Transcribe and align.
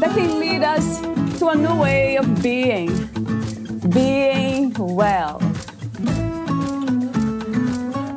that 0.00 0.14
can 0.14 0.38
lead 0.38 0.62
us 0.62 1.00
to 1.40 1.48
a 1.48 1.56
new 1.56 1.74
way 1.74 2.16
of 2.16 2.40
being, 2.40 2.88
being 3.90 4.72
well. 4.74 5.40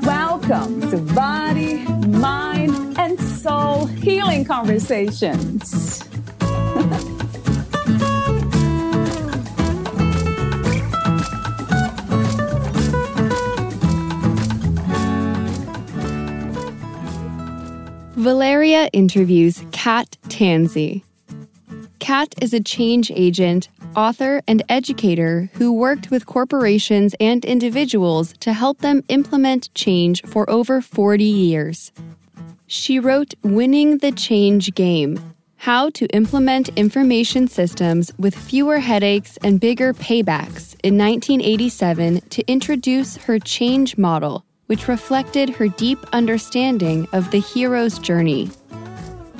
Welcome 0.03 0.81
to 0.91 0.97
Body, 1.15 1.83
Mind, 2.07 2.99
and 2.99 3.19
Soul 3.19 3.87
Healing 3.87 4.45
Conversations. 4.45 6.03
Valeria 18.13 18.87
interviews 18.93 19.63
Kat 19.71 20.15
Tansey. 20.27 21.01
Kat 22.11 22.35
is 22.41 22.53
a 22.53 22.59
change 22.59 23.09
agent, 23.15 23.69
author, 23.95 24.41
and 24.45 24.61
educator 24.67 25.49
who 25.53 25.71
worked 25.71 26.11
with 26.11 26.25
corporations 26.25 27.15
and 27.21 27.45
individuals 27.45 28.33
to 28.41 28.51
help 28.51 28.79
them 28.79 29.01
implement 29.07 29.73
change 29.75 30.21
for 30.23 30.43
over 30.49 30.81
40 30.81 31.23
years. 31.23 31.93
She 32.67 32.99
wrote 32.99 33.33
Winning 33.43 33.99
the 33.99 34.11
Change 34.11 34.75
Game 34.75 35.35
How 35.55 35.89
to 35.91 36.05
Implement 36.07 36.67
Information 36.75 37.47
Systems 37.47 38.11
with 38.19 38.35
Fewer 38.35 38.79
Headaches 38.79 39.37
and 39.41 39.61
Bigger 39.61 39.93
Paybacks 39.93 40.75
in 40.83 40.97
1987 40.97 42.19
to 42.29 42.43
introduce 42.45 43.15
her 43.15 43.39
change 43.39 43.97
model 43.97 44.43
which 44.71 44.87
reflected 44.87 45.49
her 45.49 45.67
deep 45.67 45.99
understanding 46.13 47.05
of 47.11 47.29
the 47.31 47.41
hero's 47.41 47.99
journey. 47.99 48.49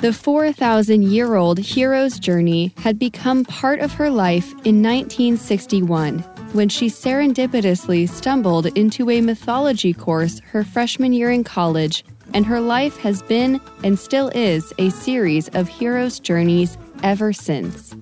The 0.02 0.12
4,000 0.12 1.04
year 1.04 1.36
old 1.36 1.60
hero's 1.60 2.18
journey 2.18 2.74
had 2.78 2.98
become 2.98 3.44
part 3.44 3.78
of 3.78 3.92
her 3.92 4.10
life 4.10 4.50
in 4.64 4.82
1961 4.82 6.18
when 6.54 6.68
she 6.68 6.88
serendipitously 6.88 8.08
stumbled 8.08 8.66
into 8.76 9.08
a 9.10 9.20
mythology 9.20 9.92
course 9.92 10.40
her 10.40 10.64
freshman 10.64 11.12
year 11.12 11.30
in 11.30 11.44
college, 11.44 12.04
and 12.34 12.44
her 12.44 12.60
life 12.60 12.96
has 12.96 13.22
been 13.22 13.60
and 13.84 13.96
still 13.96 14.28
is 14.34 14.72
a 14.78 14.90
series 14.90 15.48
of 15.50 15.68
hero's 15.68 16.18
journeys 16.18 16.76
ever 17.04 17.32
since. 17.32 17.94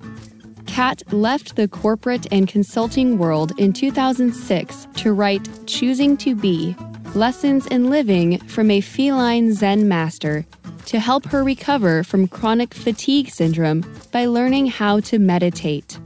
Kat 0.65 1.03
left 1.13 1.55
the 1.55 1.67
corporate 1.67 2.25
and 2.31 2.47
consulting 2.47 3.19
world 3.19 3.51
in 3.59 3.73
2006 3.73 4.87
to 4.95 5.13
write 5.13 5.47
Choosing 5.67 6.17
to 6.17 6.33
Be 6.33 6.75
Lessons 7.15 7.67
in 7.67 7.89
Living 7.89 8.39
from 8.47 8.71
a 8.71 8.79
Feline 8.79 9.51
Zen 9.53 9.89
Master 9.89 10.45
to 10.85 10.97
help 10.97 11.25
her 11.25 11.43
recover 11.43 12.03
from 12.03 12.25
chronic 12.25 12.73
fatigue 12.73 13.29
syndrome 13.29 13.83
by 14.13 14.25
learning 14.25 14.67
how 14.67 15.01
to 15.01 15.19
meditate. 15.19 15.99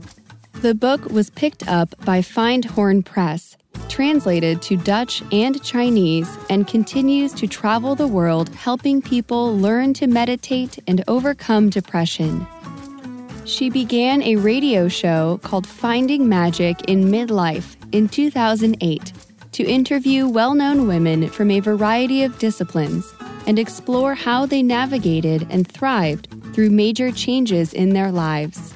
The 0.54 0.74
book 0.74 1.04
was 1.04 1.30
picked 1.30 1.68
up 1.68 1.94
by 2.04 2.22
Findhorn 2.22 3.04
Press, 3.04 3.56
translated 3.88 4.60
to 4.62 4.76
Dutch 4.76 5.22
and 5.30 5.62
Chinese, 5.62 6.28
and 6.50 6.66
continues 6.66 7.32
to 7.34 7.46
travel 7.46 7.94
the 7.94 8.08
world 8.08 8.48
helping 8.48 9.00
people 9.00 9.56
learn 9.56 9.94
to 9.94 10.08
meditate 10.08 10.80
and 10.88 11.04
overcome 11.06 11.70
depression. 11.70 12.44
She 13.44 13.70
began 13.70 14.24
a 14.24 14.34
radio 14.34 14.88
show 14.88 15.38
called 15.44 15.68
Finding 15.68 16.28
Magic 16.28 16.82
in 16.88 17.04
Midlife 17.04 17.76
in 17.92 18.08
2008 18.08 19.12
to 19.56 19.64
interview 19.64 20.28
well 20.28 20.52
known 20.52 20.86
women 20.86 21.30
from 21.30 21.50
a 21.50 21.60
variety 21.60 22.22
of 22.22 22.38
disciplines 22.38 23.14
and 23.46 23.58
explore 23.58 24.14
how 24.14 24.44
they 24.44 24.62
navigated 24.62 25.46
and 25.48 25.66
thrived 25.66 26.28
through 26.52 26.68
major 26.68 27.10
changes 27.10 27.72
in 27.72 27.94
their 27.94 28.12
lives. 28.12 28.74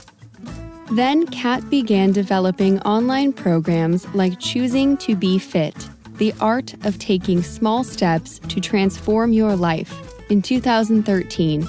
Then 0.92 1.26
Kat 1.26 1.69
began 1.69 2.12
developing 2.12 2.80
online 2.80 3.34
programs 3.34 4.08
like 4.14 4.40
Choosing 4.40 4.96
to 4.98 5.14
Be 5.14 5.38
Fit, 5.38 5.76
the 6.14 6.32
art 6.40 6.72
of 6.86 6.98
taking 6.98 7.42
small 7.42 7.84
steps 7.84 8.38
to 8.48 8.58
transform 8.58 9.34
your 9.34 9.56
life, 9.56 9.94
in 10.30 10.40
2013, 10.40 11.69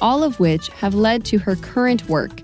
all 0.00 0.22
of 0.22 0.40
which 0.40 0.68
have 0.68 0.94
led 0.94 1.26
to 1.26 1.36
her 1.36 1.56
current 1.56 2.08
work, 2.08 2.40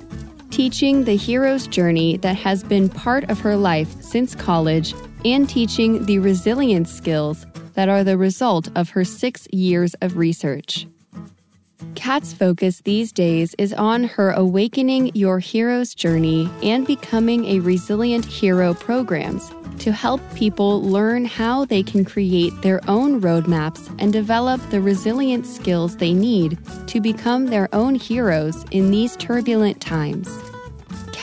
teaching 0.50 1.04
the 1.04 1.16
hero's 1.16 1.66
journey 1.66 2.18
that 2.18 2.36
has 2.36 2.62
been 2.62 2.90
part 2.90 3.30
of 3.30 3.40
her 3.40 3.56
life 3.56 3.90
since 4.02 4.34
college 4.34 4.92
and 5.24 5.48
teaching 5.48 6.04
the 6.06 6.18
resilience 6.18 6.92
skills 6.92 7.46
that 7.74 7.88
are 7.88 8.04
the 8.04 8.18
result 8.18 8.68
of 8.76 8.90
her 8.90 9.04
six 9.04 9.48
years 9.52 9.94
of 10.02 10.16
research. 10.16 10.86
Kat's 11.94 12.32
focus 12.32 12.80
these 12.80 13.12
days 13.12 13.54
is 13.58 13.72
on 13.72 14.04
her 14.04 14.30
Awakening 14.30 15.12
Your 15.14 15.38
Hero's 15.38 15.94
Journey 15.94 16.50
and 16.62 16.86
Becoming 16.86 17.44
a 17.46 17.60
Resilient 17.60 18.24
Hero 18.24 18.74
programs 18.74 19.52
to 19.78 19.92
help 19.92 20.20
people 20.34 20.82
learn 20.82 21.24
how 21.24 21.64
they 21.64 21.82
can 21.82 22.04
create 22.04 22.52
their 22.62 22.80
own 22.88 23.20
roadmaps 23.20 23.94
and 23.98 24.12
develop 24.12 24.60
the 24.70 24.80
resilient 24.80 25.46
skills 25.46 25.96
they 25.96 26.12
need 26.12 26.58
to 26.86 27.00
become 27.00 27.46
their 27.46 27.68
own 27.74 27.94
heroes 27.94 28.64
in 28.70 28.90
these 28.90 29.16
turbulent 29.16 29.80
times. 29.80 30.28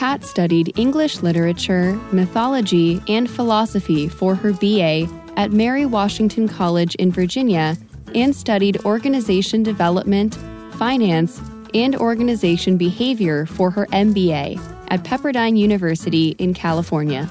Kat 0.00 0.24
studied 0.24 0.72
English 0.78 1.20
literature, 1.20 1.92
mythology, 2.10 3.02
and 3.06 3.28
philosophy 3.28 4.08
for 4.08 4.34
her 4.34 4.50
BA 4.54 5.06
at 5.36 5.52
Mary 5.52 5.84
Washington 5.84 6.48
College 6.48 6.94
in 6.94 7.12
Virginia 7.12 7.76
and 8.14 8.34
studied 8.34 8.82
organization 8.86 9.62
development, 9.62 10.36
finance, 10.78 11.42
and 11.74 11.94
organization 11.96 12.78
behavior 12.78 13.44
for 13.44 13.70
her 13.70 13.84
MBA 13.88 14.58
at 14.88 15.04
Pepperdine 15.04 15.58
University 15.58 16.30
in 16.38 16.54
California. 16.54 17.28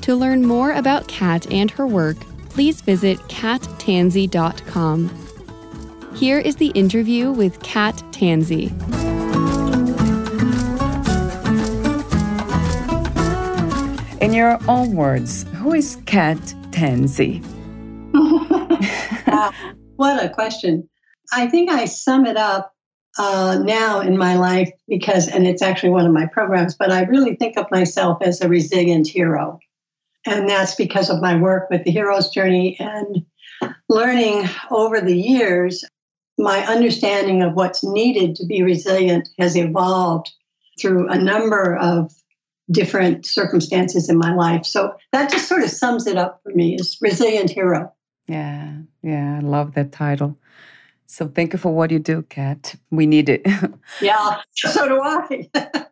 To 0.00 0.16
learn 0.16 0.44
more 0.44 0.72
about 0.72 1.06
Kat 1.06 1.48
and 1.52 1.70
her 1.70 1.86
work, 1.86 2.16
please 2.50 2.80
visit 2.80 3.18
kattansey.com. 3.28 5.10
Here 6.16 6.40
is 6.40 6.56
the 6.56 6.70
interview 6.70 7.30
with 7.30 7.62
Kat 7.62 7.94
Tansey. 8.10 9.01
In 14.32 14.38
your 14.38 14.58
own 14.66 14.96
words, 14.96 15.44
who 15.56 15.74
is 15.74 15.98
Kat 16.06 16.38
wow, 19.26 19.52
what 19.96 20.24
a 20.24 20.30
question. 20.30 20.88
I 21.34 21.48
think 21.48 21.68
I 21.68 21.84
sum 21.84 22.24
it 22.24 22.38
up 22.38 22.72
uh, 23.18 23.58
now 23.62 24.00
in 24.00 24.16
my 24.16 24.36
life 24.36 24.72
because, 24.88 25.28
and 25.28 25.46
it's 25.46 25.60
actually 25.60 25.90
one 25.90 26.06
of 26.06 26.14
my 26.14 26.24
programs, 26.24 26.74
but 26.74 26.90
I 26.90 27.02
really 27.02 27.36
think 27.36 27.58
of 27.58 27.70
myself 27.70 28.22
as 28.22 28.40
a 28.40 28.48
resilient 28.48 29.06
hero. 29.06 29.58
And 30.24 30.48
that's 30.48 30.76
because 30.76 31.10
of 31.10 31.20
my 31.20 31.36
work 31.36 31.68
with 31.68 31.84
the 31.84 31.90
hero's 31.90 32.30
journey 32.30 32.78
and 32.80 33.26
learning 33.90 34.48
over 34.70 35.02
the 35.02 35.14
years, 35.14 35.84
my 36.38 36.64
understanding 36.64 37.42
of 37.42 37.52
what's 37.52 37.84
needed 37.84 38.36
to 38.36 38.46
be 38.46 38.62
resilient 38.62 39.28
has 39.38 39.58
evolved 39.58 40.32
through 40.80 41.10
a 41.10 41.18
number 41.18 41.76
of 41.76 42.10
different 42.70 43.26
circumstances 43.26 44.08
in 44.08 44.18
my 44.18 44.34
life. 44.34 44.64
So 44.64 44.94
that 45.12 45.30
just 45.30 45.48
sort 45.48 45.62
of 45.62 45.70
sums 45.70 46.06
it 46.06 46.16
up 46.16 46.40
for 46.42 46.52
me 46.52 46.76
is 46.76 46.96
resilient 47.00 47.50
hero. 47.50 47.92
Yeah, 48.28 48.74
yeah, 49.02 49.38
I 49.38 49.40
love 49.40 49.74
that 49.74 49.92
title. 49.92 50.38
So 51.06 51.28
thank 51.28 51.52
you 51.52 51.58
for 51.58 51.74
what 51.74 51.90
you 51.90 51.98
do, 51.98 52.22
Kat. 52.22 52.74
We 52.90 53.06
need 53.06 53.28
it. 53.28 53.46
yeah, 54.00 54.40
so 54.54 54.88
do 54.88 55.00
I. 55.02 55.50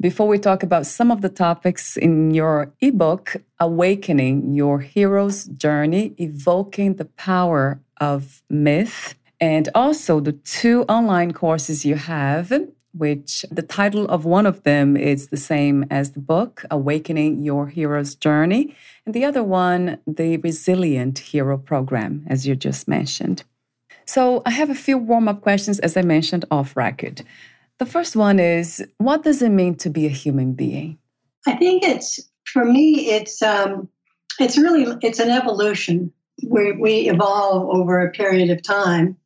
Before 0.00 0.26
we 0.26 0.38
talk 0.38 0.62
about 0.62 0.86
some 0.86 1.10
of 1.12 1.20
the 1.20 1.28
topics 1.28 1.96
in 1.96 2.32
your 2.32 2.72
ebook, 2.80 3.36
Awakening 3.60 4.52
Your 4.52 4.80
Hero's 4.80 5.44
Journey, 5.44 6.14
Evoking 6.18 6.96
the 6.96 7.04
Power 7.04 7.80
of 8.00 8.42
Myth, 8.50 9.14
and 9.40 9.68
also 9.74 10.18
the 10.18 10.32
two 10.32 10.82
online 10.82 11.32
courses 11.32 11.84
you 11.84 11.94
have 11.94 12.52
which 12.92 13.44
the 13.50 13.62
title 13.62 14.06
of 14.08 14.24
one 14.24 14.46
of 14.46 14.62
them 14.62 14.96
is 14.96 15.28
the 15.28 15.36
same 15.36 15.84
as 15.90 16.10
the 16.10 16.20
book, 16.20 16.64
Awakening 16.70 17.42
Your 17.42 17.68
Hero's 17.68 18.14
Journey, 18.14 18.76
and 19.06 19.14
the 19.14 19.24
other 19.24 19.42
one, 19.42 19.98
the 20.06 20.36
Resilient 20.38 21.18
Hero 21.18 21.56
Program, 21.58 22.24
as 22.28 22.46
you 22.46 22.54
just 22.54 22.86
mentioned. 22.86 23.44
So 24.04 24.42
I 24.44 24.50
have 24.50 24.70
a 24.70 24.74
few 24.74 24.98
warm 24.98 25.28
up 25.28 25.40
questions, 25.40 25.78
as 25.78 25.96
I 25.96 26.02
mentioned 26.02 26.44
off 26.50 26.76
record. 26.76 27.22
The 27.78 27.86
first 27.86 28.14
one 28.14 28.38
is 28.38 28.84
What 28.98 29.22
does 29.22 29.42
it 29.42 29.50
mean 29.50 29.74
to 29.76 29.90
be 29.90 30.06
a 30.06 30.10
human 30.10 30.52
being? 30.52 30.98
I 31.46 31.56
think 31.56 31.82
it's 31.82 32.20
for 32.44 32.64
me. 32.64 33.10
It's 33.10 33.42
um, 33.42 33.88
it's 34.38 34.58
really 34.58 34.86
it's 35.02 35.18
an 35.18 35.30
evolution. 35.30 36.12
We 36.46 36.72
we 36.72 37.08
evolve 37.08 37.68
over 37.74 38.00
a 38.00 38.10
period 38.10 38.50
of 38.50 38.62
time, 38.62 39.16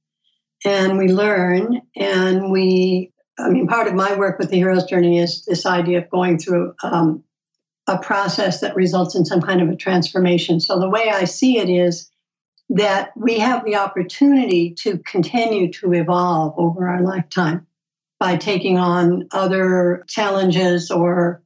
and 0.64 0.98
we 0.98 1.08
learn, 1.08 1.82
and 1.96 2.50
we. 2.50 3.12
I 3.38 3.48
mean, 3.48 3.66
part 3.66 3.86
of 3.86 3.94
my 3.94 4.16
work 4.16 4.38
with 4.38 4.50
the 4.50 4.56
hero's 4.56 4.84
journey 4.84 5.18
is 5.18 5.44
this 5.44 5.66
idea 5.66 5.98
of 5.98 6.10
going 6.10 6.38
through 6.38 6.74
um, 6.82 7.22
a 7.86 7.98
process 7.98 8.60
that 8.60 8.76
results 8.76 9.14
in 9.14 9.24
some 9.24 9.40
kind 9.40 9.60
of 9.60 9.68
a 9.68 9.76
transformation. 9.76 10.60
So 10.60 10.80
the 10.80 10.88
way 10.88 11.10
I 11.10 11.24
see 11.24 11.58
it 11.58 11.68
is 11.68 12.10
that 12.70 13.12
we 13.16 13.38
have 13.38 13.64
the 13.64 13.76
opportunity 13.76 14.74
to 14.74 14.98
continue 14.98 15.72
to 15.74 15.92
evolve 15.92 16.54
over 16.58 16.88
our 16.88 17.02
lifetime 17.02 17.66
by 18.18 18.36
taking 18.36 18.78
on 18.78 19.28
other 19.30 20.04
challenges 20.08 20.90
or 20.90 21.42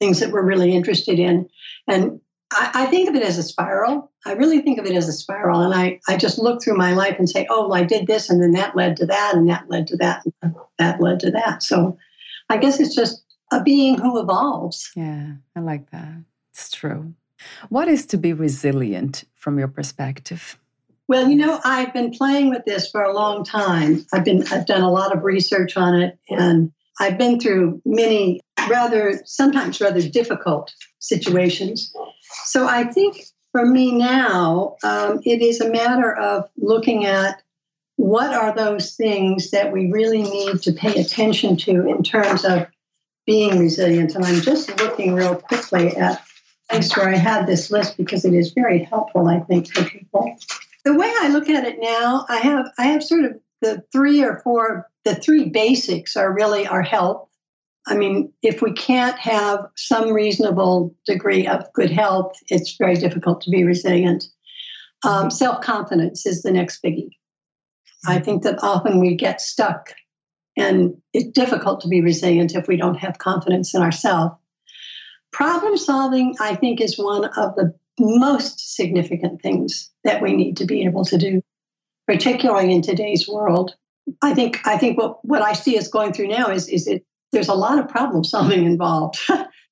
things 0.00 0.20
that 0.20 0.30
we're 0.30 0.44
really 0.44 0.74
interested 0.74 1.18
in. 1.18 1.48
And 1.86 2.20
I, 2.52 2.70
I, 2.74 2.86
think 2.86 3.08
of 3.08 3.14
it 3.14 3.22
as 3.22 3.38
a 3.38 3.42
spiral. 3.42 4.10
I 4.24 4.32
really 4.32 4.60
think 4.60 4.78
of 4.78 4.86
it 4.86 4.94
as 4.94 5.08
a 5.08 5.12
spiral. 5.12 5.60
And 5.60 5.74
I, 5.74 6.00
I 6.08 6.16
just 6.16 6.38
look 6.38 6.62
through 6.62 6.76
my 6.76 6.92
life 6.92 7.16
and 7.18 7.28
say, 7.28 7.46
oh, 7.50 7.68
well, 7.68 7.74
I 7.74 7.84
did 7.84 8.06
this, 8.06 8.30
and 8.30 8.42
then 8.42 8.52
that 8.52 8.76
led 8.76 8.96
to 8.98 9.06
that, 9.06 9.34
and 9.34 9.48
that 9.48 9.68
led 9.68 9.86
to 9.88 9.96
that, 9.98 10.22
and 10.42 10.54
that 10.78 11.00
led 11.00 11.20
to 11.20 11.30
that. 11.32 11.62
So 11.62 11.98
I 12.48 12.58
guess 12.58 12.80
it's 12.80 12.94
just 12.94 13.24
a 13.52 13.62
being 13.62 13.98
who 13.98 14.20
evolves. 14.20 14.90
Yeah, 14.94 15.32
I 15.56 15.60
like 15.60 15.90
that. 15.90 16.24
It's 16.52 16.70
true. 16.70 17.14
What 17.68 17.88
is 17.88 18.06
to 18.06 18.18
be 18.18 18.32
resilient 18.32 19.24
from 19.34 19.58
your 19.58 19.68
perspective? 19.68 20.58
Well, 21.08 21.28
you 21.28 21.36
know, 21.36 21.60
I've 21.64 21.92
been 21.92 22.12
playing 22.12 22.50
with 22.50 22.64
this 22.64 22.90
for 22.90 23.02
a 23.02 23.12
long 23.12 23.44
time. 23.44 24.06
I've 24.12 24.24
been 24.24 24.44
I've 24.52 24.66
done 24.66 24.82
a 24.82 24.90
lot 24.90 25.14
of 25.14 25.24
research 25.24 25.76
on 25.76 26.00
it 26.00 26.18
and 26.30 26.72
I've 27.00 27.18
been 27.18 27.40
through 27.40 27.82
many 27.84 28.40
rather 28.68 29.20
sometimes 29.24 29.80
rather 29.80 30.06
difficult 30.08 30.72
situations. 30.98 31.92
So 32.44 32.66
I 32.66 32.84
think 32.84 33.24
for 33.52 33.64
me 33.66 33.92
now, 33.92 34.76
um, 34.82 35.20
it 35.24 35.42
is 35.42 35.60
a 35.60 35.70
matter 35.70 36.14
of 36.14 36.48
looking 36.56 37.04
at 37.04 37.42
what 37.96 38.32
are 38.32 38.54
those 38.54 38.94
things 38.94 39.50
that 39.50 39.72
we 39.72 39.90
really 39.90 40.22
need 40.22 40.62
to 40.62 40.72
pay 40.72 41.00
attention 41.00 41.56
to 41.58 41.86
in 41.86 42.02
terms 42.02 42.44
of 42.44 42.66
being 43.26 43.58
resilient. 43.58 44.14
And 44.14 44.24
I'm 44.24 44.40
just 44.40 44.76
looking 44.80 45.14
real 45.14 45.36
quickly 45.36 45.96
at 45.96 46.22
thanks 46.70 46.96
where 46.96 47.08
I 47.08 47.16
had 47.16 47.46
this 47.46 47.70
list 47.70 47.96
because 47.96 48.24
it 48.24 48.34
is 48.34 48.52
very 48.52 48.82
helpful, 48.82 49.28
I 49.28 49.40
think, 49.40 49.72
for 49.72 49.84
people 49.84 50.36
the 50.84 50.94
way 50.94 51.12
I 51.20 51.28
look 51.28 51.48
at 51.48 51.64
it 51.64 51.78
now, 51.80 52.26
I 52.28 52.38
have 52.38 52.66
I 52.78 52.84
have 52.86 53.02
sort 53.02 53.24
of 53.24 53.40
the 53.60 53.84
three 53.92 54.22
or 54.22 54.40
four 54.42 54.88
the 55.04 55.14
three 55.14 55.48
basics 55.48 56.16
are 56.16 56.32
really 56.32 56.66
our 56.66 56.82
health. 56.82 57.28
I 57.86 57.96
mean, 57.96 58.32
if 58.42 58.62
we 58.62 58.72
can't 58.72 59.18
have 59.18 59.66
some 59.76 60.12
reasonable 60.12 60.94
degree 61.06 61.46
of 61.46 61.72
good 61.72 61.90
health, 61.90 62.32
it's 62.48 62.76
very 62.76 62.94
difficult 62.94 63.40
to 63.42 63.50
be 63.50 63.64
resilient. 63.64 64.24
Um, 65.04 65.30
Self 65.30 65.62
confidence 65.62 66.24
is 66.26 66.42
the 66.42 66.52
next 66.52 66.82
biggie. 66.82 67.10
I 68.06 68.20
think 68.20 68.42
that 68.44 68.62
often 68.62 69.00
we 69.00 69.16
get 69.16 69.40
stuck, 69.40 69.94
and 70.56 70.94
it's 71.12 71.30
difficult 71.30 71.80
to 71.80 71.88
be 71.88 72.00
resilient 72.00 72.54
if 72.54 72.68
we 72.68 72.76
don't 72.76 72.98
have 72.98 73.18
confidence 73.18 73.74
in 73.74 73.82
ourselves. 73.82 74.34
Problem 75.32 75.76
solving, 75.76 76.36
I 76.40 76.54
think, 76.54 76.80
is 76.80 76.98
one 76.98 77.24
of 77.24 77.54
the 77.56 77.74
most 77.98 78.76
significant 78.76 79.40
things 79.40 79.90
that 80.04 80.22
we 80.22 80.34
need 80.34 80.56
to 80.58 80.66
be 80.66 80.84
able 80.84 81.04
to 81.06 81.18
do, 81.18 81.42
particularly 82.06 82.72
in 82.72 82.82
today's 82.82 83.28
world. 83.28 83.74
I 84.20 84.34
think 84.34 84.60
I 84.66 84.78
think 84.78 84.98
what, 84.98 85.24
what 85.24 85.42
I 85.42 85.52
see 85.52 85.78
us 85.78 85.88
going 85.88 86.12
through 86.12 86.28
now 86.28 86.48
is 86.48 86.68
is 86.68 86.86
it 86.86 87.04
there's 87.32 87.48
a 87.48 87.54
lot 87.54 87.78
of 87.78 87.88
problem 87.88 88.24
solving 88.24 88.64
involved. 88.64 89.18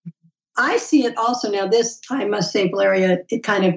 I 0.57 0.77
see 0.79 1.05
it 1.05 1.17
also 1.17 1.51
now. 1.51 1.67
This 1.67 2.01
I 2.11 2.25
must 2.25 2.53
say, 2.53 2.69
Valeria, 2.69 3.19
it 3.29 3.43
kind 3.43 3.65
of 3.65 3.75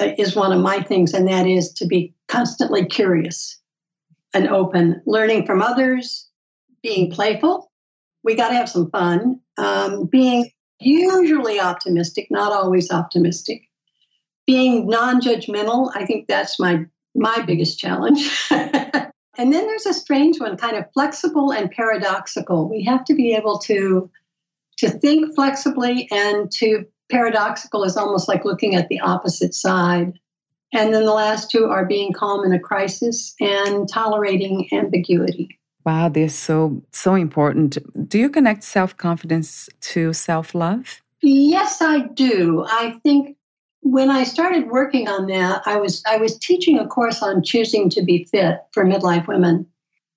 uh, 0.00 0.12
is 0.18 0.36
one 0.36 0.52
of 0.52 0.60
my 0.60 0.80
things, 0.82 1.12
and 1.12 1.28
that 1.28 1.46
is 1.46 1.72
to 1.74 1.86
be 1.86 2.14
constantly 2.28 2.84
curious 2.86 3.58
and 4.32 4.48
open, 4.48 5.02
learning 5.06 5.46
from 5.46 5.62
others, 5.62 6.28
being 6.82 7.10
playful. 7.10 7.70
We 8.22 8.34
got 8.34 8.48
to 8.48 8.54
have 8.54 8.68
some 8.68 8.90
fun. 8.90 9.40
Um, 9.58 10.06
being 10.06 10.50
usually 10.80 11.60
optimistic, 11.60 12.28
not 12.30 12.52
always 12.52 12.90
optimistic 12.90 13.62
being 14.46 14.86
non-judgmental 14.86 15.90
i 15.94 16.04
think 16.04 16.26
that's 16.26 16.58
my 16.58 16.84
my 17.14 17.40
biggest 17.46 17.78
challenge 17.78 18.48
and 19.36 19.52
then 19.52 19.66
there's 19.66 19.86
a 19.86 19.94
strange 19.94 20.40
one 20.40 20.56
kind 20.56 20.76
of 20.76 20.90
flexible 20.92 21.52
and 21.52 21.70
paradoxical. 21.70 22.68
We 22.68 22.84
have 22.84 23.04
to 23.06 23.14
be 23.14 23.34
able 23.34 23.58
to 23.60 24.10
to 24.78 24.90
think 24.90 25.34
flexibly 25.34 26.08
and 26.10 26.50
to 26.50 26.84
paradoxical 27.10 27.84
is 27.84 27.96
almost 27.96 28.28
like 28.28 28.44
looking 28.44 28.74
at 28.74 28.88
the 28.88 29.00
opposite 29.00 29.54
side. 29.54 30.18
And 30.72 30.92
then 30.92 31.04
the 31.04 31.12
last 31.12 31.50
two 31.50 31.66
are 31.66 31.86
being 31.86 32.12
calm 32.12 32.44
in 32.44 32.52
a 32.52 32.58
crisis 32.58 33.34
and 33.40 33.88
tolerating 33.88 34.68
ambiguity. 34.72 35.58
Wow 35.84 36.08
they're 36.08 36.28
so 36.28 36.82
so 36.92 37.14
important. 37.14 37.78
Do 38.08 38.18
you 38.18 38.30
connect 38.30 38.64
self-confidence 38.64 39.68
to 39.92 40.12
self-love? 40.12 41.02
Yes 41.22 41.80
i 41.80 42.00
do. 42.00 42.64
I 42.66 42.98
think 43.02 43.36
when 43.84 44.10
I 44.10 44.24
started 44.24 44.70
working 44.70 45.08
on 45.08 45.26
that, 45.26 45.62
I 45.66 45.76
was 45.76 46.02
I 46.06 46.16
was 46.16 46.38
teaching 46.38 46.78
a 46.78 46.86
course 46.86 47.22
on 47.22 47.42
choosing 47.42 47.90
to 47.90 48.02
be 48.02 48.24
fit 48.24 48.60
for 48.72 48.84
midlife 48.84 49.28
women, 49.28 49.66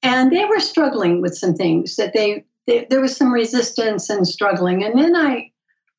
and 0.02 0.32
they 0.32 0.46
were 0.46 0.62
struggling 0.62 1.22
with 1.22 1.38
some 1.38 1.54
things 1.54 1.98
that 1.98 2.14
they, 2.14 2.46
they 2.66 2.88
there 2.90 3.02
was 3.02 3.16
some 3.16 3.32
resistance 3.32 4.10
and 4.10 4.26
struggling. 4.26 4.86
And 4.86 4.98
then 4.98 5.16
I 5.18 5.52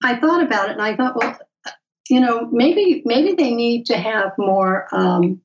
I 0.03 0.17
thought 0.17 0.43
about 0.43 0.70
it, 0.70 0.73
and 0.73 0.82
I 0.82 0.97
thought, 0.97 1.17
well, 1.17 1.38
you 2.09 2.20
know, 2.20 2.49
maybe 2.50 3.03
maybe 3.05 3.35
they 3.35 3.55
need 3.55 3.85
to 3.87 3.99
have 3.99 4.32
more 4.38 4.88
um, 4.91 5.38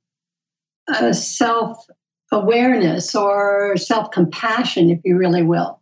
self 1.12 1.86
awareness 2.32 3.14
or 3.14 3.76
self 3.76 4.12
compassion, 4.12 4.90
if 4.90 5.00
you 5.04 5.18
really 5.18 5.44
will. 5.44 5.82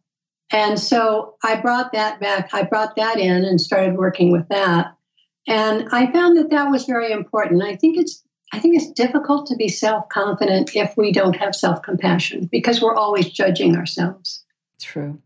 And 0.52 0.80
so 0.80 1.36
I 1.44 1.62
brought 1.62 1.94
that 1.94 2.20
back. 2.20 2.50
I 2.52 2.64
brought 2.64 2.96
that 2.96 3.20
in 3.20 3.46
and 3.46 3.62
started 3.62 3.96
working 3.96 4.32
with 4.32 4.50
that. 4.50 4.96
And 5.48 5.88
I 5.92 6.12
found 6.12 6.38
that 6.38 6.50
that 6.52 6.70
was 6.70 6.86
very 6.86 7.12
important. 7.12 7.64
I 7.64 7.76
think 7.76 7.98
it's 7.98 8.24
I 8.54 8.60
think 8.60 8.76
it's 8.76 8.92
difficult 8.92 9.48
to 9.48 9.56
be 9.56 9.70
self-confident 9.70 10.76
if 10.76 10.98
we 10.98 11.14
don't 11.14 11.38
have 11.38 11.56
self-compassion 11.56 12.50
because 12.52 12.82
we're 12.82 12.96
always 12.96 13.30
judging 13.30 13.78
ourselves. 13.78 14.44
True. 14.80 15.22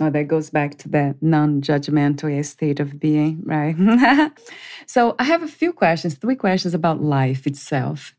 Oh, 0.00 0.10
that 0.10 0.24
goes 0.24 0.50
back 0.50 0.78
to 0.78 0.88
that 0.88 1.22
non-judgmental 1.22 2.44
state 2.44 2.80
of 2.80 2.98
being, 2.98 3.42
right? 3.44 3.76
so 4.86 5.14
I 5.18 5.24
have 5.24 5.42
a 5.42 5.48
few 5.48 5.72
questions, 5.72 6.14
three 6.14 6.34
questions 6.34 6.72
about 6.72 7.02
life 7.02 7.46
itself. 7.46 8.14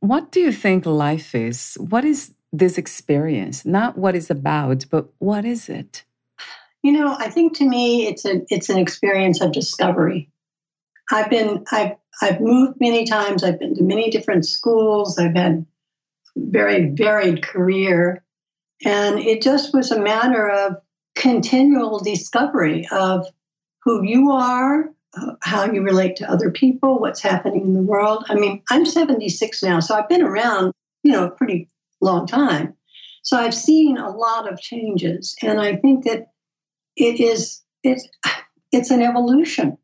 What 0.00 0.32
do 0.32 0.40
you 0.40 0.52
think 0.52 0.86
life 0.86 1.34
is? 1.34 1.76
What 1.78 2.04
is 2.04 2.32
this 2.52 2.76
experience? 2.78 3.64
Not 3.64 3.96
what 3.96 4.16
it's 4.16 4.30
about, 4.30 4.86
but 4.90 5.08
what 5.18 5.44
is 5.44 5.68
it? 5.68 6.02
You 6.82 6.92
know, 6.92 7.14
I 7.16 7.30
think 7.30 7.56
to 7.58 7.68
me 7.68 8.08
it's 8.08 8.24
a 8.24 8.42
it's 8.48 8.68
an 8.68 8.78
experience 8.78 9.40
of 9.40 9.52
discovery. 9.52 10.28
I've 11.12 11.30
been 11.30 11.64
I've 11.70 11.96
I've 12.20 12.40
moved 12.40 12.80
many 12.80 13.04
times. 13.04 13.44
I've 13.44 13.58
been 13.58 13.74
to 13.76 13.82
many 13.82 14.10
different 14.10 14.46
schools. 14.46 15.18
I've 15.18 15.34
had 15.34 15.64
very 16.36 16.88
varied 16.90 17.42
career, 17.42 18.24
and 18.84 19.18
it 19.18 19.42
just 19.42 19.74
was 19.74 19.90
a 19.90 20.00
matter 20.00 20.48
of 20.48 20.76
continual 21.14 21.98
discovery 21.98 22.88
of 22.90 23.26
who 23.84 24.02
you 24.02 24.30
are, 24.30 24.90
how 25.42 25.70
you 25.70 25.82
relate 25.82 26.16
to 26.16 26.30
other 26.30 26.50
people, 26.50 26.98
what's 26.98 27.20
happening 27.20 27.62
in 27.62 27.74
the 27.74 27.82
world. 27.82 28.24
I 28.28 28.34
mean, 28.34 28.62
I'm 28.70 28.86
76 28.86 29.62
now, 29.62 29.80
so 29.80 29.94
I've 29.94 30.08
been 30.08 30.22
around, 30.22 30.72
you 31.02 31.12
know, 31.12 31.26
a 31.26 31.30
pretty 31.30 31.68
long 32.00 32.26
time. 32.26 32.74
So 33.22 33.36
I've 33.36 33.54
seen 33.54 33.98
a 33.98 34.10
lot 34.10 34.50
of 34.50 34.60
changes, 34.60 35.36
and 35.42 35.60
I 35.60 35.76
think 35.76 36.04
that 36.04 36.32
it 36.96 37.20
is 37.20 37.62
it's 37.82 38.08
it's 38.72 38.90
an 38.90 39.02
evolution. 39.02 39.76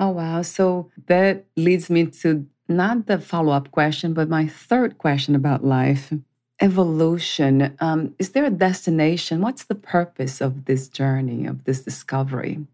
Oh, 0.00 0.10
wow. 0.10 0.42
So 0.42 0.90
that 1.06 1.44
leads 1.56 1.88
me 1.88 2.06
to 2.06 2.46
not 2.68 3.06
the 3.06 3.18
follow 3.18 3.52
up 3.52 3.70
question, 3.70 4.14
but 4.14 4.28
my 4.28 4.46
third 4.46 4.98
question 4.98 5.34
about 5.34 5.64
life 5.64 6.12
evolution. 6.60 7.76
Um, 7.80 8.14
is 8.18 8.30
there 8.30 8.44
a 8.44 8.50
destination? 8.50 9.40
What's 9.40 9.64
the 9.64 9.74
purpose 9.74 10.40
of 10.40 10.64
this 10.66 10.88
journey, 10.88 11.46
of 11.46 11.64
this 11.64 11.82
discovery? 11.82 12.64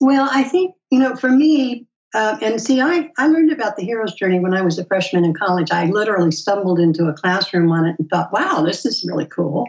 Well, 0.00 0.28
I 0.32 0.42
think, 0.42 0.74
you 0.90 0.98
know, 0.98 1.16
for 1.16 1.30
me, 1.30 1.86
uh, 2.14 2.38
and 2.40 2.60
see, 2.60 2.80
I, 2.80 3.10
I 3.18 3.28
learned 3.28 3.52
about 3.52 3.76
the 3.76 3.84
hero's 3.84 4.14
journey 4.14 4.40
when 4.40 4.54
I 4.54 4.62
was 4.62 4.78
a 4.78 4.86
freshman 4.86 5.24
in 5.24 5.34
college. 5.34 5.70
I 5.70 5.86
literally 5.86 6.30
stumbled 6.30 6.80
into 6.80 7.06
a 7.08 7.12
classroom 7.12 7.70
on 7.70 7.86
it 7.86 7.96
and 7.98 8.08
thought, 8.08 8.32
wow, 8.32 8.62
this 8.62 8.86
is 8.86 9.04
really 9.06 9.26
cool. 9.26 9.66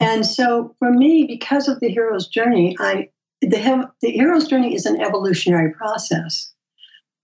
And 0.00 0.26
so 0.26 0.74
for 0.78 0.90
me, 0.90 1.26
because 1.26 1.68
of 1.68 1.80
the 1.80 1.88
hero's 1.88 2.26
journey, 2.26 2.76
I 2.80 3.08
the, 3.46 3.90
the 4.00 4.10
hero's 4.10 4.48
journey 4.48 4.74
is 4.74 4.86
an 4.86 5.00
evolutionary 5.00 5.72
process. 5.72 6.52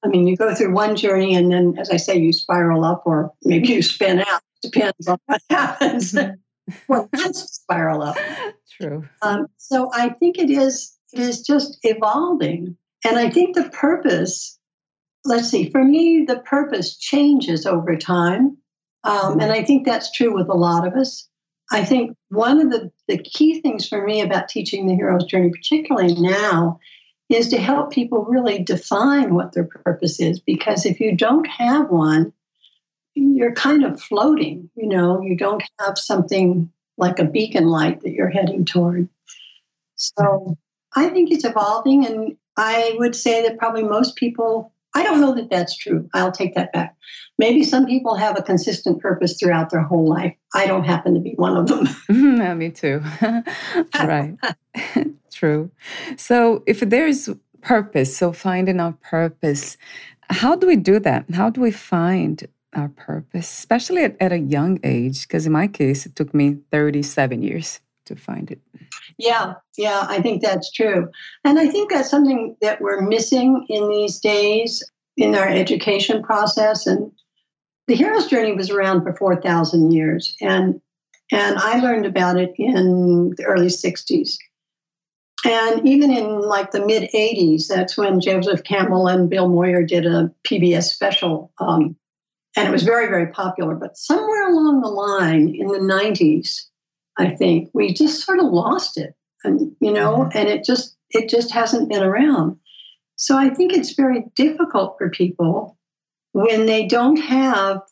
I 0.02 0.08
mean, 0.08 0.26
you 0.26 0.36
go 0.36 0.54
through 0.54 0.72
one 0.72 0.96
journey 0.96 1.34
and 1.34 1.52
then, 1.52 1.76
as 1.78 1.90
I 1.90 1.96
say, 1.96 2.18
you 2.18 2.32
spiral 2.32 2.84
up 2.84 3.02
or 3.04 3.32
maybe 3.44 3.68
you 3.68 3.82
spin 3.82 4.20
out. 4.20 4.40
Depends 4.62 5.08
on 5.08 5.18
what 5.26 5.42
happens. 5.50 6.14
well, 6.88 7.08
that's 7.12 7.40
spiral 7.54 8.02
up. 8.02 8.16
True. 8.80 9.08
Um, 9.22 9.46
so 9.56 9.90
I 9.92 10.10
think 10.10 10.38
it 10.38 10.50
is 10.50 10.96
it 11.12 11.20
is 11.20 11.42
just 11.42 11.78
evolving. 11.82 12.76
And 13.04 13.18
I 13.18 13.30
think 13.30 13.54
the 13.54 13.68
purpose, 13.70 14.58
let's 15.24 15.48
see, 15.48 15.70
for 15.70 15.82
me, 15.82 16.24
the 16.26 16.40
purpose 16.40 16.96
changes 16.96 17.66
over 17.66 17.96
time. 17.96 18.56
Um, 19.04 19.40
and 19.40 19.50
I 19.50 19.64
think 19.64 19.86
that's 19.86 20.12
true 20.12 20.34
with 20.34 20.48
a 20.48 20.54
lot 20.54 20.86
of 20.86 20.94
us. 20.94 21.28
I 21.70 21.84
think 21.84 22.16
one 22.28 22.60
of 22.60 22.70
the, 22.70 22.90
the 23.06 23.18
key 23.18 23.60
things 23.60 23.88
for 23.88 24.04
me 24.04 24.20
about 24.20 24.48
teaching 24.48 24.86
the 24.86 24.94
hero's 24.94 25.24
journey, 25.24 25.50
particularly 25.50 26.14
now, 26.14 26.80
is 27.28 27.48
to 27.48 27.58
help 27.58 27.92
people 27.92 28.24
really 28.24 28.62
define 28.62 29.34
what 29.34 29.52
their 29.52 29.64
purpose 29.64 30.18
is. 30.20 30.40
Because 30.40 30.84
if 30.84 30.98
you 30.98 31.16
don't 31.16 31.46
have 31.46 31.88
one, 31.88 32.32
you're 33.14 33.54
kind 33.54 33.84
of 33.84 34.00
floating, 34.00 34.70
you 34.74 34.88
know, 34.88 35.20
you 35.22 35.36
don't 35.36 35.62
have 35.78 35.96
something 35.96 36.72
like 36.96 37.18
a 37.18 37.24
beacon 37.24 37.66
light 37.66 38.00
that 38.00 38.12
you're 38.12 38.28
heading 38.28 38.64
toward. 38.64 39.08
So 39.96 40.56
I 40.94 41.08
think 41.08 41.30
it's 41.30 41.44
evolving, 41.44 42.06
and 42.06 42.36
I 42.56 42.94
would 42.98 43.14
say 43.14 43.42
that 43.42 43.58
probably 43.58 43.82
most 43.82 44.16
people, 44.16 44.72
I 44.94 45.02
don't 45.02 45.20
know 45.20 45.34
that 45.34 45.50
that's 45.50 45.76
true. 45.76 46.08
I'll 46.14 46.32
take 46.32 46.54
that 46.54 46.72
back. 46.72 46.96
Maybe 47.38 47.62
some 47.62 47.86
people 47.86 48.16
have 48.16 48.38
a 48.38 48.42
consistent 48.42 49.00
purpose 49.00 49.38
throughout 49.38 49.70
their 49.70 49.82
whole 49.82 50.08
life. 50.08 50.34
I 50.54 50.66
don't 50.66 50.84
happen 50.84 51.14
to 51.14 51.20
be 51.20 51.32
one 51.36 51.56
of 51.56 51.68
them. 51.68 51.88
yeah, 52.10 52.54
me 52.54 52.70
too. 52.70 53.02
right. 53.94 54.36
True. 55.32 55.70
So 56.16 56.62
if 56.66 56.80
there's 56.80 57.30
purpose, 57.62 58.16
so 58.16 58.32
finding 58.32 58.80
our 58.80 58.92
purpose, 58.92 59.76
how 60.28 60.54
do 60.54 60.66
we 60.66 60.76
do 60.76 60.98
that? 61.00 61.30
How 61.32 61.50
do 61.50 61.60
we 61.60 61.70
find 61.70 62.46
our 62.74 62.88
purpose, 62.88 63.50
especially 63.50 64.04
at, 64.04 64.16
at 64.20 64.32
a 64.32 64.38
young 64.38 64.78
age? 64.84 65.26
Because 65.26 65.46
in 65.46 65.52
my 65.52 65.66
case, 65.66 66.04
it 66.06 66.16
took 66.16 66.34
me 66.34 66.58
37 66.72 67.42
years 67.42 67.80
to 68.04 68.16
find 68.16 68.50
it. 68.50 68.60
Yeah, 69.20 69.54
yeah, 69.76 70.06
I 70.08 70.22
think 70.22 70.40
that's 70.40 70.72
true. 70.72 71.10
And 71.44 71.58
I 71.58 71.66
think 71.66 71.90
that's 71.90 72.08
something 72.08 72.56
that 72.62 72.80
we're 72.80 73.02
missing 73.02 73.66
in 73.68 73.90
these 73.90 74.18
days 74.18 74.82
in 75.18 75.34
our 75.34 75.46
education 75.46 76.22
process. 76.22 76.86
And 76.86 77.12
the 77.86 77.94
hero's 77.94 78.28
journey 78.28 78.54
was 78.54 78.70
around 78.70 79.02
for 79.02 79.14
4,000 79.14 79.92
years. 79.92 80.34
And, 80.40 80.80
and 81.30 81.58
I 81.58 81.80
learned 81.80 82.06
about 82.06 82.38
it 82.38 82.54
in 82.56 83.34
the 83.36 83.44
early 83.44 83.66
60s. 83.66 84.36
And 85.44 85.86
even 85.86 86.10
in 86.10 86.40
like 86.40 86.70
the 86.70 86.84
mid 86.84 87.10
80s, 87.14 87.66
that's 87.68 87.98
when 87.98 88.20
Joseph 88.20 88.64
Campbell 88.64 89.06
and 89.06 89.28
Bill 89.28 89.48
Moyer 89.48 89.82
did 89.82 90.06
a 90.06 90.30
PBS 90.48 90.84
special. 90.84 91.52
Um, 91.58 91.94
and 92.56 92.66
it 92.66 92.72
was 92.72 92.84
very, 92.84 93.08
very 93.08 93.26
popular. 93.26 93.74
But 93.74 93.98
somewhere 93.98 94.48
along 94.48 94.80
the 94.80 94.88
line 94.88 95.54
in 95.54 95.66
the 95.66 95.78
90s, 95.78 96.69
I 97.20 97.34
think 97.34 97.70
we 97.72 97.92
just 97.92 98.24
sort 98.24 98.38
of 98.38 98.46
lost 98.46 98.96
it. 98.96 99.14
And, 99.44 99.74
you 99.80 99.92
know, 99.92 100.18
mm-hmm. 100.18 100.38
and 100.38 100.48
it 100.48 100.64
just, 100.64 100.96
it 101.10 101.28
just 101.28 101.52
hasn't 101.52 101.88
been 101.88 102.02
around. 102.02 102.58
So 103.16 103.36
I 103.36 103.50
think 103.50 103.72
it's 103.72 103.94
very 103.94 104.24
difficult 104.34 104.96
for 104.98 105.10
people 105.10 105.76
when 106.32 106.66
they 106.66 106.86
don't 106.86 107.16
have 107.16 107.82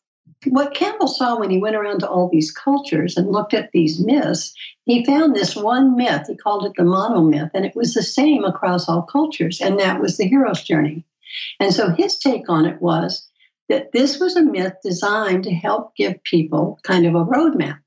what 0.46 0.74
Campbell 0.74 1.08
saw 1.08 1.38
when 1.38 1.50
he 1.50 1.58
went 1.58 1.76
around 1.76 2.00
to 2.00 2.08
all 2.08 2.28
these 2.30 2.52
cultures 2.52 3.16
and 3.16 3.30
looked 3.30 3.54
at 3.54 3.72
these 3.72 3.98
myths, 3.98 4.54
he 4.84 5.04
found 5.04 5.34
this 5.34 5.56
one 5.56 5.96
myth. 5.96 6.26
He 6.28 6.36
called 6.36 6.64
it 6.64 6.72
the 6.76 6.84
monomyth, 6.84 7.50
and 7.54 7.64
it 7.64 7.74
was 7.74 7.94
the 7.94 8.02
same 8.02 8.44
across 8.44 8.88
all 8.88 9.02
cultures, 9.02 9.60
and 9.60 9.80
that 9.80 10.00
was 10.00 10.16
the 10.16 10.28
hero's 10.28 10.62
journey. 10.62 11.04
And 11.58 11.74
so 11.74 11.90
his 11.90 12.18
take 12.18 12.48
on 12.48 12.66
it 12.66 12.80
was 12.80 13.28
that 13.68 13.92
this 13.92 14.18
was 14.18 14.36
a 14.36 14.42
myth 14.42 14.74
designed 14.82 15.44
to 15.44 15.50
help 15.50 15.94
give 15.96 16.22
people 16.22 16.78
kind 16.84 17.06
of 17.06 17.14
a 17.14 17.24
roadmap. 17.24 17.78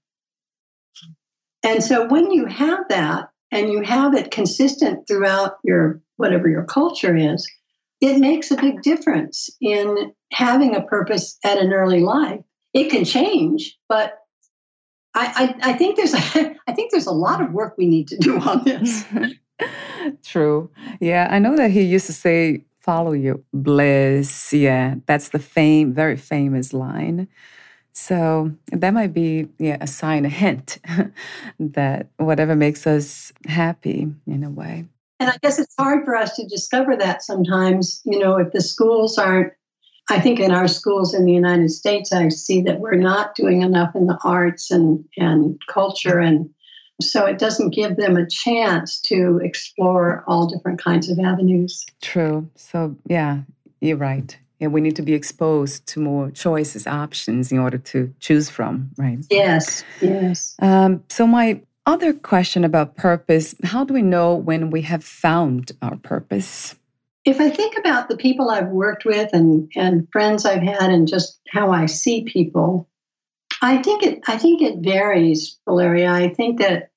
And 1.64 1.84
so 1.84 2.08
when 2.08 2.32
you 2.32 2.46
have 2.46 2.88
that 2.90 3.30
and 3.52 3.72
you 3.72 3.82
have 3.82 4.16
it 4.16 4.32
consistent 4.32 5.08
throughout 5.08 5.58
your 5.64 6.02
whatever 6.18 6.50
your 6.50 6.66
culture 6.66 7.16
is, 7.16 7.48
it 8.00 8.18
makes 8.18 8.52
a 8.52 8.56
big 8.56 8.82
difference 8.82 9.50
in 9.62 10.14
having 10.32 10.76
a 10.76 10.82
purpose 10.82 11.38
at 11.44 11.58
an 11.58 11.72
early 11.72 12.02
life. 12.02 12.42
It 12.74 12.90
can 12.90 13.06
change, 13.06 13.78
but 13.88 14.18
I, 15.14 15.56
I, 15.64 15.72
I 15.72 15.74
think 15.74 15.98
there's 15.98 16.14
a, 16.14 16.56
I 16.68 16.74
think 16.74 16.92
there's 16.92 17.08
a 17.08 17.12
lot 17.12 17.42
of 17.42 17.52
work 17.52 17.76
we 17.78 17.86
need 17.86 18.08
to 18.10 18.18
do 18.18 18.40
on 18.40 18.64
this. 18.64 19.06
True. 20.24 20.72
Yeah, 21.00 21.28
I 21.30 21.40
know 21.40 21.56
that 21.56 21.72
he 21.72 21.82
used 21.82 22.08
to 22.08 22.14
say, 22.14 22.66
"Follow 22.80 23.12
your 23.12 23.40
bliss." 23.54 24.52
Yeah, 24.52 24.96
that's 25.06 25.30
the 25.30 25.40
fame, 25.40 25.94
very 25.94 26.18
famous 26.18 26.74
line. 26.74 27.28
So 27.94 28.52
that 28.72 28.94
might 28.94 29.14
be 29.14 29.50
yeah, 29.60 29.78
a 29.82 29.88
sign, 29.88 30.26
a 30.26 30.30
hint 30.30 30.80
that 31.60 32.08
whatever 32.18 32.56
makes 32.56 32.88
us 32.88 33.34
happy 33.48 34.08
in 34.26 34.44
a 34.44 34.50
way. 34.50 34.86
And 35.20 35.30
I 35.30 35.38
guess 35.44 35.60
it's 35.60 35.76
hard 35.78 36.04
for 36.04 36.16
us 36.16 36.36
to 36.38 36.48
discover 36.48 36.96
that 36.98 37.22
sometimes, 37.22 38.02
you 38.06 38.18
know, 38.18 38.38
if 38.38 38.52
the 38.54 38.62
schools 38.62 39.20
aren't, 39.20 39.54
I 40.10 40.20
think 40.20 40.40
in 40.40 40.52
our 40.52 40.68
schools 40.68 41.14
in 41.14 41.26
the 41.26 41.32
United 41.32 41.70
States, 41.70 42.12
I 42.12 42.30
see 42.30 42.62
that 42.64 42.80
we're 42.80 42.96
not 42.96 43.36
doing 43.36 43.62
enough 43.62 43.96
in 43.96 44.08
the 44.08 44.18
arts 44.24 44.72
and, 44.72 45.06
and 45.18 45.62
culture. 45.70 46.18
And 46.18 46.50
so 47.00 47.26
it 47.26 47.38
doesn't 47.38 47.70
give 47.70 47.98
them 47.98 48.18
a 48.18 48.28
chance 48.28 49.00
to 49.02 49.40
explore 49.44 50.24
all 50.28 50.48
different 50.48 50.82
kinds 50.82 51.08
of 51.10 51.20
avenues. 51.20 51.86
True. 52.02 52.50
So, 52.56 52.96
yeah, 53.08 53.42
you're 53.80 53.98
right. 53.98 54.36
And 54.62 54.72
we 54.72 54.80
need 54.80 54.96
to 54.98 55.02
be 55.02 55.14
exposed 55.14 55.88
to 55.88 56.00
more 56.00 56.30
choices, 56.32 56.86
options 56.86 57.52
in 57.52 57.58
order 57.58 57.80
to 57.80 58.14
choose 58.20 58.50
from, 58.50 58.92
right? 58.96 59.18
Yes, 59.30 59.84
yes. 60.00 60.56
Um, 60.60 61.04
so, 61.10 61.26
my 61.26 61.62
other 61.86 62.14
question 62.14 62.64
about 62.64 62.96
purpose 62.96 63.56
how 63.64 63.84
do 63.84 63.94
we 63.94 64.04
know 64.04 64.36
when 64.36 64.70
we 64.70 64.84
have 64.84 65.04
found 65.04 65.72
our 65.82 65.96
purpose? 65.98 66.76
If 67.26 67.40
I 67.40 67.50
think 67.50 67.78
about 67.78 68.08
the 68.08 68.18
people 68.18 68.50
I've 68.50 68.70
worked 68.70 69.06
with 69.06 69.30
and, 69.34 69.72
and 69.76 70.08
friends 70.12 70.46
I've 70.46 70.62
had 70.62 70.90
and 70.90 71.08
just 71.08 71.40
how 71.50 71.72
I 71.72 71.86
see 71.86 72.24
people, 72.24 72.88
I 73.62 73.82
think 73.82 74.04
it 74.04 74.22
I 74.28 74.38
think 74.38 74.62
it 74.62 74.78
varies, 74.80 75.60
Valeria. 75.66 76.12
I 76.12 76.30
think 76.30 76.60
that 76.60 76.91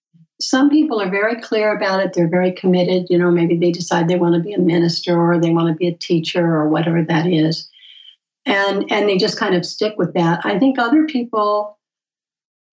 some 0.48 0.70
people 0.70 1.00
are 1.00 1.10
very 1.10 1.40
clear 1.40 1.74
about 1.74 2.00
it. 2.00 2.12
They're 2.12 2.28
very 2.28 2.52
committed. 2.52 3.06
You 3.08 3.18
know, 3.18 3.30
maybe 3.30 3.56
they 3.56 3.72
decide 3.72 4.08
they 4.08 4.18
want 4.18 4.34
to 4.34 4.40
be 4.40 4.52
a 4.52 4.58
minister 4.58 5.18
or 5.18 5.40
they 5.40 5.50
want 5.50 5.68
to 5.68 5.74
be 5.74 5.88
a 5.88 5.94
teacher 5.94 6.44
or 6.44 6.68
whatever 6.68 7.02
that 7.02 7.26
is. 7.26 7.68
And 8.46 8.90
and 8.92 9.08
they 9.08 9.16
just 9.16 9.38
kind 9.38 9.54
of 9.54 9.64
stick 9.64 9.94
with 9.96 10.14
that. 10.14 10.44
I 10.44 10.58
think 10.58 10.78
other 10.78 11.06
people 11.06 11.78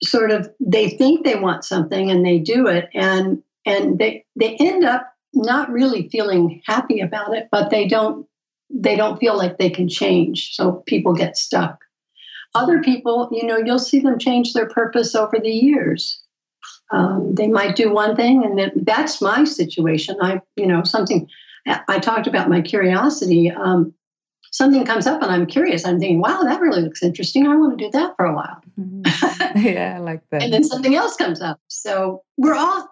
sort 0.03 0.31
of 0.31 0.49
they 0.59 0.89
think 0.89 1.23
they 1.23 1.35
want 1.35 1.63
something 1.63 2.09
and 2.09 2.25
they 2.25 2.39
do 2.39 2.67
it 2.67 2.89
and 2.93 3.41
and 3.65 3.99
they 3.99 4.25
they 4.35 4.55
end 4.55 4.83
up 4.83 5.13
not 5.33 5.69
really 5.69 6.09
feeling 6.09 6.61
happy 6.65 6.99
about 6.99 7.35
it 7.35 7.47
but 7.51 7.69
they 7.69 7.87
don't 7.87 8.25
they 8.69 8.95
don't 8.95 9.19
feel 9.19 9.37
like 9.37 9.57
they 9.57 9.69
can 9.69 9.87
change 9.87 10.55
so 10.55 10.83
people 10.87 11.13
get 11.13 11.37
stuck 11.37 11.83
other 12.55 12.81
people 12.81 13.29
you 13.31 13.45
know 13.45 13.57
you'll 13.57 13.79
see 13.79 13.99
them 13.99 14.17
change 14.17 14.53
their 14.53 14.67
purpose 14.67 15.13
over 15.13 15.37
the 15.39 15.51
years 15.51 16.20
um, 16.91 17.33
they 17.35 17.47
might 17.47 17.75
do 17.75 17.93
one 17.93 18.15
thing 18.15 18.43
and 18.43 18.57
then 18.57 18.71
that's 18.83 19.21
my 19.21 19.43
situation 19.43 20.15
i 20.21 20.41
you 20.55 20.65
know 20.65 20.83
something 20.83 21.27
i 21.87 21.99
talked 21.99 22.27
about 22.27 22.49
my 22.49 22.61
curiosity 22.61 23.51
um, 23.51 23.93
something 24.51 24.85
comes 24.85 25.07
up 25.07 25.21
and 25.21 25.31
I'm 25.31 25.45
curious, 25.45 25.85
I'm 25.85 25.99
thinking, 25.99 26.19
wow, 26.19 26.41
that 26.43 26.61
really 26.61 26.81
looks 26.81 27.01
interesting. 27.01 27.47
I 27.47 27.55
want 27.55 27.77
to 27.77 27.85
do 27.85 27.91
that 27.91 28.15
for 28.17 28.25
a 28.25 28.35
while. 28.35 28.61
Mm-hmm. 28.79 29.57
yeah, 29.65 29.95
I 29.97 29.99
like 29.99 30.21
that. 30.29 30.43
and 30.43 30.53
then 30.53 30.63
something 30.63 30.93
else 30.93 31.15
comes 31.15 31.41
up. 31.41 31.59
So 31.67 32.23
we're 32.37 32.55
all, 32.55 32.87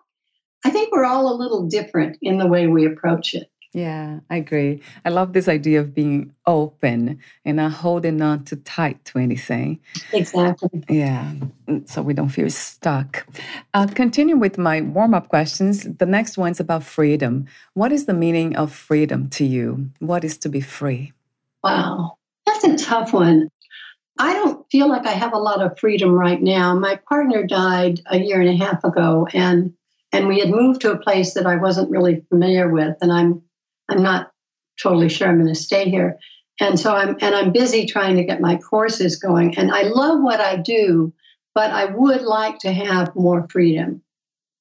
I 0.65 0.72
think 0.72 0.91
we're 0.91 1.06
all 1.06 1.34
a 1.34 1.36
little 1.36 1.68
different 1.68 2.18
in 2.22 2.38
the 2.38 2.48
way 2.48 2.68
we 2.68 2.86
approach 2.86 3.34
it. 3.36 3.51
Yeah, 3.71 4.21
I 4.31 4.38
agree. 4.38 4.81
I 5.05 5.09
love 5.09 5.33
this 5.33 5.47
idea 5.47 5.79
of 5.79 5.93
being 5.93 6.33
open 6.47 7.19
and 7.45 7.57
not 7.57 7.71
holding 7.71 8.19
on 8.19 8.43
too 8.43 8.55
tight 8.55 9.05
to 9.05 9.19
anything. 9.19 9.79
Exactly. 10.11 10.83
Yeah, 10.89 11.33
so 11.85 12.01
we 12.01 12.15
don't 12.15 12.29
feel 12.29 12.49
stuck. 12.49 13.27
Uh, 13.75 13.85
continue 13.85 14.38
with 14.38 14.57
my 14.57 14.81
warm 14.81 15.13
up 15.13 15.29
questions. 15.29 15.83
The 15.83 16.07
next 16.07 16.35
one's 16.35 16.59
about 16.59 16.83
freedom. 16.83 17.45
What 17.75 17.91
is 17.91 18.07
the 18.07 18.13
meaning 18.13 18.55
of 18.55 18.73
freedom 18.73 19.29
to 19.31 19.45
you? 19.45 19.91
What 19.99 20.23
is 20.23 20.38
to 20.39 20.49
be 20.49 20.61
free? 20.61 21.13
Wow, 21.63 22.17
that's 22.47 22.63
a 22.63 22.75
tough 22.75 23.13
one. 23.13 23.49
I 24.17 24.33
don't 24.33 24.65
feel 24.71 24.89
like 24.89 25.05
I 25.05 25.11
have 25.11 25.33
a 25.33 25.38
lot 25.38 25.61
of 25.61 25.77
freedom 25.79 26.11
right 26.11 26.41
now. 26.41 26.73
My 26.73 26.99
partner 27.07 27.45
died 27.45 28.01
a 28.07 28.17
year 28.17 28.41
and 28.41 28.49
a 28.49 28.65
half 28.65 28.83
ago, 28.83 29.27
and 29.31 29.73
and 30.11 30.27
we 30.27 30.39
had 30.39 30.49
moved 30.49 30.81
to 30.81 30.91
a 30.91 30.97
place 30.97 31.35
that 31.35 31.45
I 31.45 31.57
wasn't 31.57 31.91
really 31.91 32.25
familiar 32.29 32.67
with, 32.67 32.97
and 33.01 33.13
I'm 33.13 33.43
I'm 33.89 34.03
not 34.03 34.31
totally 34.81 35.10
sure 35.10 35.27
I'm 35.27 35.41
going 35.41 35.53
to 35.53 35.60
stay 35.60 35.89
here. 35.89 36.17
And 36.60 36.79
so 36.79 36.93
I'm 36.93 37.17
and 37.22 37.36
I'm 37.36 37.51
busy 37.51 37.86
trying 37.86 38.17
to 38.17 38.24
get 38.24 38.41
my 38.41 38.58
courses 38.58 39.17
going. 39.17 39.58
And 39.58 39.72
I 39.72 39.84
love 39.84 40.22
what 40.22 40.41
I 40.41 40.58
do, 40.58 41.13
but 41.55 41.72
I 41.72 41.86
would 41.86 42.22
like 42.22 42.60
to 42.60 42.74
have 42.74 43.15
more 43.15 43.48
freedom. 43.50 44.01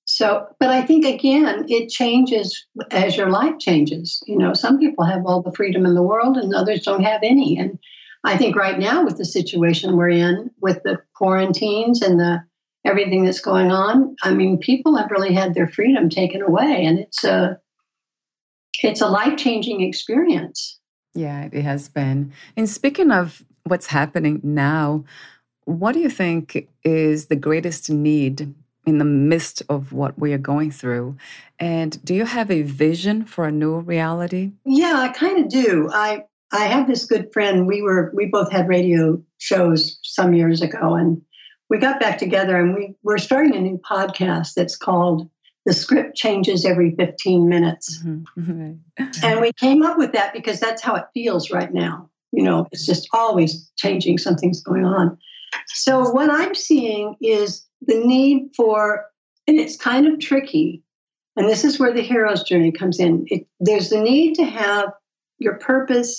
So, 0.05 0.47
but 0.59 0.71
I 0.71 0.83
think 0.83 1.05
again, 1.05 1.67
it 1.69 1.91
changes 1.91 2.67
as 2.91 3.17
your 3.17 3.29
life 3.29 3.59
changes. 3.59 4.23
You 4.27 4.39
know, 4.39 4.55
some 4.55 4.79
people 4.79 5.05
have 5.05 5.27
all 5.27 5.43
the 5.43 5.53
freedom 5.53 5.85
in 5.85 5.95
the 5.95 6.03
world 6.03 6.39
and 6.39 6.55
others 6.55 6.83
don't 6.83 7.05
have 7.05 7.21
any. 7.23 7.59
And 7.59 7.79
I 8.25 8.37
think 8.39 8.57
right 8.57 8.79
now, 8.79 9.05
with 9.05 9.19
the 9.19 9.27
situation 9.27 9.97
we're 9.97 10.09
in, 10.09 10.51
with 10.61 10.83
the 10.83 10.99
quarantines 11.15 12.01
and 12.01 12.19
the 12.19 12.43
everything 12.85 13.25
that's 13.25 13.41
going 13.41 13.71
on, 13.71 14.17
I 14.23 14.33
mean, 14.33 14.59
people 14.59 14.97
have 14.97 15.11
really 15.11 15.35
had 15.35 15.53
their 15.53 15.69
freedom 15.69 16.09
taken 16.09 16.41
away. 16.41 16.85
And 16.87 16.99
it's 16.99 17.23
a, 17.25 17.59
it's 18.83 19.01
a 19.01 19.09
life 19.09 19.37
changing 19.37 19.81
experience. 19.83 20.79
Yeah, 21.15 21.49
it 21.51 21.63
has 21.63 21.89
been. 21.89 22.33
And 22.57 22.69
speaking 22.69 23.11
of 23.11 23.45
what's 23.65 23.87
happening 23.87 24.41
now, 24.43 25.05
what 25.65 25.93
do 25.93 26.01
you 26.01 26.11
think 26.11 26.69
is 26.85 27.27
the 27.27 27.37
greatest 27.37 27.91
need 27.91 28.55
in 28.87 28.99
the 28.99 29.05
midst 29.05 29.63
of 29.69 29.93
what 29.93 30.19
we 30.19 30.33
are 30.33 30.39
going 30.39 30.71
through? 30.71 31.17
And 31.59 32.03
do 32.05 32.15
you 32.15 32.25
have 32.25 32.51
a 32.51 32.63
vision 32.63 33.25
for 33.25 33.47
a 33.47 33.53
new 33.53 33.81
reality? 33.81 34.53
Yeah, 34.65 34.95
I 34.97 35.09
kind 35.09 35.39
of 35.45 35.51
do. 35.51 35.91
I 35.93 36.25
I 36.51 36.65
have 36.65 36.87
this 36.87 37.05
good 37.05 37.31
friend. 37.33 37.67
We 37.67 37.83
were 37.83 38.11
we 38.15 38.27
both 38.27 38.51
had 38.51 38.69
radio 38.69 39.23
shows 39.37 39.99
some 40.03 40.33
years 40.33 40.63
ago, 40.63 40.95
and 40.95 41.21
we 41.69 41.79
got 41.79 42.01
back 42.01 42.19
together 42.19 42.57
and 42.57 42.75
we 42.75 42.95
we're 43.03 43.19
starting 43.19 43.55
a 43.55 43.61
new 43.61 43.79
podcast 43.79 44.55
that's 44.55 44.77
called 44.77 45.29
the 45.69 45.75
script 45.75 46.17
changes 46.17 46.65
every 46.65 46.95
15 46.95 47.47
minutes. 47.47 48.03
Mm-hmm. 48.03 48.73
and 49.23 49.41
we 49.41 49.53
came 49.53 49.83
up 49.83 49.99
with 49.99 50.13
that 50.13 50.33
because 50.33 50.59
that's 50.59 50.81
how 50.81 50.95
it 50.95 51.05
feels 51.13 51.51
right 51.51 51.73
now. 51.73 52.09
You 52.33 52.43
know, 52.43 52.67
it's 52.73 52.87
just 52.87 53.07
always 53.13 53.71
changing, 53.77 54.17
something's 54.17 54.63
going 54.63 54.87
on. 54.87 55.19
So, 55.67 56.09
what 56.11 56.31
I'm 56.31 56.55
seeing 56.55 57.17
is 57.21 57.67
the 57.83 57.99
need 57.99 58.49
for, 58.57 59.05
and 59.47 59.61
it's 59.61 59.77
kind 59.77 60.07
of 60.07 60.21
tricky, 60.21 60.83
and 61.37 61.47
this 61.49 61.65
is 61.65 61.79
where 61.79 61.93
the 61.93 62.03
hero's 62.03 62.43
journey 62.43 62.73
comes 62.73 62.99
in. 62.99 63.27
It, 63.29 63.47
there's 63.61 63.91
the 63.91 64.01
need 64.01 64.37
to 64.37 64.45
have 64.45 64.91
your 65.39 65.59
purpose 65.59 66.19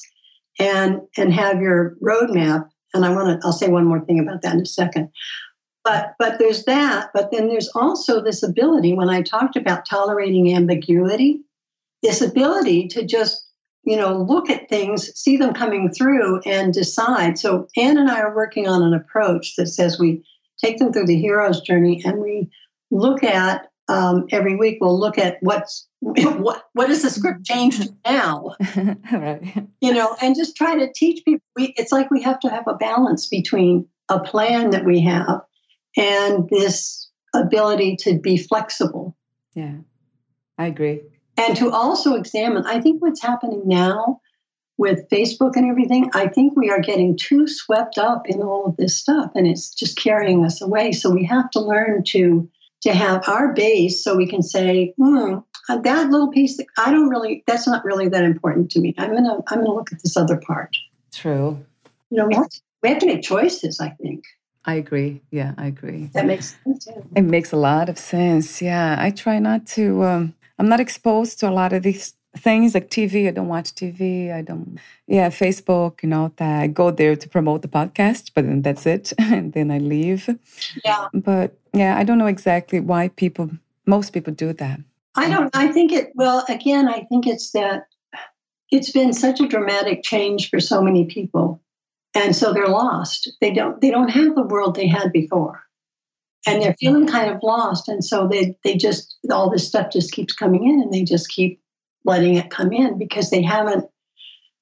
and 0.60 1.02
and 1.18 1.34
have 1.34 1.60
your 1.60 1.96
roadmap. 2.04 2.70
And 2.94 3.04
I 3.04 3.10
want 3.14 3.42
to, 3.42 3.48
I'll 3.48 3.54
say 3.54 3.68
one 3.68 3.86
more 3.86 4.04
thing 4.06 4.20
about 4.20 4.44
that 4.44 4.54
in 4.54 4.62
a 4.62 4.66
second. 4.66 5.10
But 5.84 6.16
but 6.20 6.40
there's 6.40 6.66
that, 6.66 7.10
but 7.14 7.32
then 7.32 7.48
there's 7.48 7.70
also 7.70 8.22
this 8.22 8.44
ability 8.44 8.94
when 8.94 9.10
I 9.10 9.22
talked 9.22 9.56
about 9.56 9.86
tolerating 9.86 10.54
ambiguity, 10.54 11.42
this 12.04 12.22
ability 12.22 12.88
to 12.90 13.06
just 13.06 13.48
you 13.84 13.96
know 13.96 14.18
look 14.18 14.50
at 14.50 14.70
things, 14.70 15.10
see 15.18 15.38
them 15.38 15.54
coming 15.54 15.90
through, 15.92 16.42
and 16.46 16.74
decide. 16.74 17.40
So 17.40 17.68
Anne 17.78 17.98
and 17.98 18.12
I 18.12 18.20
are 18.20 18.36
working 18.36 18.68
on 18.68 18.84
an 18.84 18.94
approach 18.94 19.56
that 19.56 19.68
says 19.68 20.00
we 20.00 20.24
take 20.64 20.78
them 20.78 20.92
through 20.92 21.08
the 21.08 21.20
hero's 21.20 21.62
journey 21.62 22.02
and 22.06 22.20
we 22.20 22.50
look 22.92 23.24
at 23.24 23.70
um, 23.88 24.28
every 24.32 24.56
week 24.56 24.78
we'll 24.80 25.00
look 25.00 25.18
at 25.18 25.38
what's 25.42 25.88
what 26.00 26.64
what 26.74 26.90
is 26.90 27.02
the 27.02 27.10
script 27.10 27.44
changed 27.46 27.90
now 28.06 28.56
right. 29.12 29.68
you 29.82 29.94
know 29.94 30.16
and 30.22 30.36
just 30.36 30.56
try 30.56 30.76
to 30.78 30.92
teach 30.94 31.26
people 31.26 31.44
we, 31.56 31.74
it's 31.76 31.92
like 31.92 32.10
we 32.12 32.22
have 32.22 32.40
to 32.40 32.50
have 32.50 32.68
a 32.68 32.76
balance 32.76 33.28
between 33.28 33.88
a 34.10 34.20
plan 34.20 34.70
that 34.70 34.86
we 34.86 35.02
have 35.02 35.42
and 36.00 36.50
this 36.50 37.10
ability 37.36 37.98
to 37.98 38.18
be 38.18 38.38
flexible. 38.38 39.16
Yeah, 39.54 39.76
I 40.58 40.68
agree. 40.68 41.02
And 41.38 41.56
to 41.58 41.72
also 41.72 42.16
examine, 42.16 42.66
I 42.66 42.82
think 42.82 43.02
what's 43.02 43.22
happening 43.22 43.64
now 43.66 44.22
with 44.78 45.10
Facebook 45.10 45.56
and 45.56 45.70
everything, 45.70 46.10
I 46.14 46.28
think 46.28 46.56
we 46.56 46.70
are 46.70 46.80
getting 46.80 47.18
too 47.18 47.48
swept 47.48 47.98
up 47.98 48.28
in 48.28 48.42
all 48.42 48.66
of 48.66 48.78
this 48.78 48.96
stuff 48.96 49.32
and 49.36 49.46
it's 49.46 49.70
just 49.70 49.98
carrying 49.98 50.46
us 50.46 50.62
away. 50.62 50.94
So 50.94 51.10
we 51.10 51.26
have 51.26 51.50
to 51.52 51.60
learn 51.60 52.04
to 52.06 52.50
to 52.82 52.94
have 52.94 53.28
our 53.28 53.52
base 53.54 54.02
so 54.02 54.16
we 54.16 54.26
can 54.26 54.42
say, 54.42 54.94
hmm, 54.98 55.40
that 55.68 56.10
little 56.10 56.30
piece 56.30 56.56
that 56.58 56.68
I 56.78 56.92
don't 56.92 57.10
really 57.10 57.44
that's 57.46 57.68
not 57.68 57.84
really 57.84 58.08
that 58.08 58.24
important 58.24 58.72
to 58.72 58.80
me. 58.80 58.96
I'm 58.98 59.14
gonna 59.14 59.40
I'm 59.48 59.60
gonna 59.60 59.74
look 59.74 59.92
at 59.92 60.02
this 60.02 60.16
other 60.16 60.38
part. 60.38 60.76
True. 61.12 61.64
You 62.10 62.18
know, 62.18 62.28
we 62.28 62.36
have 62.36 62.50
to, 62.50 62.62
we 62.82 62.90
have 62.90 63.00
to 63.00 63.06
make 63.06 63.22
choices, 63.22 63.80
I 63.80 63.90
think. 63.90 64.24
I 64.70 64.76
agree. 64.76 65.22
Yeah, 65.32 65.56
I 65.58 65.66
agree. 65.66 66.12
That 66.14 66.28
makes 66.28 66.56
sense. 66.64 66.88
Yeah. 66.88 67.02
It 67.16 67.24
makes 67.24 67.52
a 67.52 67.58
lot 67.58 67.90
of 67.90 67.98
sense. 67.98 68.62
Yeah, 68.62 68.96
I 69.00 69.10
try 69.10 69.40
not 69.40 69.66
to. 69.78 70.04
Um, 70.04 70.36
I'm 70.60 70.70
not 70.70 70.80
exposed 70.80 71.40
to 71.40 71.50
a 71.50 71.56
lot 71.62 71.74
of 71.74 71.82
these 71.82 72.14
things 72.38 72.76
like 72.76 72.92
TV. 72.92 73.28
I 73.28 73.32
don't 73.32 73.48
watch 73.48 73.74
TV. 73.74 74.32
I 74.32 74.44
don't. 74.44 74.78
Yeah, 75.08 75.30
Facebook. 75.30 76.04
You 76.04 76.10
know 76.10 76.32
that 76.38 76.62
I 76.62 76.68
go 76.68 76.92
there 76.92 77.16
to 77.16 77.28
promote 77.28 77.64
the 77.64 77.68
podcast, 77.68 78.30
but 78.36 78.46
then 78.46 78.62
that's 78.62 78.86
it, 78.86 79.12
and 79.18 79.54
then 79.54 79.72
I 79.72 79.80
leave. 79.80 80.30
Yeah. 80.86 81.08
But 81.16 81.58
yeah, 81.74 81.98
I 81.98 82.04
don't 82.04 82.20
know 82.20 82.28
exactly 82.28 82.80
why 82.80 83.08
people. 83.08 83.50
Most 83.88 84.14
people 84.14 84.34
do 84.34 84.54
that. 84.54 84.80
I 85.16 85.32
don't. 85.32 85.50
I 85.56 85.70
think 85.72 85.92
it. 85.92 86.12
Well, 86.14 86.46
again, 86.48 86.88
I 86.88 87.08
think 87.10 87.26
it's 87.26 87.50
that 87.54 87.88
it's 88.70 88.92
been 88.92 89.14
such 89.14 89.40
a 89.40 89.48
dramatic 89.48 90.04
change 90.04 90.52
for 90.52 90.60
so 90.60 90.80
many 90.80 91.06
people 91.06 91.60
and 92.16 92.36
so 92.36 92.54
they're 92.54 92.68
lost. 92.68 93.32
They 93.42 93.54
don't 93.54 93.80
they 93.82 93.92
don't 93.92 94.10
have 94.10 94.36
the 94.36 94.44
world 94.44 94.76
they 94.76 94.88
had 94.88 95.12
before. 95.12 95.64
And 96.48 96.62
they're 96.62 96.76
feeling 96.80 97.06
kind 97.06 97.32
of 97.32 97.44
lost. 97.44 97.90
And 97.90 98.04
so 98.04 98.28
they 98.28 98.56
they 98.64 98.76
just 98.76 99.18
all 99.32 99.50
this 99.50 99.68
stuff 99.68 99.92
just 99.92 100.12
keeps 100.14 100.34
coming 100.34 100.68
in 100.68 100.82
and 100.82 100.92
they 100.92 101.04
just 101.04 101.30
keep 101.30 101.62
letting 102.06 102.36
it 102.36 102.50
come 102.50 102.72
in 102.72 102.98
because 102.98 103.30
they 103.30 103.42
haven't 103.42 103.86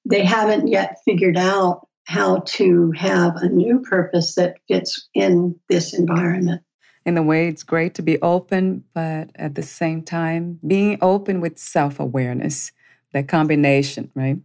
they 0.06 0.24
haven't 0.24 0.68
yet 0.68 0.98
figured 1.06 1.38
out 1.38 1.88
how 2.06 2.40
to 2.46 2.92
have 2.96 3.36
a 3.38 3.50
new 3.50 3.82
purpose 3.82 4.36
that 4.36 4.56
fits 4.68 5.08
in 5.14 5.56
this 5.70 5.94
environment. 5.94 6.62
In 7.06 7.18
a 7.18 7.24
way 7.24 7.48
it's 7.48 7.64
great 7.64 7.94
to 7.96 8.02
be 8.02 8.20
open 8.22 8.84
but 8.94 9.30
at 9.36 9.56
the 9.56 9.64
same 9.64 10.02
time 10.02 10.60
being 10.66 10.98
open 11.02 11.40
with 11.40 11.58
self-awareness 11.58 12.72
that 13.14 13.28
combination 13.28 14.12
right? 14.16 14.38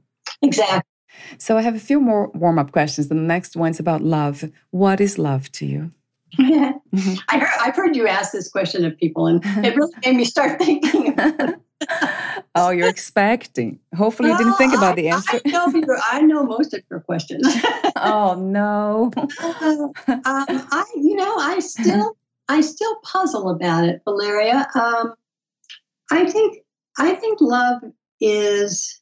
Exactly 0.42 0.91
so 1.38 1.57
I 1.57 1.62
have 1.62 1.75
a 1.75 1.81
few 1.81 2.01
more 2.01 2.29
warm 2.29 2.59
up 2.59 2.72
questions. 2.72 3.09
The 3.09 3.14
next 3.14 3.57
one's 3.57 3.81
about 3.81 4.03
love. 4.03 4.44
What 4.70 5.01
is 5.01 5.18
love 5.18 5.51
to 5.53 5.66
you? 5.66 5.92
I 6.38 6.79
heard, 7.31 7.59
I've 7.61 7.77
heard 7.77 7.94
you 7.94 8.09
ask 8.09 8.33
this 8.33 8.48
question 8.48 8.85
of 8.85 8.96
people, 8.96 9.27
and 9.27 9.42
it 9.64 9.77
really 9.77 9.92
made 10.05 10.16
me 10.16 10.25
start 10.25 10.59
thinking. 10.59 11.14
oh, 12.55 12.70
you're 12.70 12.88
expecting. 12.88 13.79
Hopefully, 13.94 14.31
you 14.31 14.38
didn't 14.38 14.55
think 14.55 14.75
about 14.75 14.96
the 14.96 15.09
answer. 15.09 15.40
I 15.44 15.51
know, 15.51 15.66
your, 15.68 15.98
I 16.11 16.22
know 16.22 16.44
most 16.44 16.72
of 16.72 16.83
your 16.90 17.01
questions. 17.01 17.46
oh 17.96 18.35
no. 18.38 19.11
Uh, 19.16 19.88
um, 20.09 20.22
I, 20.25 20.85
you 20.96 21.16
know, 21.16 21.37
I 21.37 21.59
still, 21.59 22.16
I 22.48 22.62
still 22.62 22.96
puzzle 23.03 23.51
about 23.51 23.85
it, 23.85 24.01
Valeria. 24.05 24.66
Um, 24.75 25.14
I 26.11 26.31
think, 26.31 26.59
I 26.98 27.14
think 27.14 27.40
love 27.40 27.83
is 28.20 29.01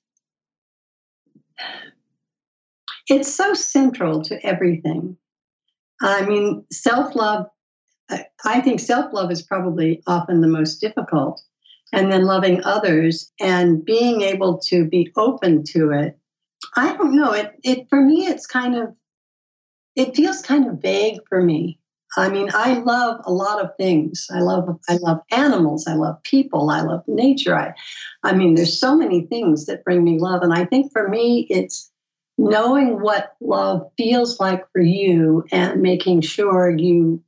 it's 3.11 3.35
so 3.35 3.55
central 3.55 4.23
to 4.23 4.45
everything. 4.47 5.17
I 6.01 6.25
mean, 6.25 6.65
self 6.73 7.15
love, 7.15 7.47
I 8.45 8.61
think 8.61 8.81
self 8.81 9.13
love 9.13 9.31
is 9.31 9.43
probably 9.43 10.03
often 10.07 10.41
the 10.41 10.49
most 10.49 10.81
difficult. 10.81 11.43
And 11.93 12.13
then 12.13 12.25
loving 12.25 12.63
others 12.63 13.33
and 13.41 13.85
being 13.85 14.21
able 14.21 14.59
to 14.69 14.85
be 14.85 15.11
open 15.17 15.65
to 15.71 15.91
it. 15.91 16.17
I 16.77 16.97
don't 16.97 17.17
know. 17.17 17.33
It, 17.33 17.53
it 17.65 17.89
for 17.91 18.01
me, 18.01 18.27
it's 18.27 18.47
kind 18.47 18.77
of, 18.77 18.95
it 19.97 20.15
feels 20.15 20.41
kind 20.41 20.69
of 20.69 20.81
vague 20.81 21.19
for 21.29 21.43
me. 21.43 21.81
I 22.17 22.29
mean, 22.29 22.49
I 22.55 22.75
love 22.75 23.21
a 23.25 23.33
lot 23.33 23.63
of 23.63 23.71
things. 23.77 24.27
I 24.33 24.41
love 24.41 24.69
I 24.89 24.97
love 24.97 25.21
animals. 25.31 25.87
I 25.87 25.95
love 25.95 26.23
people. 26.23 26.71
I 26.71 26.83
love 26.83 27.03
nature. 27.07 27.57
I, 27.57 27.73
I 28.25 28.35
mean, 28.35 28.55
there's 28.55 28.79
so 28.79 28.97
many 28.97 29.23
things 29.23 29.67
that 29.67 29.85
bring 29.85 30.03
me 30.03 30.19
love, 30.19 30.43
and 30.43 30.53
I 30.53 30.65
think 30.65 30.93
for 30.93 31.09
me, 31.09 31.47
it's 31.51 31.90
knowing 32.49 33.01
what 33.01 33.35
love 33.41 33.91
feels 33.97 34.41
like 34.41 34.65
for 34.73 34.81
you 34.81 35.45
and 35.53 35.83
making 35.83 36.23
sure 36.23 36.71
you 36.71 37.23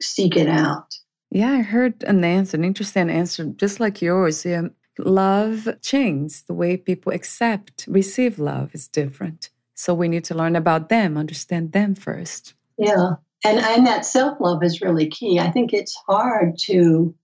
seek 0.00 0.36
it 0.36 0.48
out. 0.48 0.94
Yeah, 1.30 1.50
I 1.50 1.62
heard 1.62 2.04
an 2.04 2.22
answer, 2.22 2.56
an 2.56 2.64
interesting 2.64 3.10
answer, 3.10 3.44
just 3.44 3.80
like 3.80 4.00
yours. 4.00 4.44
Yeah, 4.44 4.68
love 4.98 5.68
changes 5.82 6.42
the 6.42 6.54
way 6.54 6.76
people 6.76 7.12
accept, 7.12 7.86
receive 7.88 8.38
love 8.38 8.74
is 8.74 8.86
different. 8.86 9.50
So 9.74 9.92
we 9.92 10.08
need 10.08 10.24
to 10.24 10.34
learn 10.34 10.54
about 10.54 10.88
them, 10.88 11.16
understand 11.16 11.72
them 11.72 11.96
first. 11.96 12.54
Yeah. 12.78 13.14
And 13.44 13.58
and 13.58 13.86
that 13.86 14.06
self-love 14.06 14.62
is 14.62 14.80
really 14.80 15.08
key. 15.08 15.38
I 15.38 15.50
think 15.50 15.72
it's 15.72 15.96
hard 16.06 16.56
to 16.60 17.14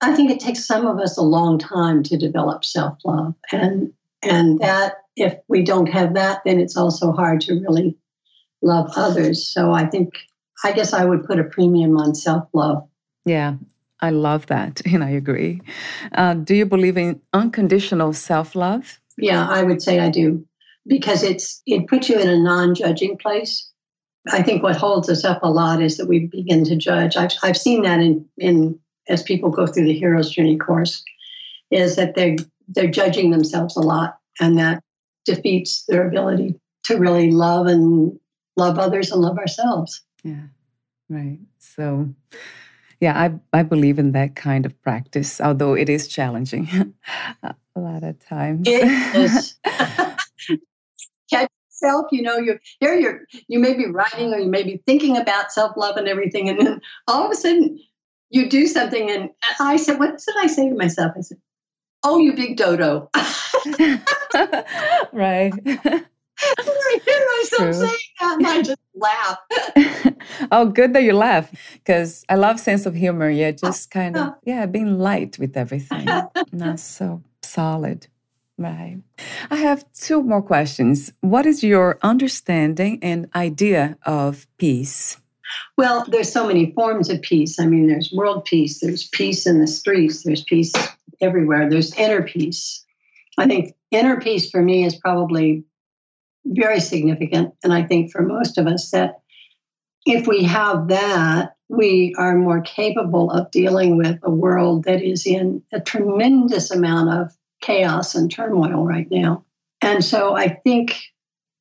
I 0.00 0.14
think 0.14 0.30
it 0.30 0.40
takes 0.40 0.66
some 0.66 0.86
of 0.86 0.98
us 0.98 1.16
a 1.16 1.22
long 1.22 1.58
time 1.58 2.02
to 2.02 2.18
develop 2.18 2.64
self-love. 2.64 3.34
And 3.52 3.92
and 4.22 4.58
that 4.60 4.94
if 5.16 5.34
we 5.48 5.62
don't 5.62 5.88
have 5.88 6.14
that, 6.14 6.40
then 6.44 6.60
it's 6.60 6.76
also 6.76 7.12
hard 7.12 7.40
to 7.42 7.54
really 7.54 7.96
love 8.62 8.90
others. 8.96 9.46
So 9.48 9.72
I 9.72 9.86
think, 9.86 10.14
I 10.64 10.72
guess 10.72 10.92
I 10.92 11.04
would 11.04 11.24
put 11.24 11.38
a 11.38 11.44
premium 11.44 11.96
on 11.96 12.14
self 12.14 12.48
love. 12.52 12.86
Yeah, 13.24 13.56
I 14.00 14.10
love 14.10 14.46
that. 14.46 14.82
And 14.92 15.02
I 15.02 15.10
agree. 15.10 15.60
Uh, 16.12 16.34
do 16.34 16.54
you 16.54 16.66
believe 16.66 16.96
in 16.96 17.20
unconditional 17.32 18.12
self 18.12 18.54
love? 18.54 19.00
Yeah, 19.18 19.46
I 19.48 19.62
would 19.62 19.82
say 19.82 19.98
I 20.00 20.10
do 20.10 20.46
because 20.86 21.22
it's 21.22 21.62
it 21.66 21.88
puts 21.88 22.08
you 22.08 22.18
in 22.18 22.28
a 22.28 22.38
non-judging 22.38 23.18
place. 23.18 23.68
I 24.30 24.42
think 24.42 24.62
what 24.62 24.76
holds 24.76 25.08
us 25.08 25.24
up 25.24 25.42
a 25.42 25.50
lot 25.50 25.82
is 25.82 25.96
that 25.96 26.08
we 26.08 26.26
begin 26.26 26.64
to 26.64 26.76
judge. 26.76 27.16
I've 27.16 27.32
I've 27.42 27.56
seen 27.56 27.82
that 27.82 28.00
in 28.00 28.26
in 28.36 28.78
as 29.08 29.22
people 29.22 29.50
go 29.50 29.66
through 29.66 29.84
the 29.84 29.98
hero's 29.98 30.30
journey 30.30 30.58
course, 30.58 31.02
is 31.70 31.96
that 31.96 32.14
they're 32.14 32.36
they're 32.68 32.90
judging 32.90 33.30
themselves 33.30 33.76
a 33.76 33.80
lot, 33.80 34.18
and 34.40 34.58
that 34.58 34.82
defeats 35.24 35.84
their 35.88 36.06
ability 36.06 36.54
to 36.84 36.96
really 36.96 37.30
love 37.30 37.66
and 37.66 38.18
love 38.56 38.78
others 38.78 39.10
and 39.10 39.20
love 39.20 39.38
ourselves. 39.38 40.02
Yeah, 40.22 40.46
right. 41.08 41.38
So, 41.58 42.14
Yeah, 43.00 43.18
I, 43.18 43.58
I 43.58 43.62
believe 43.62 43.98
in 43.98 44.12
that 44.12 44.36
kind 44.36 44.64
of 44.64 44.80
practice, 44.82 45.40
although 45.40 45.74
it 45.74 45.88
is 45.88 46.08
challenging 46.08 46.94
a 47.42 47.54
lot 47.76 48.02
of 48.02 48.18
times. 48.18 48.66
It 48.66 48.84
is. 49.14 49.56
Catch 51.28 51.50
yourself, 51.70 52.06
you 52.10 52.22
know, 52.22 52.38
you're 52.38 52.60
there, 52.80 52.98
you're, 52.98 53.26
you 53.48 53.58
may 53.58 53.74
be 53.74 53.86
writing 53.86 54.32
or 54.32 54.38
you 54.38 54.48
may 54.48 54.62
be 54.62 54.82
thinking 54.86 55.18
about 55.18 55.52
self 55.52 55.76
love 55.76 55.96
and 55.96 56.08
everything. 56.08 56.48
And 56.48 56.58
then 56.58 56.80
all 57.06 57.26
of 57.26 57.30
a 57.30 57.34
sudden 57.34 57.78
you 58.30 58.48
do 58.48 58.66
something. 58.66 59.10
And 59.10 59.30
I 59.60 59.76
said, 59.76 59.98
What 59.98 60.18
did 60.18 60.36
I 60.38 60.46
say 60.46 60.68
to 60.68 60.74
myself? 60.74 61.12
I 61.16 61.20
said, 61.20 61.38
Oh, 62.08 62.18
you 62.18 62.34
big 62.34 62.56
dodo. 62.56 63.10
right. 65.12 65.52
I 66.38 67.00
hear 67.04 67.26
myself 67.36 67.74
saying 67.74 67.98
that 68.20 68.36
and 68.38 68.46
I 68.46 68.62
just 68.62 68.78
laugh. 68.94 69.38
oh, 70.52 70.66
good 70.66 70.92
that 70.92 71.02
you 71.02 71.14
laugh 71.14 71.50
because 71.72 72.24
I 72.28 72.36
love 72.36 72.60
sense 72.60 72.86
of 72.86 72.94
humor. 72.94 73.28
Yeah, 73.28 73.50
just 73.50 73.90
kind 73.98 74.16
of, 74.16 74.34
yeah, 74.44 74.66
being 74.66 75.00
light 75.00 75.36
with 75.40 75.56
everything. 75.56 76.06
Not 76.52 76.78
so 76.78 77.24
solid. 77.42 78.06
Right. 78.56 78.98
I 79.50 79.56
have 79.56 79.84
two 79.92 80.22
more 80.22 80.42
questions. 80.42 81.12
What 81.22 81.44
is 81.44 81.64
your 81.64 81.98
understanding 82.02 83.00
and 83.02 83.28
idea 83.34 83.98
of 84.06 84.46
peace? 84.58 85.18
Well, 85.76 86.04
there's 86.08 86.32
so 86.32 86.46
many 86.46 86.72
forms 86.72 87.10
of 87.10 87.22
peace. 87.22 87.58
I 87.60 87.66
mean, 87.66 87.86
there's 87.86 88.12
world 88.12 88.44
peace, 88.44 88.80
there's 88.80 89.08
peace 89.08 89.46
in 89.46 89.60
the 89.60 89.66
streets, 89.66 90.22
there's 90.22 90.44
peace 90.44 90.72
everywhere, 91.20 91.68
there's 91.68 91.94
inner 91.94 92.22
peace. 92.22 92.84
I 93.38 93.46
think 93.46 93.74
inner 93.90 94.20
peace 94.20 94.50
for 94.50 94.62
me 94.62 94.84
is 94.84 94.96
probably 94.96 95.64
very 96.44 96.80
significant. 96.80 97.54
And 97.62 97.72
I 97.72 97.82
think 97.82 98.10
for 98.10 98.22
most 98.22 98.58
of 98.58 98.66
us, 98.66 98.90
that 98.90 99.20
if 100.06 100.26
we 100.26 100.44
have 100.44 100.88
that, 100.88 101.56
we 101.68 102.14
are 102.16 102.36
more 102.36 102.60
capable 102.60 103.30
of 103.30 103.50
dealing 103.50 103.96
with 103.96 104.18
a 104.22 104.30
world 104.30 104.84
that 104.84 105.02
is 105.02 105.26
in 105.26 105.62
a 105.72 105.80
tremendous 105.80 106.70
amount 106.70 107.10
of 107.10 107.36
chaos 107.60 108.14
and 108.14 108.30
turmoil 108.30 108.84
right 108.84 109.10
now. 109.10 109.44
And 109.82 110.04
so 110.04 110.36
I 110.36 110.48
think 110.48 110.96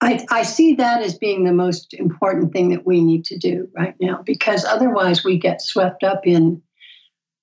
I, 0.01 0.25
I, 0.29 0.43
see 0.43 0.75
that 0.75 1.01
as 1.01 1.17
being 1.17 1.45
the 1.45 1.53
most 1.53 1.93
important 1.93 2.51
thing 2.51 2.69
that 2.69 2.85
we 2.85 3.01
need 3.01 3.25
to 3.25 3.37
do 3.37 3.69
right 3.73 3.95
now, 3.99 4.21
because 4.23 4.65
otherwise 4.65 5.23
we 5.23 5.37
get 5.37 5.61
swept 5.61 6.03
up 6.03 6.27
in, 6.27 6.61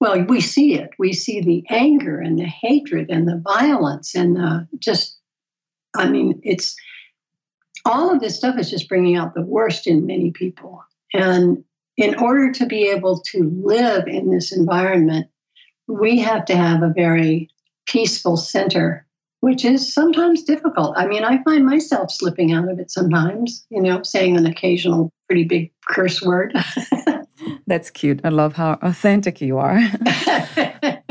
well, 0.00 0.22
we 0.24 0.40
see 0.40 0.74
it. 0.74 0.90
We 0.98 1.12
see 1.12 1.40
the 1.40 1.64
anger 1.70 2.20
and 2.20 2.38
the 2.38 2.44
hatred 2.44 3.10
and 3.10 3.26
the 3.26 3.42
violence 3.42 4.14
and 4.14 4.36
the 4.36 4.68
just, 4.78 5.18
I 5.96 6.08
mean, 6.08 6.40
it's 6.44 6.76
all 7.84 8.14
of 8.14 8.20
this 8.20 8.36
stuff 8.36 8.58
is 8.58 8.70
just 8.70 8.88
bringing 8.88 9.16
out 9.16 9.34
the 9.34 9.42
worst 9.42 9.86
in 9.86 10.06
many 10.06 10.30
people. 10.30 10.84
And 11.12 11.64
in 11.96 12.14
order 12.16 12.52
to 12.52 12.66
be 12.66 12.88
able 12.88 13.20
to 13.32 13.50
live 13.64 14.06
in 14.06 14.30
this 14.30 14.52
environment, 14.52 15.26
we 15.86 16.18
have 16.20 16.44
to 16.46 16.56
have 16.56 16.82
a 16.82 16.92
very 16.94 17.50
peaceful 17.86 18.36
center, 18.36 19.06
which 19.42 19.64
is 19.64 19.92
sometimes 19.92 20.44
difficult. 20.44 20.94
I 20.96 21.08
mean, 21.08 21.24
I 21.24 21.42
find 21.42 21.66
myself 21.66 22.12
slipping 22.12 22.52
out 22.52 22.68
of 22.68 22.78
it 22.78 22.92
sometimes, 22.92 23.66
you 23.70 23.82
know, 23.82 24.00
saying 24.04 24.36
an 24.36 24.46
occasional 24.46 25.12
pretty 25.26 25.42
big 25.42 25.72
curse 25.88 26.22
word. 26.22 26.54
That's 27.66 27.90
cute. 27.90 28.20
I 28.22 28.28
love 28.28 28.52
how 28.52 28.78
authentic 28.82 29.40
you 29.40 29.58
are. 29.58 29.80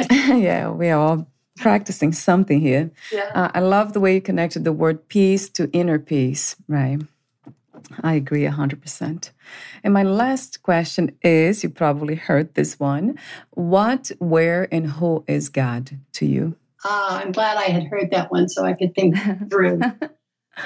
yeah, 0.09 0.69
we 0.69 0.87
are 0.87 0.97
all 0.97 1.27
practicing 1.57 2.13
something 2.13 2.61
here. 2.61 2.89
Yeah. 3.11 3.31
Uh, 3.35 3.51
I 3.53 3.59
love 3.59 3.91
the 3.91 3.99
way 3.99 4.15
you 4.15 4.21
connected 4.21 4.63
the 4.63 4.71
word 4.71 5.09
peace 5.09 5.49
to 5.49 5.69
inner 5.73 5.99
peace, 5.99 6.55
right? 6.69 7.01
I 8.01 8.13
agree 8.13 8.43
100%. 8.43 9.31
And 9.83 9.93
my 9.93 10.03
last 10.03 10.63
question 10.63 11.17
is 11.21 11.63
you 11.63 11.69
probably 11.69 12.15
heard 12.15 12.53
this 12.53 12.79
one. 12.79 13.19
What, 13.49 14.09
where, 14.19 14.73
and 14.73 14.87
who 14.87 15.25
is 15.27 15.49
God 15.49 15.99
to 16.13 16.25
you? 16.25 16.55
Uh, 16.83 17.21
I'm 17.23 17.31
glad 17.31 17.57
I 17.57 17.69
had 17.69 17.83
heard 17.83 18.11
that 18.11 18.31
one 18.31 18.49
so 18.49 18.65
I 18.65 18.73
could 18.73 18.95
think 18.95 19.15
through. 19.49 19.81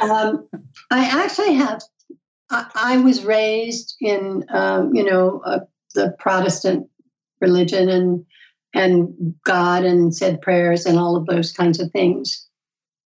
um, 0.02 0.48
I 0.92 1.24
actually 1.24 1.56
have, 1.56 1.82
I, 2.50 2.70
I 2.76 2.98
was 2.98 3.24
raised 3.24 3.96
in, 4.00 4.46
um, 4.50 4.94
you 4.96 5.04
know, 5.04 5.42
uh, 5.46 5.60
the 5.94 6.16
Protestant 6.20 6.88
religion 7.42 7.90
and 7.90 8.26
and 8.76 9.36
God 9.46 9.86
and 9.86 10.14
said 10.14 10.42
prayers 10.42 10.86
and 10.86 11.00
all 11.00 11.16
of 11.16 11.26
those 11.26 11.54
kinds 11.54 11.80
of 11.80 11.92
things. 11.92 12.46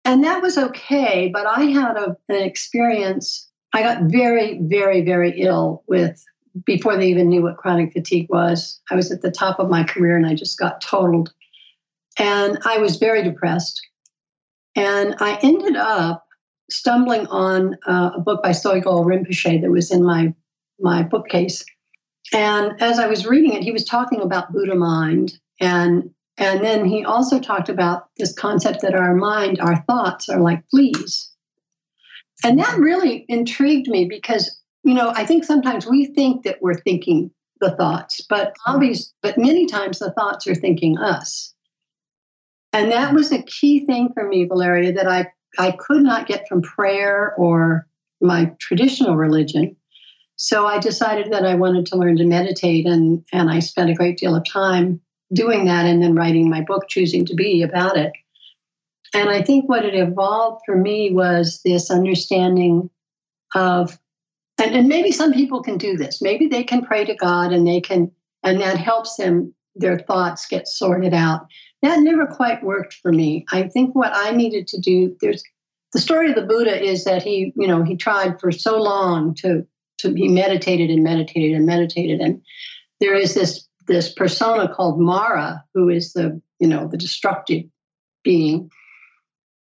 And 0.05 0.25
that 0.25 0.41
was 0.41 0.57
okay, 0.57 1.31
but 1.33 1.47
I 1.47 1.65
had 1.65 1.97
a, 1.99 2.17
an 2.31 2.43
experience. 2.43 3.47
I 3.75 3.83
got 3.83 4.05
very, 4.05 4.59
very, 4.63 5.03
very 5.03 5.43
ill 5.43 5.85
with 5.87 6.25
before 6.65 6.97
they 6.97 7.09
even 7.09 7.29
knew 7.29 7.43
what 7.43 7.59
chronic 7.59 7.93
fatigue 7.93 8.29
was. 8.31 8.81
I 8.91 8.95
was 8.95 9.13
at 9.13 9.21
the 9.21 9.31
top 9.31 9.59
of 9.59 9.69
my 9.69 9.85
career 9.85 10.17
and 10.17 10.27
I 10.27 10.35
just 10.35 10.59
got 10.59 10.81
totaled. 10.81 11.33
And 12.19 12.59
I 12.65 12.79
was 12.79 12.97
very 12.97 13.23
depressed. 13.23 13.81
And 14.75 15.15
I 15.21 15.39
ended 15.43 15.77
up 15.77 16.25
stumbling 16.71 17.27
on 17.29 17.77
uh, 17.87 18.11
a 18.17 18.21
book 18.21 18.43
by 18.43 18.51
Sogyal 18.51 19.05
Rinpoche 19.05 19.61
that 19.63 19.71
was 19.71 19.91
in 19.91 20.05
my, 20.05 20.35
my 20.79 21.03
bookcase. 21.03 21.65
And 22.33 22.81
as 22.81 22.99
I 22.99 23.07
was 23.07 23.27
reading 23.27 23.55
it, 23.55 23.63
he 23.63 23.73
was 23.73 23.85
talking 23.85 24.21
about 24.21 24.53
Buddha 24.53 24.75
mind 24.75 25.33
and 25.61 26.11
and 26.39 26.65
then 26.65 26.85
he 26.85 27.05
also 27.05 27.41
talked 27.41 27.69
about 27.69 28.05
this 28.17 28.33
concept 28.33 28.81
that 28.83 28.95
our 28.95 29.15
mind, 29.15 29.59
our 29.61 29.83
thoughts 29.89 30.29
are 30.29 30.41
like 30.41 30.63
fleas. 30.71 31.33
And 32.45 32.61
that 32.61 32.79
really 32.79 33.25
intrigued 33.29 33.89
me 33.89 34.05
because, 34.05 34.57
you 34.85 34.95
know, 34.95 35.13
I 35.17 35.27
think 35.27 35.43
sometimes 35.43 35.85
we 35.85 36.07
think 36.07 36.45
that 36.45 36.59
we're 36.63 36.81
thinking 36.81 37.33
the 37.61 37.75
thoughts, 37.75 38.21
but 38.29 38.55
obvious, 38.67 39.13
but 39.21 39.37
many 39.37 39.67
times 39.67 39.99
the 39.99 40.13
thoughts 40.13 40.47
are 40.47 40.55
thinking 40.55 40.97
us. 40.97 41.53
And 42.73 42.93
that 42.93 43.15
was 43.15 43.33
a 43.33 43.43
key 43.43 43.87
thing 43.87 44.11
for 44.13 44.27
me, 44.27 44.45
Valeria, 44.45 44.93
that 44.93 45.09
I, 45.09 45.27
I 45.59 45.73
could 45.73 46.03
not 46.03 46.27
get 46.27 46.47
from 46.49 46.63
prayer 46.63 47.35
or 47.37 47.87
my 48.21 48.53
traditional 48.61 49.17
religion. 49.17 49.77
So 50.37 50.67
I 50.67 50.79
decided 50.79 51.33
that 51.33 51.45
I 51.45 51.55
wanted 51.55 51.87
to 51.87 51.97
learn 51.97 52.17
to 52.19 52.25
meditate, 52.25 52.87
and, 52.87 53.25
and 53.33 53.51
I 53.51 53.59
spent 53.59 53.91
a 53.91 53.95
great 53.95 54.19
deal 54.19 54.37
of 54.37 54.45
time 54.49 55.01
doing 55.33 55.65
that 55.65 55.85
and 55.85 56.03
then 56.03 56.15
writing 56.15 56.49
my 56.49 56.61
book, 56.61 56.85
Choosing 56.89 57.27
to 57.27 57.35
Be, 57.35 57.63
about 57.63 57.97
it. 57.97 58.13
And 59.15 59.29
I 59.31 59.43
think 59.43 59.69
what 59.69 59.85
it 59.85 59.95
evolved 59.95 60.63
for 60.67 60.77
me 60.77 61.11
was 61.13 61.61
this 61.65 61.91
understanding 61.91 62.91
of, 63.55 63.99
and, 64.61 64.75
and 64.75 64.89
maybe 64.89 65.11
some 65.11 65.33
people 65.33 65.63
can 65.63 65.79
do 65.79 65.97
this. 65.97 66.21
Maybe 66.21 66.47
they 66.47 66.63
can 66.63 66.85
pray 66.85 67.05
to 67.05 67.15
God 67.15 67.53
and 67.53 67.67
they 67.67 67.81
can, 67.81 68.13
and 68.45 68.61
that 68.61 68.77
helps 68.77 69.17
them, 69.17 69.55
their 69.75 69.99
thoughts 69.99 70.47
get 70.47 70.69
sorted 70.69 71.15
out. 71.15 71.47
That 71.83 72.01
never 72.01 72.27
quite 72.27 72.63
worked 72.63 72.95
for 72.95 73.13
me. 73.13 73.47
I 73.53 73.65
think 73.69 73.95
what 73.95 74.13
I 74.13 74.33
needed 74.33 74.67
to 74.69 74.81
do, 74.81 75.17
there's 75.21 75.43
the 75.93 76.01
story 76.01 76.29
of 76.29 76.35
the 76.35 76.43
Buddha 76.43 76.83
is 76.83 77.05
that 77.05 77.23
he, 77.23 77.53
you 77.57 77.67
know, 77.67 77.83
he 77.83 77.97
tried 77.97 78.41
for 78.41 78.53
so 78.53 78.81
long 78.81 79.35
to 79.37 79.67
to 79.99 80.13
be 80.13 80.29
meditated 80.29 80.91
and 80.91 81.03
meditated 81.03 81.57
and 81.57 81.67
meditated. 81.67 82.21
And 82.21 82.43
there 83.01 83.15
is 83.15 83.35
this 83.35 83.67
this 83.87 84.13
persona 84.13 84.73
called 84.73 85.01
Mara, 85.01 85.65
who 85.75 85.89
is 85.89 86.13
the 86.13 86.41
you 86.59 86.69
know 86.69 86.89
the 86.89 86.99
destructive 86.99 87.65
being, 88.23 88.71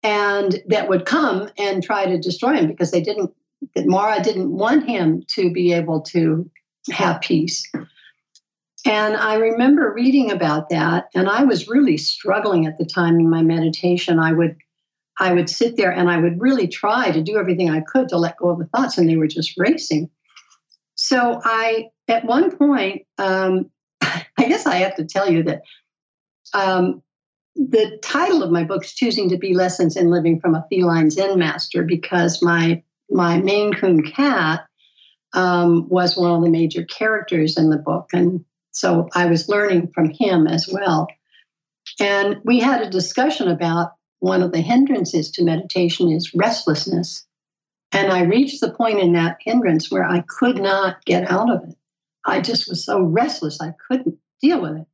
and 0.04 0.62
that 0.68 0.90
would 0.90 1.06
come 1.06 1.50
and 1.58 1.84
try 1.84 2.06
to 2.06 2.18
destroy 2.18 2.56
him 2.56 2.68
because 2.68 2.92
they 2.92 3.02
didn't 3.02 3.32
that 3.76 3.88
Mara 3.88 4.22
didn't 4.22 4.52
want 4.52 4.88
him 4.88 5.24
to 5.36 5.52
be 5.52 5.74
able 5.74 6.02
to 6.02 6.50
have 6.92 7.22
peace. 7.22 7.70
And 8.88 9.18
I 9.18 9.36
remember 9.36 9.92
reading 9.94 10.32
about 10.32 10.70
that, 10.70 11.10
and 11.14 11.30
I 11.30 11.44
was 11.44 11.68
really 11.68 11.98
struggling 11.98 12.68
at 12.68 12.78
the 12.78 12.86
time 12.86 13.20
in 13.20 13.30
my 13.30 13.42
meditation. 13.42 14.18
I 14.18 14.32
would 14.32 14.56
I 15.20 15.34
would 15.34 15.50
sit 15.50 15.76
there 15.76 15.92
and 15.92 16.10
I 16.10 16.18
would 16.18 16.40
really 16.40 16.68
try 16.68 17.12
to 17.12 17.22
do 17.22 17.38
everything 17.38 17.70
I 17.70 17.82
could 17.82 18.08
to 18.10 18.18
let 18.18 18.38
go 18.38 18.50
of 18.50 18.60
the 18.60 18.66
thoughts, 18.68 18.98
and 18.98 19.10
they 19.10 19.18
were 19.18 19.28
just 19.28 19.56
racing. 19.58 20.10
So 20.96 21.42
I, 21.44 21.90
at 22.08 22.24
one 22.26 22.56
point, 22.56 23.06
um, 23.18 23.70
I 24.02 24.24
guess 24.38 24.66
I 24.66 24.76
have 24.76 24.96
to 24.96 25.06
tell 25.06 25.30
you 25.30 25.44
that 25.44 25.64
um, 26.54 27.02
the 27.56 28.00
title 28.02 28.42
of 28.42 28.52
my 28.52 28.64
book 28.64 28.86
is 28.86 28.94
"Choosing 28.94 29.30
to 29.30 29.38
Be: 29.38 29.54
Lessons 29.54 29.98
in 29.98 30.10
Living 30.10 30.40
from 30.40 30.56
a 30.56 30.66
Feline 30.70 31.10
Zen 31.10 31.38
Master" 31.38 31.84
because 31.84 32.42
my 32.42 32.82
my 33.10 33.38
Maine 33.38 33.74
Coon 33.74 34.02
cat 34.02 34.66
um, 35.34 35.90
was 35.90 36.16
one 36.16 36.32
of 36.32 36.42
the 36.42 36.50
major 36.50 36.86
characters 36.86 37.58
in 37.58 37.70
the 37.70 37.78
book, 37.78 38.12
and 38.14 38.46
so 38.78 39.10
I 39.14 39.26
was 39.26 39.50
learning 39.50 39.92
from 39.94 40.12
him 40.12 40.46
as 40.46 40.70
well. 40.72 41.08
And 42.00 42.38
we 42.46 42.60
had 42.60 42.82
a 42.82 42.90
discussion 42.90 43.48
about 43.48 43.94
one 44.20 44.44
of 44.44 44.52
the 44.52 44.62
hindrances 44.62 45.32
to 45.32 45.44
meditation 45.44 46.12
is 46.12 46.34
restlessness. 46.36 47.26
And 47.92 48.12
I 48.12 48.24
reached 48.24 48.62
the 48.62 48.72
point 48.72 49.00
in 49.00 49.14
that 49.14 49.38
hindrance 49.40 49.90
where 49.90 50.06
I 50.06 50.24
could 50.28 50.62
not 50.62 51.04
get 51.06 51.30
out 51.32 51.50
of 51.50 51.64
it. 51.68 51.76
I 52.24 52.40
just 52.40 52.70
was 52.70 52.86
so 52.86 53.02
restless 53.02 53.60
I 53.60 53.74
couldn't 53.88 54.20
deal 54.42 54.62
with 54.62 54.78
it. 54.78 54.86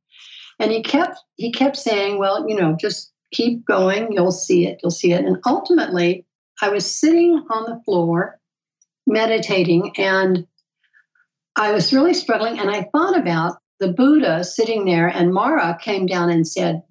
And 0.58 0.70
he 0.70 0.82
kept 0.82 1.18
he 1.36 1.52
kept 1.52 1.76
saying, 1.76 2.18
"Well, 2.18 2.48
you 2.48 2.56
know, 2.56 2.76
just 2.80 3.12
keep 3.32 3.66
going. 3.66 4.12
You'll 4.12 4.30
see 4.30 4.66
it. 4.66 4.80
You'll 4.82 4.92
see 4.92 5.12
it." 5.12 5.24
And 5.24 5.38
ultimately, 5.44 6.24
I 6.62 6.68
was 6.70 6.86
sitting 6.86 7.44
on 7.50 7.64
the 7.64 7.82
floor 7.84 8.38
meditating 9.06 9.92
and 9.98 10.46
I 11.56 11.72
was 11.72 11.92
really 11.92 12.14
struggling 12.14 12.58
and 12.58 12.70
I 12.70 12.88
thought 12.92 13.18
about 13.18 13.56
the 13.80 13.92
Buddha 13.92 14.44
sitting 14.44 14.84
there, 14.84 15.08
and 15.08 15.32
Mara 15.32 15.78
came 15.80 16.06
down 16.06 16.30
and 16.30 16.46
said, 16.46 16.82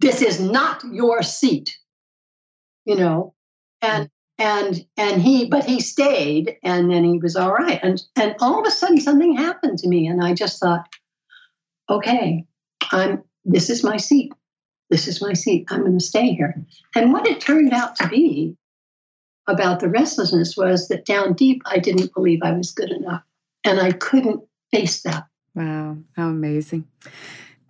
This 0.00 0.22
is 0.22 0.40
not 0.40 0.82
your 0.92 1.22
seat, 1.22 1.78
you 2.84 2.96
know. 2.96 3.34
And 3.80 4.10
and 4.38 4.84
and 4.96 5.22
he 5.22 5.46
but 5.46 5.64
he 5.64 5.80
stayed 5.80 6.56
and 6.62 6.90
then 6.90 7.04
he 7.04 7.18
was 7.18 7.36
all 7.36 7.52
right. 7.52 7.80
And 7.82 8.02
and 8.16 8.34
all 8.40 8.60
of 8.60 8.66
a 8.66 8.70
sudden 8.70 9.00
something 9.00 9.36
happened 9.36 9.78
to 9.78 9.88
me 9.88 10.06
and 10.06 10.24
i 10.24 10.32
just 10.32 10.58
thought 10.58 10.88
okay 11.90 12.46
i'm 12.92 13.22
this 13.44 13.70
is 13.70 13.82
my 13.82 13.96
seat. 13.96 14.32
This 14.90 15.08
is 15.08 15.22
my 15.22 15.32
seat. 15.32 15.66
I'm 15.70 15.80
going 15.80 15.98
to 15.98 16.04
stay 16.04 16.32
here. 16.32 16.54
And 16.94 17.12
what 17.12 17.26
it 17.26 17.40
turned 17.40 17.72
out 17.72 17.96
to 17.96 18.08
be 18.08 18.56
about 19.48 19.80
the 19.80 19.88
restlessness 19.88 20.56
was 20.56 20.86
that 20.86 21.04
down 21.04 21.32
deep 21.32 21.60
i 21.66 21.76
didn't 21.76 22.14
believe 22.14 22.38
i 22.44 22.52
was 22.52 22.70
good 22.70 22.92
enough 22.92 23.24
and 23.64 23.80
i 23.80 23.90
couldn't 23.90 24.40
face 24.70 25.02
that 25.02 25.24
wow 25.54 25.96
how 26.16 26.28
amazing 26.28 26.86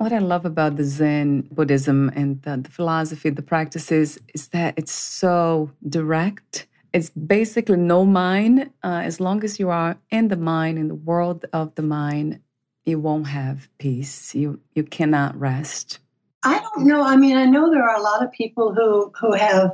what 0.02 0.12
I 0.12 0.18
love 0.18 0.44
about 0.44 0.76
the 0.76 0.84
Zen 0.84 1.42
Buddhism 1.52 2.10
and 2.16 2.42
the, 2.42 2.56
the, 2.56 2.70
philosophy, 2.70 3.30
the 3.30 3.40
practices, 3.40 4.18
is 4.34 4.48
that 4.48 4.74
it's 4.76 4.90
so 4.90 5.70
direct. 5.88 6.66
It's 6.92 7.10
basically 7.10 7.76
no 7.76 8.04
mind. 8.04 8.70
Uh, 8.82 9.02
as 9.04 9.20
long 9.20 9.44
as 9.44 9.60
you 9.60 9.70
are 9.70 9.96
in 10.10 10.26
the 10.26 10.36
mind, 10.36 10.78
in 10.78 10.88
the 10.88 10.96
world 10.96 11.44
of 11.52 11.74
the 11.76 11.82
mind, 11.82 12.40
you 12.84 12.98
won't 12.98 13.28
have 13.28 13.68
peace. 13.78 14.34
You 14.34 14.60
you 14.74 14.82
cannot 14.82 15.38
rest. 15.38 16.00
I 16.42 16.58
don't 16.58 16.86
know. 16.86 17.02
I 17.04 17.16
mean, 17.16 17.36
I 17.36 17.46
know 17.46 17.70
there 17.70 17.88
are 17.88 17.96
a 17.96 18.02
lot 18.02 18.24
of 18.24 18.32
people 18.32 18.74
who 18.74 19.12
who 19.20 19.32
have 19.34 19.70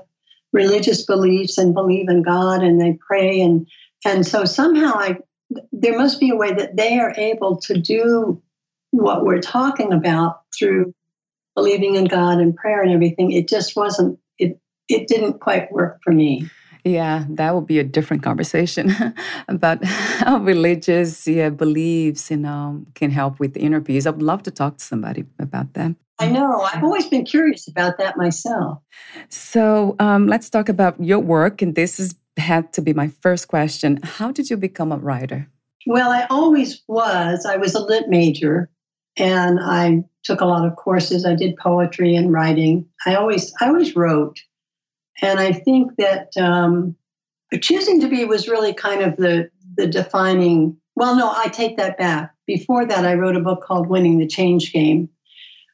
religious 0.52 1.06
beliefs 1.06 1.56
and 1.56 1.74
believe 1.74 2.08
in 2.10 2.22
God 2.22 2.62
and 2.62 2.80
they 2.80 2.98
pray 3.06 3.40
and 3.40 3.66
and 4.04 4.26
so 4.26 4.44
somehow 4.44 4.92
I 4.94 5.18
there 5.72 5.96
must 5.96 6.20
be 6.20 6.30
a 6.30 6.36
way 6.36 6.52
that 6.52 6.76
they 6.76 6.98
are 6.98 7.14
able 7.16 7.56
to 7.60 7.78
do 7.78 8.42
what 8.90 9.24
we're 9.24 9.40
talking 9.40 9.92
about 9.92 10.42
through 10.56 10.94
believing 11.54 11.96
in 11.96 12.04
God 12.04 12.38
and 12.38 12.54
prayer 12.54 12.82
and 12.82 12.92
everything, 12.92 13.32
it 13.32 13.48
just 13.48 13.74
wasn't, 13.74 14.18
it, 14.38 14.60
it 14.88 15.08
didn't 15.08 15.40
quite 15.40 15.72
work 15.72 16.00
for 16.04 16.12
me. 16.12 16.48
Yeah, 16.84 17.24
that 17.30 17.54
would 17.54 17.66
be 17.66 17.80
a 17.80 17.84
different 17.84 18.22
conversation 18.22 18.94
about 19.48 19.84
how 19.84 20.38
religious 20.38 21.26
yeah, 21.26 21.50
beliefs, 21.50 22.30
you 22.30 22.36
know, 22.36 22.84
can 22.94 23.10
help 23.10 23.40
with 23.40 23.54
the 23.54 23.60
inner 23.60 23.80
peace. 23.80 24.06
I 24.06 24.10
would 24.10 24.22
love 24.22 24.44
to 24.44 24.50
talk 24.50 24.78
to 24.78 24.84
somebody 24.84 25.24
about 25.38 25.74
that. 25.74 25.96
I 26.20 26.28
know. 26.28 26.62
I've 26.62 26.82
always 26.82 27.06
been 27.06 27.24
curious 27.24 27.68
about 27.68 27.98
that 27.98 28.16
myself. 28.16 28.78
So 29.28 29.96
um, 29.98 30.26
let's 30.26 30.50
talk 30.50 30.68
about 30.68 31.02
your 31.02 31.20
work. 31.20 31.62
And 31.62 31.74
this 31.74 31.98
has 31.98 32.14
had 32.38 32.72
to 32.74 32.82
be 32.82 32.92
my 32.92 33.08
first 33.08 33.48
question. 33.48 34.00
How 34.02 34.32
did 34.32 34.50
you 34.50 34.56
become 34.56 34.92
a 34.92 34.96
writer? 34.96 35.48
Well, 35.86 36.10
I 36.10 36.26
always 36.30 36.82
was. 36.86 37.46
I 37.46 37.56
was 37.56 37.74
a 37.74 37.80
lit 37.80 38.08
major 38.08 38.70
and 39.18 39.58
I 39.60 40.04
took 40.22 40.40
a 40.40 40.46
lot 40.46 40.66
of 40.66 40.76
courses. 40.76 41.24
I 41.24 41.34
did 41.34 41.56
poetry 41.56 42.14
and 42.14 42.32
writing. 42.32 42.86
I 43.04 43.16
always 43.16 43.52
I 43.60 43.66
always 43.66 43.96
wrote, 43.96 44.38
and 45.20 45.40
I 45.40 45.52
think 45.52 45.96
that 45.98 46.36
um, 46.36 46.96
choosing 47.60 48.00
to 48.00 48.08
be 48.08 48.24
was 48.24 48.48
really 48.48 48.72
kind 48.72 49.02
of 49.02 49.16
the 49.16 49.50
the 49.76 49.86
defining. 49.86 50.76
Well, 50.94 51.16
no, 51.16 51.32
I 51.34 51.48
take 51.48 51.76
that 51.76 51.98
back. 51.98 52.34
Before 52.46 52.84
that, 52.86 53.04
I 53.04 53.14
wrote 53.14 53.36
a 53.36 53.40
book 53.40 53.62
called 53.62 53.88
Winning 53.88 54.18
the 54.18 54.26
Change 54.26 54.72
Game, 54.72 55.08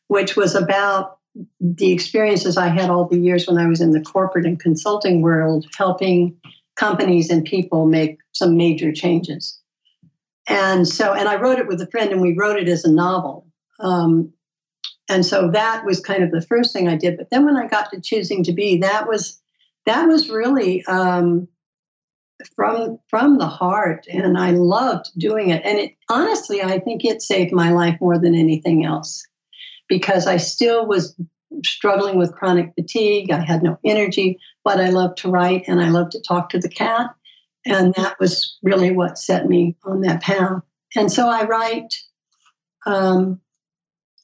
which 0.08 0.36
was 0.36 0.54
about 0.54 1.18
the 1.60 1.92
experiences 1.92 2.56
I 2.56 2.68
had 2.68 2.90
all 2.90 3.06
the 3.06 3.18
years 3.18 3.46
when 3.46 3.58
I 3.58 3.66
was 3.66 3.80
in 3.80 3.90
the 3.90 4.00
corporate 4.00 4.46
and 4.46 4.60
consulting 4.60 5.22
world, 5.22 5.66
helping 5.76 6.36
companies 6.76 7.30
and 7.30 7.44
people 7.44 7.86
make 7.86 8.18
some 8.32 8.56
major 8.56 8.92
changes. 8.92 9.58
And 10.46 10.86
so, 10.86 11.12
and 11.12 11.28
I 11.28 11.36
wrote 11.36 11.58
it 11.58 11.66
with 11.66 11.80
a 11.80 11.86
friend, 11.86 12.12
and 12.12 12.20
we 12.20 12.36
wrote 12.36 12.58
it 12.58 12.68
as 12.68 12.84
a 12.84 12.92
novel. 12.92 13.46
Um, 13.80 14.32
and 15.08 15.24
so 15.24 15.50
that 15.50 15.84
was 15.84 16.00
kind 16.00 16.22
of 16.22 16.30
the 16.30 16.42
first 16.42 16.72
thing 16.72 16.88
I 16.88 16.96
did. 16.96 17.16
But 17.16 17.30
then 17.30 17.44
when 17.44 17.56
I 17.56 17.66
got 17.66 17.90
to 17.90 18.00
choosing 18.00 18.44
to 18.44 18.52
be, 18.52 18.78
that 18.78 19.08
was 19.08 19.40
that 19.86 20.06
was 20.06 20.30
really 20.30 20.84
um, 20.86 21.48
from 22.54 22.98
from 23.08 23.38
the 23.38 23.46
heart, 23.46 24.06
and 24.10 24.38
I 24.38 24.50
loved 24.50 25.10
doing 25.18 25.50
it. 25.50 25.62
And 25.64 25.78
it 25.78 25.96
honestly, 26.08 26.62
I 26.62 26.78
think 26.78 27.04
it 27.04 27.22
saved 27.22 27.52
my 27.52 27.70
life 27.70 27.98
more 28.00 28.18
than 28.18 28.34
anything 28.34 28.84
else 28.84 29.26
because 29.88 30.26
I 30.26 30.36
still 30.36 30.86
was 30.86 31.14
struggling 31.64 32.18
with 32.18 32.34
chronic 32.34 32.72
fatigue. 32.74 33.30
I 33.30 33.40
had 33.40 33.62
no 33.62 33.78
energy, 33.84 34.38
but 34.64 34.80
I 34.80 34.90
loved 34.90 35.18
to 35.18 35.30
write 35.30 35.64
and 35.68 35.80
I 35.80 35.88
loved 35.88 36.12
to 36.12 36.20
talk 36.20 36.48
to 36.50 36.58
the 36.58 36.68
cat. 36.68 37.10
And 37.66 37.94
that 37.94 38.18
was 38.18 38.58
really 38.62 38.90
what 38.90 39.18
set 39.18 39.46
me 39.46 39.76
on 39.84 40.02
that 40.02 40.22
path. 40.22 40.62
And 40.96 41.10
so 41.10 41.28
I 41.28 41.44
write. 41.44 41.94
Um, 42.86 43.40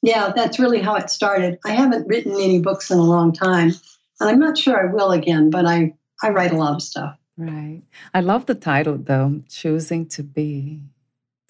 yeah, 0.03 0.31
that's 0.35 0.59
really 0.59 0.81
how 0.81 0.95
it 0.95 1.09
started. 1.09 1.59
I 1.65 1.71
haven't 1.71 2.07
written 2.07 2.33
any 2.33 2.59
books 2.59 2.89
in 2.89 2.97
a 2.97 3.03
long 3.03 3.33
time, 3.33 3.71
and 4.19 4.29
I'm 4.29 4.39
not 4.39 4.57
sure 4.57 4.79
I 4.79 4.91
will 4.91 5.11
again, 5.11 5.49
but 5.49 5.65
I, 5.65 5.93
I 6.23 6.29
write 6.29 6.51
a 6.51 6.57
lot 6.57 6.73
of 6.73 6.81
stuff. 6.81 7.17
Right. 7.37 7.83
I 8.13 8.21
love 8.21 8.45
the 8.45 8.55
title, 8.55 8.97
though 8.97 9.43
Choosing 9.47 10.07
to 10.09 10.23
Be. 10.23 10.81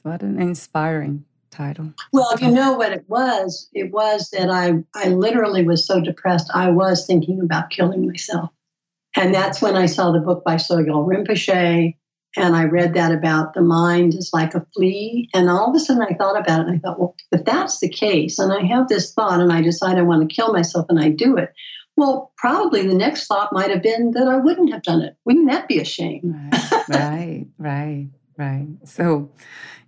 What 0.04 0.22
an 0.22 0.42
inspiring 0.42 1.26
title. 1.52 1.94
Well, 2.12 2.38
you 2.40 2.50
know 2.50 2.74
what 2.74 2.92
it 2.92 3.06
was? 3.08 3.70
It 3.74 3.92
was 3.92 4.30
that 4.32 4.50
I, 4.50 4.84
I 4.96 5.10
literally 5.10 5.64
was 5.66 5.86
so 5.86 6.02
depressed, 6.02 6.50
I 6.54 6.70
was 6.70 7.06
thinking 7.06 7.42
about 7.42 7.70
killing 7.70 8.08
myself. 8.08 8.50
And 9.16 9.36
that's 9.36 9.62
when 9.62 9.76
I 9.76 9.86
saw 9.86 10.12
the 10.12 10.20
book 10.20 10.44
by 10.44 10.56
Sogyal 10.56 11.06
Rinpoche. 11.06 11.96
And 12.38 12.56
I 12.56 12.64
read 12.64 12.94
that 12.94 13.12
about 13.12 13.54
the 13.54 13.62
mind 13.62 14.14
is 14.14 14.30
like 14.32 14.56
a 14.56 14.66
flea. 14.74 15.30
And 15.34 15.50
all 15.50 15.70
of 15.70 15.76
a 15.76 15.80
sudden 15.80 16.02
I 16.02 16.16
thought 16.16 16.40
about 16.40 16.62
it 16.62 16.68
and 16.68 16.76
I 16.78 16.80
thought, 16.80 16.98
well, 16.98 17.16
if 17.32 17.44
that's 17.44 17.80
the 17.80 17.90
case, 17.90 18.40
and 18.40 18.54
I 18.54 18.62
have 18.62 18.88
this 18.88 19.14
thought 19.14 19.42
and 19.42 19.52
I 19.52 19.62
decide 19.62 19.98
I 19.98 20.04
want 20.04 20.28
to 20.28 20.34
kill 20.34 20.54
myself 20.54 20.86
and 20.88 20.98
I 20.98 21.10
do 21.10 21.36
it, 21.36 21.54
well, 21.98 22.32
probably 22.38 22.88
the 22.88 22.94
next 22.94 23.28
thought 23.28 23.52
might 23.52 23.70
have 23.70 23.84
been 23.84 24.12
that 24.12 24.28
I 24.28 24.38
wouldn't 24.38 24.72
have 24.72 24.82
done 24.82 25.02
it. 25.02 25.18
Wouldn't 25.26 25.52
that 25.52 25.68
be 25.68 25.80
a 25.80 25.86
shame? 25.86 26.50
Right, 26.52 26.86
right, 26.88 27.46
right, 27.58 28.08
right. 28.38 28.68
So, 28.86 29.30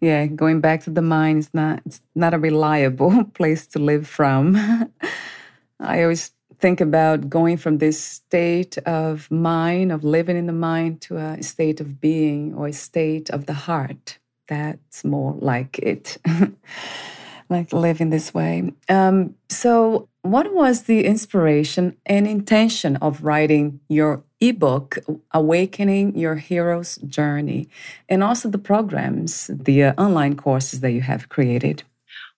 yeah, 0.03 0.25
going 0.25 0.59
back 0.59 0.83
to 0.83 0.89
the 0.89 1.01
mind 1.01 1.39
is 1.39 1.53
not 1.53 1.81
it's 1.85 2.01
not 2.13 2.33
a 2.33 2.37
reliable 2.37 3.23
place 3.33 3.65
to 3.67 3.79
live 3.79 4.05
from. 4.05 4.57
I 5.79 6.03
always 6.03 6.31
think 6.59 6.81
about 6.81 7.29
going 7.29 7.55
from 7.55 7.77
this 7.77 8.03
state 8.03 8.77
of 8.79 9.31
mind, 9.31 9.93
of 9.93 10.03
living 10.03 10.35
in 10.35 10.45
the 10.45 10.53
mind, 10.53 10.99
to 11.03 11.15
a 11.17 11.41
state 11.41 11.79
of 11.79 12.01
being 12.01 12.53
or 12.53 12.67
a 12.67 12.73
state 12.73 13.29
of 13.29 13.45
the 13.45 13.53
heart. 13.53 14.19
That's 14.49 15.05
more 15.05 15.35
like 15.39 15.79
it, 15.79 16.17
like 17.49 17.71
living 17.71 18.09
this 18.09 18.33
way. 18.33 18.73
Um, 18.89 19.35
so, 19.47 20.09
what 20.21 20.53
was 20.53 20.83
the 20.83 21.05
inspiration 21.05 21.95
and 22.05 22.27
intention 22.27 22.97
of 22.97 23.23
writing 23.23 23.79
your 23.87 24.23
ebook, 24.49 24.97
Awakening 25.31 26.17
Your 26.17 26.35
Hero's 26.35 26.97
Journey, 26.97 27.69
and 28.09 28.23
also 28.23 28.49
the 28.49 28.57
programs, 28.57 29.47
the 29.47 29.83
uh, 29.83 29.93
online 29.97 30.35
courses 30.35 30.81
that 30.81 30.91
you 30.91 31.01
have 31.01 31.29
created? 31.29 31.83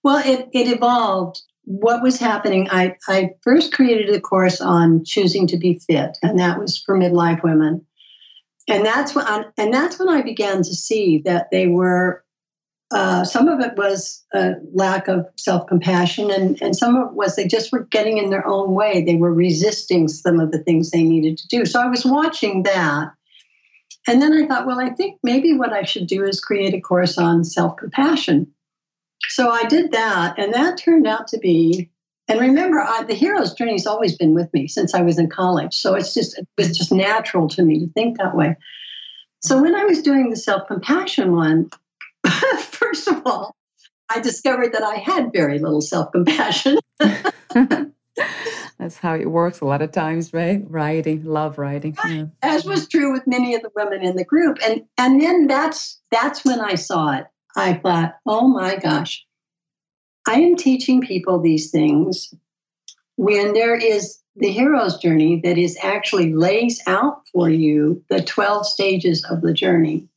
Well, 0.03 0.21
it, 0.25 0.49
it 0.53 0.67
evolved 0.67 1.41
what 1.65 2.01
was 2.01 2.19
happening, 2.19 2.67
I, 2.71 2.95
I 3.07 3.31
first 3.41 3.73
created 3.73 4.13
a 4.15 4.21
course 4.21 4.61
on 4.61 5.03
choosing 5.03 5.47
to 5.47 5.57
be 5.57 5.79
fit, 5.79 6.17
and 6.21 6.39
that 6.39 6.59
was 6.59 6.77
for 6.77 6.97
midlife 6.97 7.43
women. 7.43 7.85
And 8.67 8.85
that's 8.85 9.13
when 9.13 9.25
I, 9.25 9.45
and 9.57 9.73
that's 9.73 9.99
when 9.99 10.09
I 10.09 10.21
began 10.21 10.57
to 10.57 10.75
see 10.75 11.21
that 11.25 11.49
they 11.51 11.67
were 11.67 12.23
uh, 12.91 13.23
some 13.23 13.47
of 13.47 13.59
it 13.59 13.75
was 13.75 14.23
a 14.33 14.53
lack 14.73 15.07
of 15.07 15.25
self 15.35 15.67
compassion, 15.67 16.31
and, 16.31 16.61
and 16.61 16.75
some 16.75 16.95
of 16.95 17.09
it 17.09 17.13
was 17.13 17.35
they 17.35 17.47
just 17.47 17.71
were 17.71 17.85
getting 17.85 18.17
in 18.17 18.29
their 18.29 18.47
own 18.47 18.73
way. 18.73 19.03
They 19.03 19.15
were 19.15 19.33
resisting 19.33 20.07
some 20.07 20.39
of 20.39 20.51
the 20.51 20.59
things 20.59 20.91
they 20.91 21.03
needed 21.03 21.37
to 21.39 21.47
do. 21.47 21.65
So 21.65 21.81
I 21.81 21.87
was 21.87 22.05
watching 22.05 22.63
that. 22.63 23.11
And 24.07 24.21
then 24.21 24.33
I 24.33 24.45
thought, 24.45 24.67
well, 24.67 24.79
I 24.79 24.91
think 24.91 25.19
maybe 25.23 25.57
what 25.57 25.73
I 25.73 25.81
should 25.81 26.05
do 26.05 26.23
is 26.23 26.39
create 26.39 26.75
a 26.75 26.79
course 26.79 27.17
on 27.17 27.43
self 27.43 27.77
compassion 27.77 28.53
so 29.29 29.49
I 29.49 29.63
did 29.65 29.91
that, 29.91 30.37
and 30.37 30.53
that 30.53 30.77
turned 30.77 31.07
out 31.07 31.27
to 31.29 31.37
be. 31.37 31.89
And 32.27 32.39
remember, 32.39 32.81
I, 32.81 33.03
the 33.03 33.13
hero's 33.13 33.53
journey 33.53 33.73
has 33.73 33.85
always 33.85 34.17
been 34.17 34.33
with 34.33 34.51
me 34.53 34.67
since 34.67 34.95
I 34.95 35.01
was 35.01 35.19
in 35.19 35.29
college. 35.29 35.75
So 35.75 35.93
it's 35.93 36.13
just 36.13 36.37
it 36.37 36.47
was 36.57 36.75
just 36.75 36.91
natural 36.91 37.47
to 37.49 37.61
me 37.61 37.79
to 37.79 37.87
think 37.93 38.17
that 38.17 38.35
way. 38.35 38.55
So 39.43 39.61
when 39.61 39.75
I 39.75 39.85
was 39.85 40.01
doing 40.01 40.29
the 40.29 40.35
self 40.35 40.67
compassion 40.67 41.35
one, 41.35 41.69
first 42.59 43.07
of 43.07 43.21
all, 43.25 43.55
I 44.09 44.19
discovered 44.19 44.73
that 44.73 44.83
I 44.83 44.95
had 44.95 45.31
very 45.33 45.59
little 45.59 45.81
self 45.81 46.11
compassion. 46.11 46.77
That's 48.77 48.97
how 48.97 49.15
it 49.15 49.29
works 49.29 49.61
a 49.61 49.65
lot 49.65 49.81
of 49.81 49.91
times, 49.91 50.33
right? 50.33 50.61
Writing, 50.67 51.23
love 51.23 51.57
writing. 51.57 51.97
Yeah. 52.05 52.25
As 52.41 52.65
was 52.65 52.87
true 52.87 53.11
with 53.11 53.25
many 53.25 53.55
of 53.55 53.61
the 53.61 53.71
women 53.75 54.03
in 54.03 54.15
the 54.15 54.25
group. 54.25 54.57
And 54.63 54.83
and 54.97 55.21
then 55.21 55.47
that's 55.47 55.99
that's 56.11 56.43
when 56.45 56.59
I 56.59 56.75
saw 56.75 57.17
it. 57.17 57.25
I 57.55 57.75
thought, 57.75 58.15
oh 58.25 58.47
my 58.47 58.75
gosh, 58.75 59.25
I 60.27 60.41
am 60.41 60.55
teaching 60.55 61.01
people 61.01 61.39
these 61.39 61.71
things 61.71 62.33
when 63.15 63.53
there 63.53 63.75
is 63.75 64.19
the 64.35 64.51
hero's 64.51 64.97
journey 64.97 65.39
that 65.43 65.57
is 65.57 65.77
actually 65.81 66.33
lays 66.33 66.81
out 66.87 67.21
for 67.31 67.49
you 67.49 68.03
the 68.09 68.21
12 68.21 68.67
stages 68.67 69.23
of 69.29 69.41
the 69.41 69.53
journey. 69.53 70.09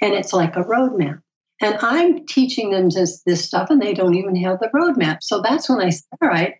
And 0.00 0.14
it's 0.14 0.32
like 0.32 0.56
a 0.56 0.64
roadmap. 0.64 1.20
And 1.60 1.76
I'm 1.80 2.26
teaching 2.26 2.70
them 2.70 2.90
this, 2.90 3.22
this 3.22 3.44
stuff, 3.44 3.70
and 3.70 3.80
they 3.80 3.94
don't 3.94 4.14
even 4.14 4.36
have 4.36 4.60
the 4.60 4.68
roadmap. 4.74 5.18
So 5.22 5.40
that's 5.40 5.68
when 5.68 5.80
I 5.80 5.90
said, 5.90 6.04
all 6.20 6.28
right, 6.28 6.54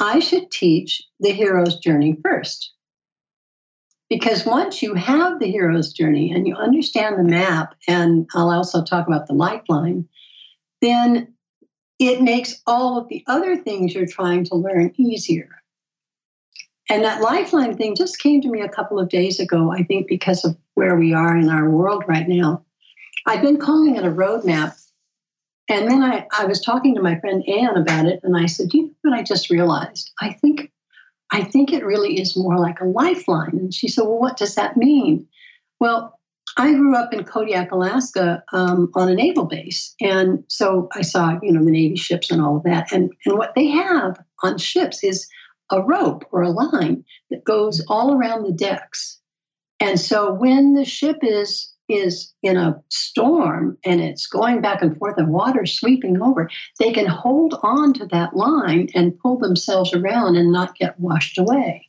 I 0.00 0.18
should 0.20 0.50
teach 0.50 1.02
the 1.20 1.30
hero's 1.30 1.78
journey 1.78 2.16
first. 2.24 2.72
Because 4.08 4.44
once 4.44 4.82
you 4.82 4.94
have 4.94 5.38
the 5.38 5.50
hero's 5.50 5.92
journey 5.92 6.32
and 6.32 6.46
you 6.46 6.56
understand 6.56 7.18
the 7.18 7.30
map, 7.30 7.74
and 7.86 8.28
I'll 8.34 8.50
also 8.50 8.82
talk 8.82 9.06
about 9.06 9.26
the 9.26 9.34
lifeline, 9.34 10.08
then 10.80 11.34
it 11.98 12.22
makes 12.22 12.60
all 12.66 12.98
of 12.98 13.08
the 13.08 13.22
other 13.26 13.56
things 13.56 13.94
you're 13.94 14.06
trying 14.06 14.44
to 14.44 14.56
learn 14.56 14.92
easier. 14.96 15.50
And 16.88 17.04
that 17.04 17.20
lifeline 17.20 17.76
thing 17.76 17.94
just 17.94 18.18
came 18.18 18.40
to 18.40 18.48
me 18.48 18.62
a 18.62 18.68
couple 18.68 18.98
of 18.98 19.10
days 19.10 19.38
ago, 19.38 19.70
I 19.70 19.84
think, 19.84 20.08
because 20.08 20.44
of 20.44 20.56
where 20.74 20.96
we 20.96 21.12
are 21.12 21.36
in 21.36 21.48
our 21.48 21.70
world 21.70 22.02
right 22.08 22.26
now. 22.26 22.64
I've 23.26 23.42
been 23.42 23.58
calling 23.58 23.96
it 23.96 24.04
a 24.04 24.10
roadmap. 24.10 24.76
And 25.68 25.88
then 25.88 26.02
I, 26.02 26.26
I 26.36 26.46
was 26.46 26.60
talking 26.60 26.96
to 26.96 27.02
my 27.02 27.20
friend 27.20 27.44
Anne 27.48 27.76
about 27.76 28.06
it, 28.06 28.20
and 28.24 28.36
I 28.36 28.46
said, 28.46 28.70
"Do 28.70 28.78
you 28.78 28.84
know 28.84 29.10
what 29.10 29.18
I 29.18 29.22
just 29.22 29.50
realized? 29.50 30.10
I 30.20 30.32
think 30.32 30.72
I 31.30 31.44
think 31.44 31.72
it 31.72 31.84
really 31.84 32.20
is 32.20 32.36
more 32.36 32.58
like 32.58 32.80
a 32.80 32.86
lifeline. 32.86 33.52
And 33.52 33.74
she 33.74 33.88
said, 33.88 34.02
Well, 34.02 34.18
what 34.18 34.36
does 34.36 34.54
that 34.56 34.76
mean? 34.76 35.26
Well, 35.78 36.18
I 36.56 36.72
grew 36.72 36.96
up 36.96 37.12
in 37.14 37.24
Kodiak, 37.24 37.70
Alaska, 37.70 38.42
um, 38.52 38.90
on 38.94 39.08
a 39.08 39.14
naval 39.14 39.44
base, 39.44 39.94
and 40.00 40.44
so 40.48 40.88
I 40.94 41.02
saw, 41.02 41.38
you 41.42 41.52
know, 41.52 41.64
the 41.64 41.70
Navy 41.70 41.96
ships 41.96 42.30
and 42.30 42.42
all 42.42 42.56
of 42.56 42.64
that. 42.64 42.90
And 42.92 43.12
and 43.24 43.38
what 43.38 43.54
they 43.54 43.68
have 43.68 44.20
on 44.42 44.58
ships 44.58 45.04
is 45.04 45.28
a 45.70 45.80
rope 45.80 46.24
or 46.32 46.42
a 46.42 46.50
line 46.50 47.04
that 47.30 47.44
goes 47.44 47.84
all 47.88 48.14
around 48.14 48.42
the 48.42 48.52
decks. 48.52 49.18
And 49.78 49.98
so 49.98 50.32
when 50.32 50.74
the 50.74 50.84
ship 50.84 51.18
is 51.22 51.72
is 51.92 52.32
in 52.42 52.56
a 52.56 52.80
storm 52.88 53.78
and 53.84 54.00
it's 54.00 54.26
going 54.26 54.60
back 54.60 54.82
and 54.82 54.96
forth 54.96 55.18
and 55.18 55.28
water 55.28 55.66
sweeping 55.66 56.20
over, 56.20 56.48
they 56.78 56.92
can 56.92 57.06
hold 57.06 57.58
on 57.62 57.92
to 57.94 58.06
that 58.06 58.34
line 58.34 58.88
and 58.94 59.18
pull 59.18 59.38
themselves 59.38 59.92
around 59.94 60.36
and 60.36 60.52
not 60.52 60.76
get 60.76 60.98
washed 60.98 61.38
away. 61.38 61.86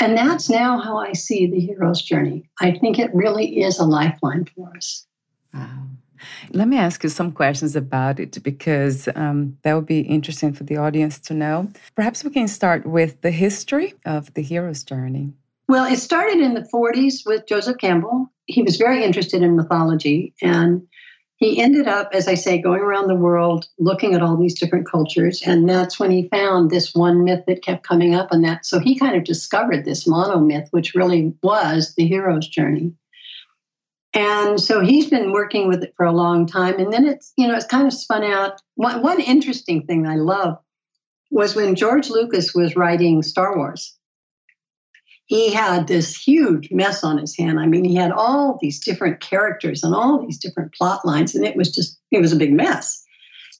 And 0.00 0.16
that's 0.16 0.50
now 0.50 0.78
how 0.78 0.98
I 0.98 1.12
see 1.12 1.46
the 1.46 1.60
hero's 1.60 2.02
journey. 2.02 2.50
I 2.60 2.72
think 2.72 2.98
it 2.98 3.14
really 3.14 3.62
is 3.62 3.78
a 3.78 3.84
lifeline 3.84 4.46
for 4.54 4.70
us. 4.76 5.06
Wow. 5.54 5.86
Let 6.52 6.68
me 6.68 6.76
ask 6.76 7.02
you 7.02 7.08
some 7.08 7.32
questions 7.32 7.76
about 7.76 8.20
it 8.20 8.42
because 8.42 9.08
um, 9.14 9.56
that 9.62 9.74
would 9.74 9.86
be 9.86 10.00
interesting 10.00 10.52
for 10.52 10.64
the 10.64 10.76
audience 10.76 11.18
to 11.20 11.34
know. 11.34 11.70
Perhaps 11.94 12.24
we 12.24 12.30
can 12.30 12.48
start 12.48 12.86
with 12.86 13.20
the 13.20 13.30
history 13.30 13.94
of 14.04 14.32
the 14.34 14.42
hero's 14.42 14.84
journey. 14.84 15.32
Well, 15.68 15.90
it 15.90 15.98
started 15.98 16.38
in 16.38 16.54
the 16.54 16.68
40s 16.72 17.26
with 17.26 17.46
Joseph 17.46 17.78
Campbell. 17.78 18.30
He 18.46 18.62
was 18.62 18.76
very 18.76 19.04
interested 19.04 19.42
in 19.42 19.56
mythology 19.56 20.34
and 20.40 20.86
he 21.36 21.60
ended 21.60 21.86
up, 21.86 22.10
as 22.14 22.28
I 22.28 22.34
say, 22.34 22.58
going 22.58 22.80
around 22.80 23.08
the 23.08 23.14
world 23.14 23.68
looking 23.78 24.14
at 24.14 24.22
all 24.22 24.36
these 24.38 24.58
different 24.58 24.88
cultures. 24.88 25.42
And 25.44 25.68
that's 25.68 26.00
when 26.00 26.10
he 26.10 26.28
found 26.28 26.70
this 26.70 26.94
one 26.94 27.24
myth 27.24 27.44
that 27.46 27.62
kept 27.62 27.86
coming 27.86 28.14
up. 28.14 28.32
And 28.32 28.42
that, 28.44 28.64
so 28.64 28.78
he 28.78 28.98
kind 28.98 29.16
of 29.16 29.24
discovered 29.24 29.84
this 29.84 30.06
monomyth, 30.06 30.68
which 30.70 30.94
really 30.94 31.34
was 31.42 31.94
the 31.94 32.06
hero's 32.06 32.48
journey. 32.48 32.94
And 34.14 34.58
so 34.58 34.80
he's 34.80 35.10
been 35.10 35.30
working 35.30 35.68
with 35.68 35.82
it 35.82 35.92
for 35.94 36.06
a 36.06 36.12
long 36.12 36.46
time. 36.46 36.78
And 36.78 36.90
then 36.90 37.06
it's, 37.06 37.34
you 37.36 37.46
know, 37.46 37.54
it's 37.54 37.66
kind 37.66 37.86
of 37.86 37.92
spun 37.92 38.24
out. 38.24 38.62
One, 38.76 39.02
one 39.02 39.20
interesting 39.20 39.84
thing 39.84 40.06
I 40.06 40.16
love 40.16 40.56
was 41.30 41.54
when 41.54 41.74
George 41.74 42.08
Lucas 42.08 42.54
was 42.54 42.76
writing 42.76 43.22
Star 43.22 43.58
Wars 43.58 43.94
he 45.26 45.52
had 45.52 45.88
this 45.88 46.16
huge 46.16 46.70
mess 46.70 47.02
on 47.02 47.18
his 47.18 47.36
hand. 47.36 47.58
I 47.58 47.66
mean, 47.66 47.84
he 47.84 47.96
had 47.96 48.12
all 48.12 48.58
these 48.60 48.78
different 48.78 49.20
characters 49.20 49.82
and 49.82 49.94
all 49.94 50.24
these 50.24 50.38
different 50.38 50.72
plot 50.72 51.04
lines, 51.04 51.34
and 51.34 51.44
it 51.44 51.56
was 51.56 51.74
just, 51.74 51.98
it 52.10 52.20
was 52.20 52.32
a 52.32 52.36
big 52.36 52.52
mess. 52.52 53.02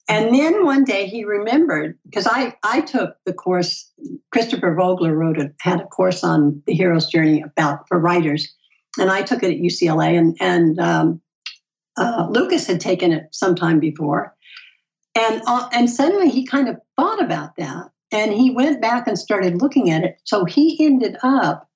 And 0.09 0.33
then 0.33 0.65
one 0.65 0.85
day 0.85 1.07
he 1.07 1.25
remembered 1.25 1.99
because 2.05 2.29
I, 2.29 2.55
I 2.63 2.81
took 2.81 3.17
the 3.25 3.33
course. 3.33 3.91
Christopher 4.31 4.73
Vogler 4.75 5.17
wrote 5.17 5.41
a, 5.41 5.53
had 5.61 5.81
a 5.81 5.87
course 5.87 6.23
on 6.23 6.63
the 6.67 6.75
hero's 6.75 7.07
journey 7.07 7.43
about 7.43 7.89
for 7.89 7.99
writers, 7.99 8.55
and 9.01 9.11
I 9.11 9.23
took 9.23 9.43
it 9.43 9.51
at 9.51 9.59
UCLA. 9.59 10.17
And 10.17 10.37
and 10.39 10.79
um, 10.79 11.21
uh, 11.97 12.29
Lucas 12.31 12.69
had 12.69 12.81
taken 12.81 13.11
it 13.11 13.25
sometime 13.33 13.81
before, 13.81 14.37
and 15.17 15.43
uh, 15.45 15.69
and 15.73 15.91
suddenly 15.91 16.29
he 16.29 16.47
kind 16.47 16.69
of 16.69 16.77
thought 16.95 17.21
about 17.21 17.57
that, 17.57 17.91
and 18.13 18.33
he 18.33 18.51
went 18.51 18.81
back 18.81 19.07
and 19.07 19.19
started 19.19 19.61
looking 19.61 19.91
at 19.91 20.05
it. 20.05 20.21
So 20.25 20.45
he 20.45 20.85
ended 20.85 21.17
up 21.23 21.69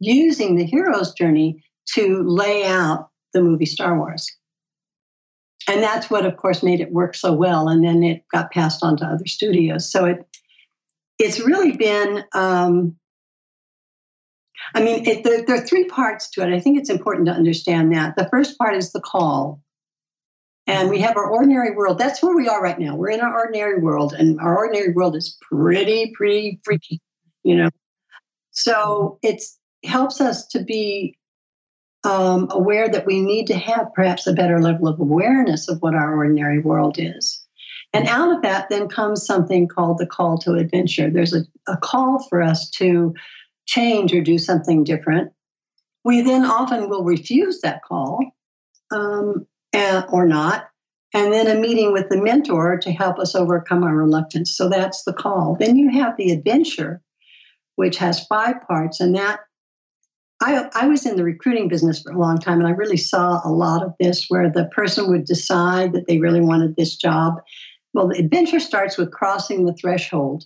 using 0.00 0.56
the 0.56 0.64
hero's 0.64 1.12
journey 1.14 1.64
to 1.94 2.22
lay 2.22 2.64
out 2.64 3.08
the 3.32 3.42
movie 3.42 3.66
Star 3.66 3.98
Wars. 3.98 4.30
And 5.68 5.82
that's 5.82 6.08
what, 6.08 6.24
of 6.24 6.36
course, 6.36 6.62
made 6.62 6.80
it 6.80 6.92
work 6.92 7.14
so 7.14 7.32
well. 7.32 7.68
And 7.68 7.84
then 7.84 8.02
it 8.02 8.24
got 8.32 8.52
passed 8.52 8.82
on 8.82 8.96
to 8.98 9.06
other 9.06 9.26
studios. 9.26 9.90
So 9.90 10.06
it 10.06 10.26
it's 11.18 11.40
really 11.40 11.76
been. 11.76 12.24
Um, 12.32 12.96
I 14.74 14.82
mean, 14.82 15.06
it, 15.06 15.24
there, 15.24 15.42
there 15.42 15.56
are 15.56 15.66
three 15.66 15.84
parts 15.84 16.30
to 16.30 16.42
it. 16.42 16.54
I 16.54 16.60
think 16.60 16.78
it's 16.78 16.90
important 16.90 17.26
to 17.26 17.32
understand 17.32 17.92
that. 17.94 18.16
The 18.16 18.28
first 18.28 18.58
part 18.58 18.76
is 18.76 18.92
the 18.92 19.00
call, 19.00 19.60
and 20.68 20.90
we 20.90 21.00
have 21.00 21.16
our 21.16 21.28
ordinary 21.28 21.74
world. 21.74 21.98
That's 21.98 22.22
where 22.22 22.36
we 22.36 22.46
are 22.46 22.62
right 22.62 22.78
now. 22.78 22.94
We're 22.94 23.10
in 23.10 23.20
our 23.20 23.34
ordinary 23.34 23.80
world, 23.80 24.12
and 24.12 24.38
our 24.38 24.56
ordinary 24.56 24.92
world 24.92 25.16
is 25.16 25.36
pretty, 25.40 26.12
pretty 26.14 26.60
freaky, 26.62 27.00
you 27.42 27.56
know. 27.56 27.70
So 28.50 29.18
it 29.22 29.42
helps 29.82 30.20
us 30.20 30.46
to 30.48 30.62
be 30.62 31.16
um, 32.04 32.48
aware 32.50 32.88
that 32.88 33.06
we 33.06 33.20
need 33.22 33.46
to 33.46 33.56
have 33.56 33.92
perhaps 33.94 34.26
a 34.26 34.34
better 34.34 34.60
level 34.60 34.86
of 34.88 35.00
awareness 35.00 35.68
of 35.68 35.80
what 35.80 35.94
our 35.94 36.14
ordinary 36.14 36.58
world 36.58 36.96
is. 36.98 37.42
And 37.94 38.06
out 38.06 38.36
of 38.36 38.42
that, 38.42 38.68
then 38.68 38.88
comes 38.88 39.24
something 39.24 39.68
called 39.68 39.96
the 39.96 40.06
call 40.06 40.36
to 40.38 40.54
adventure. 40.54 41.08
There's 41.08 41.34
a, 41.34 41.44
a 41.66 41.78
call 41.78 42.26
for 42.28 42.42
us 42.42 42.68
to 42.72 43.14
change 43.64 44.12
or 44.12 44.20
do 44.20 44.36
something 44.36 44.84
different. 44.84 45.32
We 46.04 46.20
then 46.20 46.44
often 46.44 46.90
will 46.90 47.04
refuse 47.04 47.60
that 47.62 47.82
call. 47.84 48.20
Um, 48.90 49.46
uh, 49.74 50.02
or 50.10 50.26
not, 50.26 50.68
and 51.14 51.32
then 51.32 51.46
a 51.46 51.60
meeting 51.60 51.92
with 51.92 52.08
the 52.08 52.20
mentor 52.20 52.78
to 52.78 52.92
help 52.92 53.18
us 53.18 53.34
overcome 53.34 53.82
our 53.84 53.94
reluctance. 53.94 54.56
So 54.56 54.68
that's 54.68 55.04
the 55.04 55.12
call. 55.12 55.56
Then 55.58 55.76
you 55.76 55.90
have 55.90 56.16
the 56.16 56.32
adventure, 56.32 57.00
which 57.76 57.96
has 57.98 58.26
five 58.26 58.56
parts, 58.66 59.00
and 59.00 59.14
that 59.16 59.40
I, 60.40 60.68
I 60.74 60.86
was 60.86 61.04
in 61.04 61.16
the 61.16 61.24
recruiting 61.24 61.68
business 61.68 62.02
for 62.02 62.12
a 62.12 62.18
long 62.18 62.38
time, 62.38 62.58
and 62.58 62.68
I 62.68 62.72
really 62.72 62.96
saw 62.96 63.40
a 63.44 63.50
lot 63.50 63.82
of 63.82 63.94
this 63.98 64.26
where 64.28 64.50
the 64.50 64.66
person 64.66 65.10
would 65.10 65.24
decide 65.24 65.92
that 65.92 66.06
they 66.06 66.18
really 66.18 66.40
wanted 66.40 66.76
this 66.76 66.96
job. 66.96 67.40
Well, 67.92 68.08
the 68.08 68.18
adventure 68.18 68.60
starts 68.60 68.96
with 68.96 69.10
crossing 69.10 69.64
the 69.64 69.74
threshold 69.74 70.44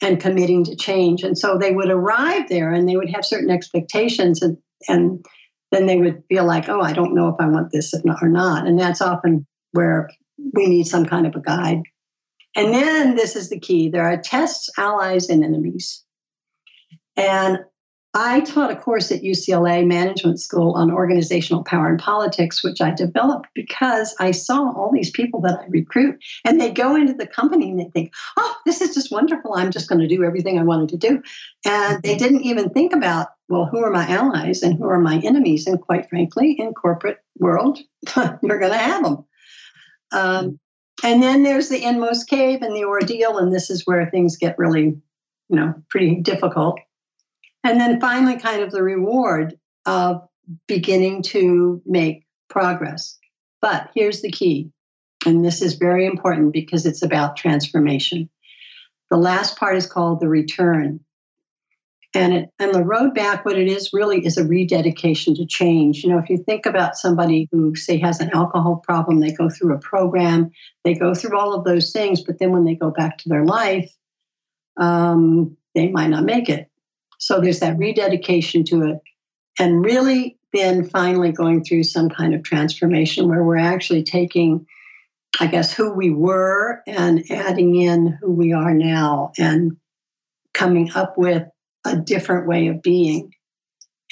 and 0.00 0.20
committing 0.20 0.64
to 0.64 0.76
change. 0.76 1.22
And 1.22 1.36
so 1.36 1.58
they 1.58 1.72
would 1.72 1.90
arrive 1.90 2.48
there 2.48 2.72
and 2.72 2.88
they 2.88 2.96
would 2.96 3.10
have 3.10 3.24
certain 3.24 3.50
expectations 3.50 4.42
and, 4.42 4.56
and 4.88 5.24
then 5.70 5.86
they 5.86 5.96
would 5.96 6.22
feel 6.28 6.44
like, 6.44 6.68
oh, 6.68 6.80
I 6.80 6.92
don't 6.92 7.14
know 7.14 7.28
if 7.28 7.36
I 7.38 7.46
want 7.46 7.72
this 7.72 7.94
or 7.94 8.28
not. 8.28 8.66
And 8.66 8.78
that's 8.78 9.02
often 9.02 9.46
where 9.72 10.08
we 10.54 10.66
need 10.66 10.86
some 10.86 11.04
kind 11.04 11.26
of 11.26 11.34
a 11.34 11.40
guide. 11.40 11.82
And 12.56 12.72
then 12.72 13.16
this 13.16 13.36
is 13.36 13.50
the 13.50 13.60
key 13.60 13.88
there 13.88 14.06
are 14.06 14.16
tests, 14.16 14.70
allies, 14.78 15.28
and 15.28 15.44
enemies. 15.44 16.02
And 17.16 17.58
I 18.14 18.40
taught 18.40 18.70
a 18.70 18.76
course 18.76 19.12
at 19.12 19.22
UCLA 19.22 19.86
Management 19.86 20.40
School 20.40 20.72
on 20.72 20.90
organizational 20.90 21.62
power 21.62 21.88
and 21.88 21.98
politics, 21.98 22.64
which 22.64 22.80
I 22.80 22.90
developed 22.90 23.48
because 23.54 24.14
I 24.18 24.30
saw 24.30 24.72
all 24.72 24.90
these 24.92 25.10
people 25.10 25.40
that 25.42 25.60
I 25.60 25.66
recruit 25.68 26.18
and 26.44 26.60
they 26.60 26.70
go 26.70 26.96
into 26.96 27.12
the 27.12 27.26
company 27.26 27.70
and 27.70 27.78
they 27.78 27.90
think, 27.92 28.12
oh, 28.36 28.56
this 28.64 28.80
is 28.80 28.94
just 28.94 29.12
wonderful. 29.12 29.54
I'm 29.54 29.70
just 29.70 29.88
going 29.88 30.00
to 30.00 30.08
do 30.08 30.24
everything 30.24 30.58
I 30.58 30.64
wanted 30.64 30.88
to 30.88 30.96
do. 30.96 31.22
And 31.66 32.02
they 32.02 32.16
didn't 32.16 32.42
even 32.42 32.70
think 32.70 32.94
about, 32.94 33.28
well, 33.48 33.66
who 33.66 33.78
are 33.78 33.90
my 33.90 34.06
allies 34.06 34.62
and 34.62 34.76
who 34.76 34.86
are 34.86 34.98
my 34.98 35.20
enemies? 35.24 35.66
And 35.66 35.80
quite 35.80 36.08
frankly, 36.08 36.56
in 36.58 36.74
corporate 36.74 37.18
world, 37.38 37.78
you're 38.16 38.58
going 38.58 38.72
to 38.72 38.78
have 38.78 39.02
them. 39.02 39.24
Um, 40.12 40.60
and 41.02 41.22
then 41.22 41.42
there's 41.42 41.68
the 41.68 41.82
inmost 41.82 42.28
cave 42.28 42.62
and 42.62 42.74
the 42.74 42.84
ordeal. 42.84 43.38
And 43.38 43.52
this 43.52 43.70
is 43.70 43.86
where 43.86 44.08
things 44.10 44.36
get 44.36 44.58
really, 44.58 44.84
you 44.84 45.56
know, 45.56 45.74
pretty 45.88 46.16
difficult. 46.16 46.80
And 47.64 47.80
then 47.80 48.00
finally, 48.00 48.38
kind 48.38 48.62
of 48.62 48.70
the 48.70 48.82
reward 48.82 49.58
of 49.86 50.28
beginning 50.66 51.22
to 51.22 51.82
make 51.84 52.26
progress. 52.48 53.18
But 53.60 53.90
here's 53.94 54.22
the 54.22 54.30
key, 54.30 54.70
and 55.26 55.44
this 55.44 55.62
is 55.62 55.74
very 55.74 56.06
important 56.06 56.52
because 56.52 56.86
it's 56.86 57.02
about 57.02 57.36
transformation. 57.36 58.30
The 59.10 59.16
last 59.16 59.58
part 59.58 59.76
is 59.76 59.86
called 59.86 60.20
the 60.20 60.28
return. 60.28 61.00
And, 62.14 62.32
it, 62.32 62.50
and 62.58 62.74
the 62.74 62.84
road 62.84 63.14
back, 63.14 63.44
what 63.44 63.58
it 63.58 63.68
is 63.68 63.90
really 63.92 64.24
is 64.24 64.38
a 64.38 64.44
rededication 64.44 65.34
to 65.34 65.46
change. 65.46 66.02
You 66.02 66.10
know, 66.10 66.18
if 66.18 66.30
you 66.30 66.38
think 66.38 66.64
about 66.64 66.96
somebody 66.96 67.48
who, 67.52 67.76
say, 67.76 67.98
has 67.98 68.20
an 68.20 68.30
alcohol 68.30 68.76
problem, 68.76 69.20
they 69.20 69.32
go 69.32 69.50
through 69.50 69.74
a 69.74 69.78
program, 69.78 70.50
they 70.84 70.94
go 70.94 71.14
through 71.14 71.38
all 71.38 71.52
of 71.52 71.64
those 71.64 71.92
things, 71.92 72.22
but 72.22 72.38
then 72.38 72.50
when 72.50 72.64
they 72.64 72.74
go 72.74 72.90
back 72.90 73.18
to 73.18 73.28
their 73.28 73.44
life, 73.44 73.92
um, 74.78 75.56
they 75.74 75.88
might 75.88 76.08
not 76.08 76.24
make 76.24 76.48
it. 76.48 76.70
So 77.18 77.40
there's 77.40 77.60
that 77.60 77.76
rededication 77.76 78.64
to 78.66 78.84
it 78.84 78.98
and 79.58 79.84
really 79.84 80.38
then 80.52 80.88
finally 80.88 81.32
going 81.32 81.62
through 81.62 81.82
some 81.82 82.08
kind 82.08 82.34
of 82.34 82.42
transformation 82.42 83.28
where 83.28 83.42
we're 83.42 83.58
actually 83.58 84.02
taking, 84.02 84.66
I 85.38 85.46
guess, 85.46 85.72
who 85.72 85.92
we 85.92 86.10
were 86.10 86.82
and 86.86 87.24
adding 87.30 87.74
in 87.74 88.18
who 88.20 88.32
we 88.32 88.52
are 88.52 88.72
now 88.72 89.32
and 89.36 89.76
coming 90.54 90.90
up 90.94 91.18
with 91.18 91.42
a 91.88 92.00
different 92.00 92.46
way 92.46 92.68
of 92.68 92.82
being. 92.82 93.32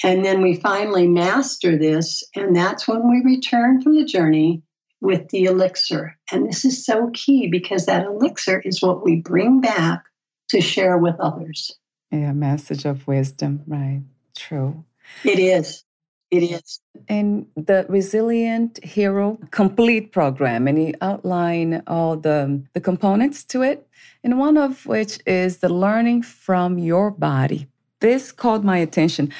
And 0.03 0.23
then 0.23 0.41
we 0.41 0.55
finally 0.55 1.07
master 1.07 1.77
this, 1.77 2.23
and 2.35 2.55
that's 2.55 2.87
when 2.87 3.09
we 3.09 3.21
return 3.23 3.81
from 3.81 3.95
the 3.95 4.05
journey 4.05 4.61
with 5.01 5.29
the 5.29 5.45
elixir. 5.45 6.17
And 6.31 6.47
this 6.47 6.65
is 6.65 6.85
so 6.85 7.09
key 7.13 7.47
because 7.47 7.85
that 7.85 8.05
elixir 8.05 8.61
is 8.61 8.81
what 8.81 9.03
we 9.03 9.17
bring 9.17 9.61
back 9.61 10.03
to 10.49 10.61
share 10.61 10.97
with 10.97 11.15
others. 11.19 11.75
Yeah, 12.11 12.31
message 12.33 12.85
of 12.85 13.07
wisdom, 13.07 13.63
right? 13.67 14.01
True. 14.35 14.83
It 15.23 15.39
is. 15.39 15.83
It 16.29 16.43
is. 16.43 16.81
And 17.07 17.45
the 17.55 17.85
Resilient 17.87 18.83
Hero 18.83 19.39
Complete 19.51 20.11
program, 20.11 20.67
and 20.67 20.81
you 20.81 20.93
outline 21.01 21.83
all 21.87 22.17
the, 22.17 22.61
the 22.73 22.81
components 22.81 23.43
to 23.45 23.61
it, 23.61 23.87
and 24.23 24.37
one 24.37 24.57
of 24.57 24.85
which 24.85 25.19
is 25.25 25.57
the 25.57 25.69
learning 25.69 26.23
from 26.23 26.77
your 26.77 27.11
body. 27.11 27.67
This 28.01 28.31
caught 28.31 28.63
my 28.63 28.77
attention. 28.77 29.33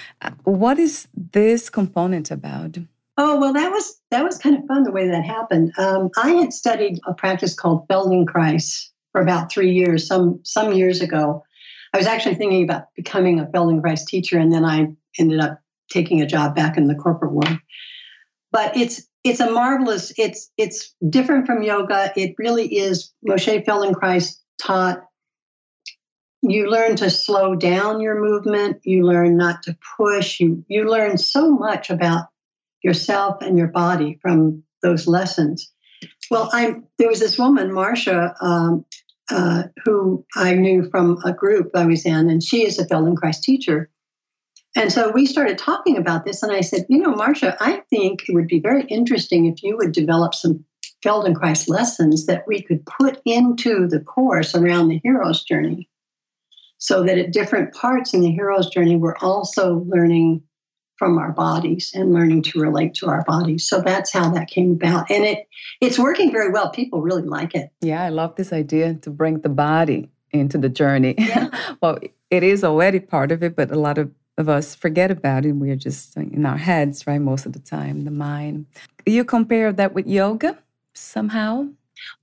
What 0.43 0.79
is 0.79 1.07
this 1.13 1.69
component 1.69 2.31
about? 2.31 2.77
Oh 3.17 3.39
well, 3.39 3.53
that 3.53 3.71
was 3.71 3.99
that 4.11 4.23
was 4.23 4.37
kind 4.37 4.55
of 4.57 4.65
fun 4.65 4.83
the 4.83 4.91
way 4.91 5.07
that 5.09 5.25
happened. 5.25 5.73
Um, 5.77 6.09
I 6.17 6.31
had 6.31 6.53
studied 6.53 6.99
a 7.05 7.13
practice 7.13 7.53
called 7.53 7.87
Feldenkrais 7.87 8.89
for 9.11 9.21
about 9.21 9.51
three 9.51 9.71
years, 9.71 10.07
some 10.07 10.39
some 10.43 10.73
years 10.73 11.01
ago. 11.01 11.43
I 11.93 11.97
was 11.97 12.07
actually 12.07 12.35
thinking 12.35 12.63
about 12.63 12.93
becoming 12.95 13.39
a 13.39 13.45
Feldenkrais 13.45 14.05
teacher, 14.05 14.37
and 14.37 14.51
then 14.51 14.63
I 14.63 14.87
ended 15.19 15.39
up 15.39 15.59
taking 15.91 16.21
a 16.21 16.27
job 16.27 16.55
back 16.55 16.77
in 16.77 16.87
the 16.87 16.95
corporate 16.95 17.33
world. 17.33 17.57
But 18.51 18.77
it's 18.77 19.07
it's 19.23 19.39
a 19.39 19.51
marvelous. 19.51 20.13
It's 20.17 20.51
it's 20.57 20.93
different 21.09 21.45
from 21.45 21.63
yoga. 21.63 22.11
It 22.15 22.35
really 22.37 22.67
is. 22.77 23.13
Moshe 23.27 23.65
Feldenkrais 23.65 24.37
taught 24.61 25.03
you 26.41 26.69
learn 26.69 26.95
to 26.95 27.09
slow 27.09 27.55
down 27.55 27.99
your 27.99 28.19
movement 28.19 28.79
you 28.83 29.03
learn 29.03 29.37
not 29.37 29.63
to 29.63 29.77
push 29.97 30.39
you 30.39 30.63
you 30.67 30.89
learn 30.89 31.17
so 31.17 31.51
much 31.51 31.89
about 31.89 32.27
yourself 32.83 33.37
and 33.41 33.57
your 33.57 33.67
body 33.67 34.19
from 34.21 34.63
those 34.83 35.07
lessons 35.07 35.71
well 36.29 36.49
i'm 36.53 36.85
there 36.99 37.09
was 37.09 37.19
this 37.19 37.37
woman 37.37 37.73
marcia 37.73 38.35
um, 38.41 38.85
uh, 39.31 39.63
who 39.83 40.23
i 40.35 40.53
knew 40.53 40.87
from 40.89 41.17
a 41.25 41.33
group 41.33 41.71
i 41.75 41.85
was 41.85 42.05
in 42.05 42.29
and 42.29 42.43
she 42.43 42.65
is 42.65 42.77
a 42.77 42.85
feldenkrais 42.85 43.41
teacher 43.41 43.89
and 44.77 44.91
so 44.91 45.11
we 45.11 45.25
started 45.25 45.57
talking 45.57 45.97
about 45.97 46.25
this 46.25 46.43
and 46.43 46.51
i 46.51 46.61
said 46.61 46.85
you 46.89 46.99
know 46.99 47.13
marcia 47.15 47.57
i 47.59 47.81
think 47.89 48.23
it 48.27 48.33
would 48.33 48.47
be 48.47 48.59
very 48.59 48.83
interesting 48.83 49.45
if 49.45 49.61
you 49.63 49.75
would 49.77 49.91
develop 49.91 50.33
some 50.33 50.63
feldenkrais 51.03 51.67
lessons 51.67 52.25
that 52.25 52.43
we 52.47 52.61
could 52.61 52.85
put 52.85 53.21
into 53.25 53.87
the 53.87 53.99
course 53.99 54.55
around 54.55 54.87
the 54.87 54.99
hero's 55.03 55.43
journey 55.43 55.89
so 56.77 57.03
that 57.03 57.17
at 57.17 57.33
different 57.33 57.73
parts 57.73 58.13
in 58.13 58.21
the 58.21 58.31
hero's 58.31 58.69
journey, 58.69 58.95
we're 58.95 59.17
also 59.17 59.85
learning 59.87 60.43
from 60.97 61.17
our 61.17 61.31
bodies 61.31 61.91
and 61.93 62.13
learning 62.13 62.41
to 62.41 62.59
relate 62.59 62.95
to 62.95 63.07
our 63.07 63.23
bodies. 63.25 63.67
So 63.67 63.81
that's 63.81 64.11
how 64.11 64.31
that 64.31 64.47
came 64.47 64.71
about. 64.71 65.09
And 65.11 65.23
it 65.25 65.47
it's 65.79 65.99
working 65.99 66.31
very 66.31 66.51
well. 66.51 66.71
People 66.71 67.01
really 67.01 67.21
like 67.21 67.53
it. 67.53 67.69
Yeah, 67.81 68.03
I 68.03 68.09
love 68.09 68.35
this 68.35 68.51
idea 68.51 68.95
to 68.95 69.09
bring 69.11 69.41
the 69.41 69.49
body 69.49 70.09
into 70.31 70.57
the 70.57 70.69
journey. 70.69 71.15
Yeah. 71.17 71.49
well, 71.81 71.99
it 72.31 72.43
is 72.43 72.63
already 72.63 72.99
part 72.99 73.31
of 73.31 73.43
it, 73.43 73.55
but 73.55 73.71
a 73.71 73.79
lot 73.79 73.97
of, 73.97 74.11
of 74.37 74.49
us 74.49 74.75
forget 74.75 75.11
about 75.11 75.45
it. 75.45 75.53
We're 75.53 75.75
just 75.75 76.15
in 76.15 76.45
our 76.45 76.57
heads, 76.57 77.05
right, 77.07 77.19
most 77.19 77.45
of 77.45 77.53
the 77.53 77.59
time, 77.59 78.03
the 78.03 78.11
mind. 78.11 78.65
You 79.05 79.23
compare 79.23 79.73
that 79.73 79.93
with 79.93 80.07
yoga 80.07 80.57
somehow? 80.93 81.67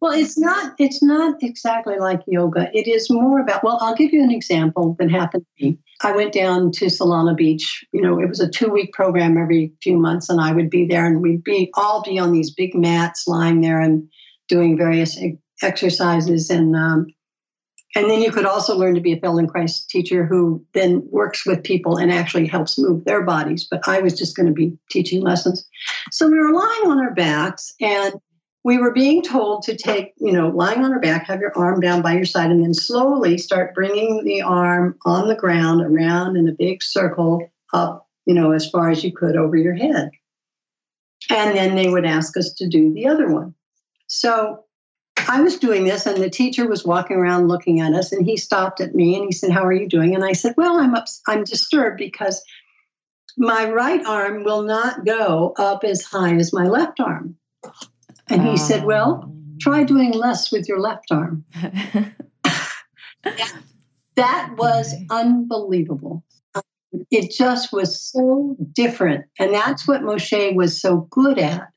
Well, 0.01 0.13
it's 0.13 0.39
not 0.39 0.75
it's 0.79 1.03
not 1.03 1.43
exactly 1.43 1.99
like 1.99 2.21
yoga. 2.27 2.71
It 2.73 2.87
is 2.87 3.11
more 3.11 3.41
about 3.41 3.65
well, 3.65 3.79
I'll 3.81 3.95
give 3.95 4.13
you 4.13 4.23
an 4.23 4.31
example 4.31 4.95
that 4.99 5.11
happened 5.11 5.45
to 5.59 5.65
me. 5.65 5.79
I 6.03 6.13
went 6.13 6.33
down 6.33 6.71
to 6.73 6.87
Solana 6.87 7.37
Beach. 7.37 7.85
You 7.93 8.03
know, 8.03 8.21
it 8.21 8.29
was 8.29 8.41
a 8.41 8.49
two-week 8.49 8.93
program 8.93 9.37
every 9.37 9.73
few 9.83 9.97
months, 9.97 10.29
and 10.29 10.41
I 10.41 10.53
would 10.53 10.71
be 10.71 10.87
there 10.87 11.07
and 11.07 11.21
we'd 11.21 11.43
be 11.43 11.71
all 11.75 12.03
be 12.03 12.19
on 12.19 12.33
these 12.33 12.53
big 12.53 12.75
mats 12.75 13.27
lying 13.27 13.61
there 13.61 13.81
and 13.81 14.09
doing 14.49 14.77
various 14.77 15.19
exercises 15.63 16.51
and 16.51 16.77
um, 16.77 17.07
and 17.95 18.11
then 18.11 18.21
you 18.21 18.33
could 18.33 18.47
also 18.47 18.77
learn 18.77 18.95
to 18.95 19.01
be 19.01 19.13
a 19.13 19.21
Feldenkrais 19.21 19.87
teacher 19.87 20.27
who 20.27 20.65
then 20.75 21.07
works 21.11 21.47
with 21.47 21.63
people 21.63 21.97
and 21.97 22.11
actually 22.11 22.47
helps 22.47 22.79
move 22.79 23.05
their 23.05 23.23
bodies. 23.23 23.67
But 23.71 23.87
I 23.87 24.01
was 24.01 24.19
just 24.19 24.37
going 24.37 24.49
to 24.49 24.53
be 24.53 24.77
teaching 24.91 25.23
lessons. 25.23 25.67
So 26.11 26.29
we 26.29 26.39
were 26.39 26.53
lying 26.53 26.91
on 26.91 27.01
our 27.01 27.15
backs 27.15 27.73
and 27.81 28.15
we 28.65 28.79
were 28.79 28.93
being 28.93 29.23
told 29.23 29.63
to 29.65 29.77
take, 29.77 30.15
you 30.17 30.33
know, 30.33 30.49
lying 30.49 30.83
on 30.83 30.93
our 30.93 30.99
back, 30.99 31.27
have 31.27 31.41
your 31.41 31.57
arm 31.57 31.81
down 31.81 32.03
by 32.03 32.15
your 32.15 32.25
side, 32.25 32.51
and 32.51 32.65
then 32.65 32.75
slowly 32.75 33.37
start 33.39 33.75
bringing 33.75 34.25
the 34.25 34.41
arm 34.43 34.97
on 35.05 35.29
the 35.29 35.37
ground 35.37 35.83
around 35.83 36.37
in 36.37 36.49
a 36.49 36.53
big 36.53 36.83
circle 36.83 37.47
up, 37.73 38.09
you 38.25 38.35
know, 38.35 38.53
as 38.53 38.69
far 38.69 38.91
as 38.91 39.05
you 39.05 39.13
could 39.13 39.37
over 39.37 39.57
your 39.57 39.75
head. 39.75 40.11
And 41.31 41.57
then 41.57 41.75
they 41.75 41.89
would 41.89 42.07
ask 42.07 42.37
us 42.37 42.53
to 42.55 42.69
do 42.69 42.93
the 42.93 43.07
other 43.07 43.31
one. 43.31 43.55
So 44.07 44.65
I 45.29 45.41
was 45.41 45.59
doing 45.59 45.85
this, 45.85 46.07
and 46.07 46.23
the 46.23 46.31
teacher 46.31 46.69
was 46.69 46.85
walking 46.85 47.17
around 47.17 47.49
looking 47.49 47.81
at 47.81 47.95
us, 47.95 48.13
and 48.13 48.25
he 48.25 48.37
stopped 48.37 48.81
at 48.81 48.95
me 48.95 49.17
and 49.17 49.25
he 49.25 49.33
said, 49.33 49.51
"How 49.51 49.65
are 49.65 49.73
you 49.73 49.89
doing?" 49.89 50.15
And 50.15 50.25
I 50.25 50.33
said, 50.33 50.55
"Well, 50.57 50.79
I'm 50.79 50.95
up, 50.95 51.07
I'm 51.27 51.45
disturbed 51.45 51.99
because 51.99 52.43
my 53.37 53.71
right 53.71 54.05
arm 54.07 54.45
will 54.45 54.63
not 54.63 55.05
go 55.05 55.55
up 55.59 55.85
as 55.85 56.03
high 56.05 56.35
as 56.37 56.53
my 56.53 56.67
left 56.67 57.01
arm." 57.01 57.37
And 58.29 58.43
he 58.43 58.57
said, 58.57 58.85
Well, 58.85 59.33
try 59.61 59.81
um. 59.81 59.87
doing 59.87 60.13
less 60.13 60.51
with 60.51 60.69
your 60.69 60.81
left 60.81 61.11
arm. 61.11 61.45
that 64.17 64.55
was 64.57 64.95
unbelievable. 65.11 66.25
It 67.11 67.33
just 67.33 67.73
was 67.73 68.01
so 68.01 68.57
different. 68.73 69.25
And 69.39 69.53
that's 69.53 69.87
what 69.89 70.03
Moshe 70.03 70.55
was 70.55 70.81
so 70.81 71.09
good 71.11 71.39
at 71.39 71.69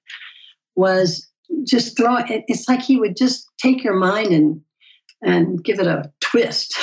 was 0.75 1.26
just 1.63 1.97
throw 1.97 2.17
it. 2.17 2.43
It's 2.47 2.67
like 2.67 2.81
he 2.81 2.97
would 2.97 3.17
just 3.17 3.49
take 3.61 3.83
your 3.83 3.95
mind 3.95 4.27
and 4.27 4.61
and 5.21 5.63
give 5.63 5.79
it 5.79 5.87
a 5.87 6.11
twist. 6.19 6.77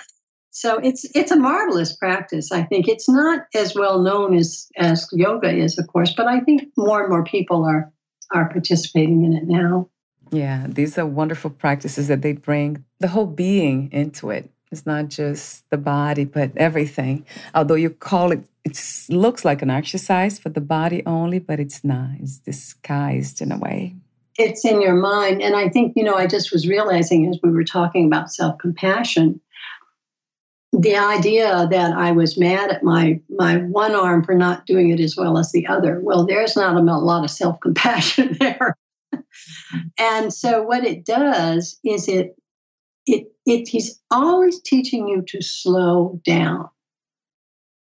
so 0.50 0.78
it's 0.78 1.04
it's 1.14 1.30
a 1.30 1.36
marvelous 1.36 1.96
practice. 1.96 2.52
I 2.52 2.62
think 2.62 2.88
it's 2.88 3.08
not 3.08 3.42
as 3.54 3.74
well 3.74 4.00
known 4.00 4.34
as 4.34 4.68
as 4.76 5.08
yoga 5.12 5.50
is, 5.50 5.78
of 5.78 5.86
course, 5.88 6.12
but 6.16 6.26
I 6.26 6.40
think 6.40 6.64
more 6.76 7.00
and 7.00 7.10
more 7.10 7.24
people 7.24 7.64
are 7.64 7.92
are 8.32 8.48
participating 8.48 9.24
in 9.24 9.34
it 9.34 9.46
now. 9.46 9.88
Yeah, 10.30 10.66
these 10.68 10.96
are 10.96 11.04
wonderful 11.04 11.50
practices 11.50 12.08
that 12.08 12.22
they 12.22 12.32
bring 12.32 12.84
the 13.00 13.08
whole 13.08 13.26
being 13.26 13.90
into 13.92 14.30
it. 14.30 14.50
It's 14.72 14.86
not 14.86 15.08
just 15.08 15.68
the 15.70 15.76
body, 15.76 16.24
but 16.24 16.50
everything. 16.56 17.26
Although 17.54 17.74
you 17.74 17.90
call 17.90 18.32
it, 18.32 18.44
it 18.64 18.80
looks 19.10 19.44
like 19.44 19.60
an 19.60 19.70
exercise 19.70 20.38
for 20.38 20.48
the 20.48 20.60
body 20.60 21.04
only, 21.04 21.38
but 21.38 21.60
it's 21.60 21.84
not. 21.84 22.10
It's 22.20 22.38
disguised 22.38 23.42
in 23.42 23.52
a 23.52 23.58
way. 23.58 23.94
It's 24.38 24.64
in 24.64 24.80
your 24.80 24.94
mind. 24.94 25.42
And 25.42 25.54
I 25.54 25.68
think, 25.68 25.92
you 25.94 26.02
know, 26.02 26.14
I 26.14 26.26
just 26.26 26.52
was 26.52 26.66
realizing 26.66 27.28
as 27.28 27.38
we 27.42 27.50
were 27.50 27.64
talking 27.64 28.06
about 28.06 28.32
self 28.32 28.56
compassion, 28.58 29.40
the 30.72 30.96
idea 30.96 31.68
that 31.70 31.92
I 31.92 32.12
was 32.12 32.38
mad 32.38 32.70
at 32.70 32.82
my 32.82 33.20
my 33.28 33.58
one 33.58 33.94
arm 33.94 34.24
for 34.24 34.34
not 34.34 34.64
doing 34.64 34.88
it 34.90 35.00
as 35.00 35.16
well 35.16 35.36
as 35.36 35.52
the 35.52 35.66
other. 35.66 36.00
Well, 36.00 36.24
there's 36.24 36.56
not 36.56 36.76
a 36.76 36.80
lot 36.80 37.24
of 37.24 37.30
self 37.30 37.60
compassion 37.60 38.36
there. 38.40 38.78
and 39.98 40.32
so 40.32 40.62
what 40.62 40.84
it 40.84 41.04
does 41.04 41.78
is 41.84 42.08
it 42.08 42.36
it 43.06 43.32
it 43.46 43.68
he's 43.68 44.00
always 44.10 44.60
teaching 44.60 45.08
you 45.08 45.22
to 45.28 45.42
slow 45.42 46.20
down. 46.24 46.68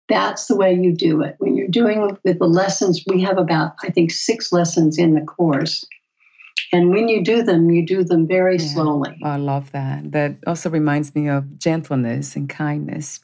That's 0.09 0.47
the 0.47 0.57
way 0.57 0.75
you 0.75 0.95
do 0.95 1.23
it. 1.23 1.37
When 1.39 1.57
you're 1.57 1.69
doing 1.69 2.19
with 2.25 2.39
the 2.39 2.47
lessons, 2.47 3.03
we 3.07 3.23
have 3.23 3.39
about 3.39 3.75
I 3.83 3.91
think 3.91 4.11
six 4.11 4.53
lessons 4.53 4.99
in 4.99 5.15
the 5.15 5.23
course. 5.23 5.85
And 6.73 6.91
when 6.91 7.09
you 7.09 7.23
do 7.23 7.43
them, 7.43 7.71
you 7.71 7.85
do 7.87 8.05
them 8.05 8.27
very 8.27 8.57
yeah. 8.57 8.67
slowly. 8.67 9.19
I 9.23 9.37
love 9.37 9.71
that. 9.73 10.13
That 10.13 10.37
also 10.47 10.71
reminds 10.71 11.15
me 11.15 11.29
of 11.29 11.59
gentleness 11.59 12.37
and 12.37 12.49
kindness 12.49 13.21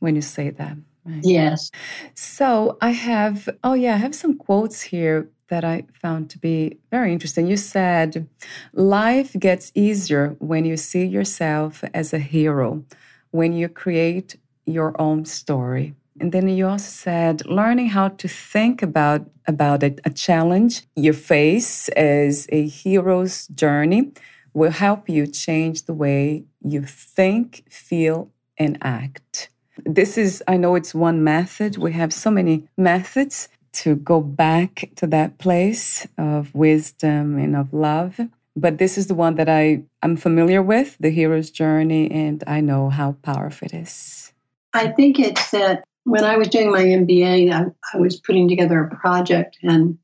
when 0.00 0.16
you 0.16 0.22
say 0.22 0.50
that. 0.50 0.76
Right? 1.04 1.20
Yes. 1.22 1.70
So 2.14 2.76
I 2.80 2.90
have, 2.90 3.48
oh, 3.62 3.74
yeah, 3.74 3.94
I 3.94 3.98
have 3.98 4.14
some 4.14 4.36
quotes 4.36 4.82
here 4.82 5.28
that 5.48 5.64
I 5.64 5.84
found 6.00 6.30
to 6.30 6.38
be 6.38 6.78
very 6.90 7.12
interesting. 7.12 7.46
You 7.46 7.56
said, 7.56 8.28
Life 8.72 9.34
gets 9.38 9.72
easier 9.74 10.36
when 10.38 10.64
you 10.64 10.76
see 10.76 11.04
yourself 11.04 11.84
as 11.94 12.12
a 12.12 12.18
hero, 12.18 12.84
when 13.30 13.52
you 13.52 13.68
create 13.68 14.36
your 14.66 15.00
own 15.00 15.24
story. 15.24 15.94
And 16.18 16.32
then 16.32 16.48
you 16.48 16.66
also 16.66 16.90
said 16.90 17.44
learning 17.46 17.88
how 17.90 18.08
to 18.08 18.28
think 18.28 18.82
about 18.82 19.28
about 19.46 19.82
a, 19.82 19.94
a 20.04 20.10
challenge 20.10 20.82
you 20.96 21.12
face 21.12 21.88
as 21.90 22.48
a 22.50 22.66
hero's 22.66 23.46
journey 23.48 24.12
will 24.54 24.70
help 24.70 25.08
you 25.08 25.26
change 25.26 25.82
the 25.82 25.92
way 25.92 26.42
you 26.62 26.82
think, 26.82 27.62
feel, 27.70 28.30
and 28.58 28.78
act. 28.80 29.50
This 29.84 30.16
is, 30.16 30.42
I 30.48 30.56
know 30.56 30.74
it's 30.74 30.94
one 30.94 31.22
method. 31.22 31.76
We 31.76 31.92
have 31.92 32.12
so 32.12 32.30
many 32.30 32.66
methods 32.76 33.48
to 33.82 33.96
go 33.96 34.20
back 34.20 34.90
to 34.96 35.06
that 35.08 35.38
place 35.38 36.06
of 36.18 36.54
wisdom 36.54 37.38
and 37.38 37.56
of 37.56 37.72
love. 37.72 38.20
But 38.54 38.78
this 38.78 38.96
is 38.96 39.06
the 39.06 39.14
one 39.14 39.34
that 39.34 39.48
I, 39.48 39.82
I'm 40.02 40.16
familiar 40.16 40.62
with, 40.62 40.96
the 40.98 41.10
hero's 41.10 41.50
journey, 41.50 42.10
and 42.10 42.42
I 42.46 42.60
know 42.60 42.88
how 42.88 43.16
powerful 43.22 43.66
it 43.66 43.74
is. 43.74 44.32
I 44.72 44.88
think 44.88 45.18
it's 45.18 45.50
that 45.50 45.84
when 46.04 46.24
I 46.24 46.36
was 46.36 46.48
doing 46.48 46.70
my 46.70 46.82
MBA, 46.82 47.52
I, 47.52 47.66
I 47.92 47.98
was 47.98 48.18
putting 48.18 48.48
together 48.48 48.80
a 48.80 48.96
project 48.96 49.58
and 49.62 49.98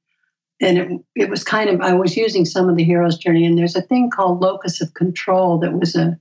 and 0.63 0.79
it, 0.79 1.01
it 1.17 1.29
was 1.29 1.43
kind 1.43 1.69
of 1.69 1.81
I 1.81 1.93
was 1.93 2.17
using 2.17 2.45
some 2.45 2.69
of 2.69 2.77
the 2.77 2.85
hero's 2.85 3.19
journey, 3.19 3.45
and 3.45 3.59
there's 3.59 3.75
a 3.75 3.83
thing 3.83 4.11
called 4.11 4.41
locus 4.41 4.81
of 4.81 4.95
control 4.95 5.59
that 5.59 5.73
was 5.73 5.97
a, 5.97 6.17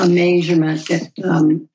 a 0.00 0.08
measurement 0.08 0.86
that 0.88 1.10
um, 1.24 1.68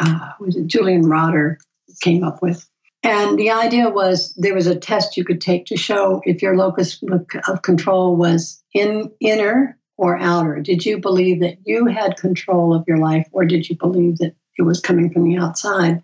uh, 0.00 0.30
Julian 0.64 1.02
Rotter 1.02 1.58
came 2.00 2.24
up 2.24 2.42
with. 2.42 2.66
And 3.02 3.38
the 3.38 3.50
idea 3.50 3.88
was 3.88 4.34
there 4.34 4.54
was 4.54 4.66
a 4.66 4.78
test 4.78 5.16
you 5.16 5.24
could 5.24 5.40
take 5.40 5.66
to 5.66 5.76
show 5.76 6.20
if 6.24 6.42
your 6.42 6.56
locus 6.56 7.00
of 7.46 7.62
control 7.62 8.16
was 8.16 8.62
in 8.74 9.12
inner 9.20 9.78
or 9.96 10.18
outer. 10.18 10.60
Did 10.60 10.84
you 10.84 10.98
believe 10.98 11.40
that 11.40 11.58
you 11.64 11.86
had 11.86 12.16
control 12.16 12.74
of 12.74 12.84
your 12.86 12.98
life, 12.98 13.26
or 13.32 13.44
did 13.44 13.68
you 13.68 13.76
believe 13.76 14.18
that 14.18 14.34
it 14.58 14.62
was 14.62 14.80
coming 14.80 15.10
from 15.10 15.24
the 15.24 15.38
outside? 15.38 16.02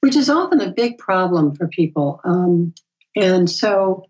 Which 0.00 0.16
is 0.16 0.30
often 0.30 0.60
a 0.60 0.70
big 0.70 0.98
problem 0.98 1.54
for 1.54 1.68
people. 1.68 2.20
Um, 2.24 2.74
and 3.16 3.50
so 3.50 4.06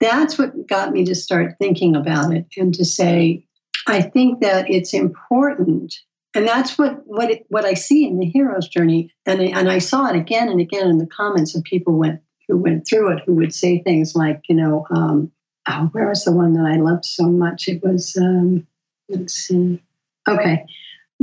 that's 0.00 0.38
what 0.38 0.66
got 0.66 0.92
me 0.92 1.04
to 1.06 1.14
start 1.14 1.56
thinking 1.58 1.96
about 1.96 2.34
it 2.34 2.46
and 2.56 2.74
to 2.74 2.84
say, 2.84 3.46
I 3.86 4.02
think 4.02 4.40
that 4.40 4.70
it's 4.70 4.94
important. 4.94 5.94
And 6.36 6.46
that's 6.46 6.76
what 6.76 7.00
what 7.06 7.30
it, 7.30 7.46
what 7.48 7.64
I 7.64 7.74
see 7.74 8.06
in 8.06 8.18
the 8.18 8.26
hero's 8.26 8.68
journey, 8.68 9.10
and 9.24 9.40
and 9.40 9.70
I 9.70 9.78
saw 9.78 10.06
it 10.08 10.16
again 10.16 10.48
and 10.48 10.60
again 10.60 10.86
in 10.88 10.98
the 10.98 11.06
comments 11.06 11.56
of 11.56 11.64
people 11.64 11.98
went 11.98 12.20
who 12.46 12.58
went 12.58 12.86
through 12.86 13.12
it 13.12 13.22
who 13.24 13.34
would 13.34 13.54
say 13.54 13.82
things 13.82 14.14
like, 14.14 14.42
you 14.48 14.54
know, 14.54 14.86
um, 14.90 15.32
oh, 15.66 15.88
where 15.92 16.08
was 16.08 16.24
the 16.24 16.32
one 16.32 16.52
that 16.52 16.70
I 16.70 16.76
loved 16.76 17.06
so 17.06 17.24
much? 17.24 17.68
It 17.68 17.82
was 17.82 18.16
um, 18.20 18.66
let's 19.08 19.32
see, 19.32 19.82
okay. 20.28 20.66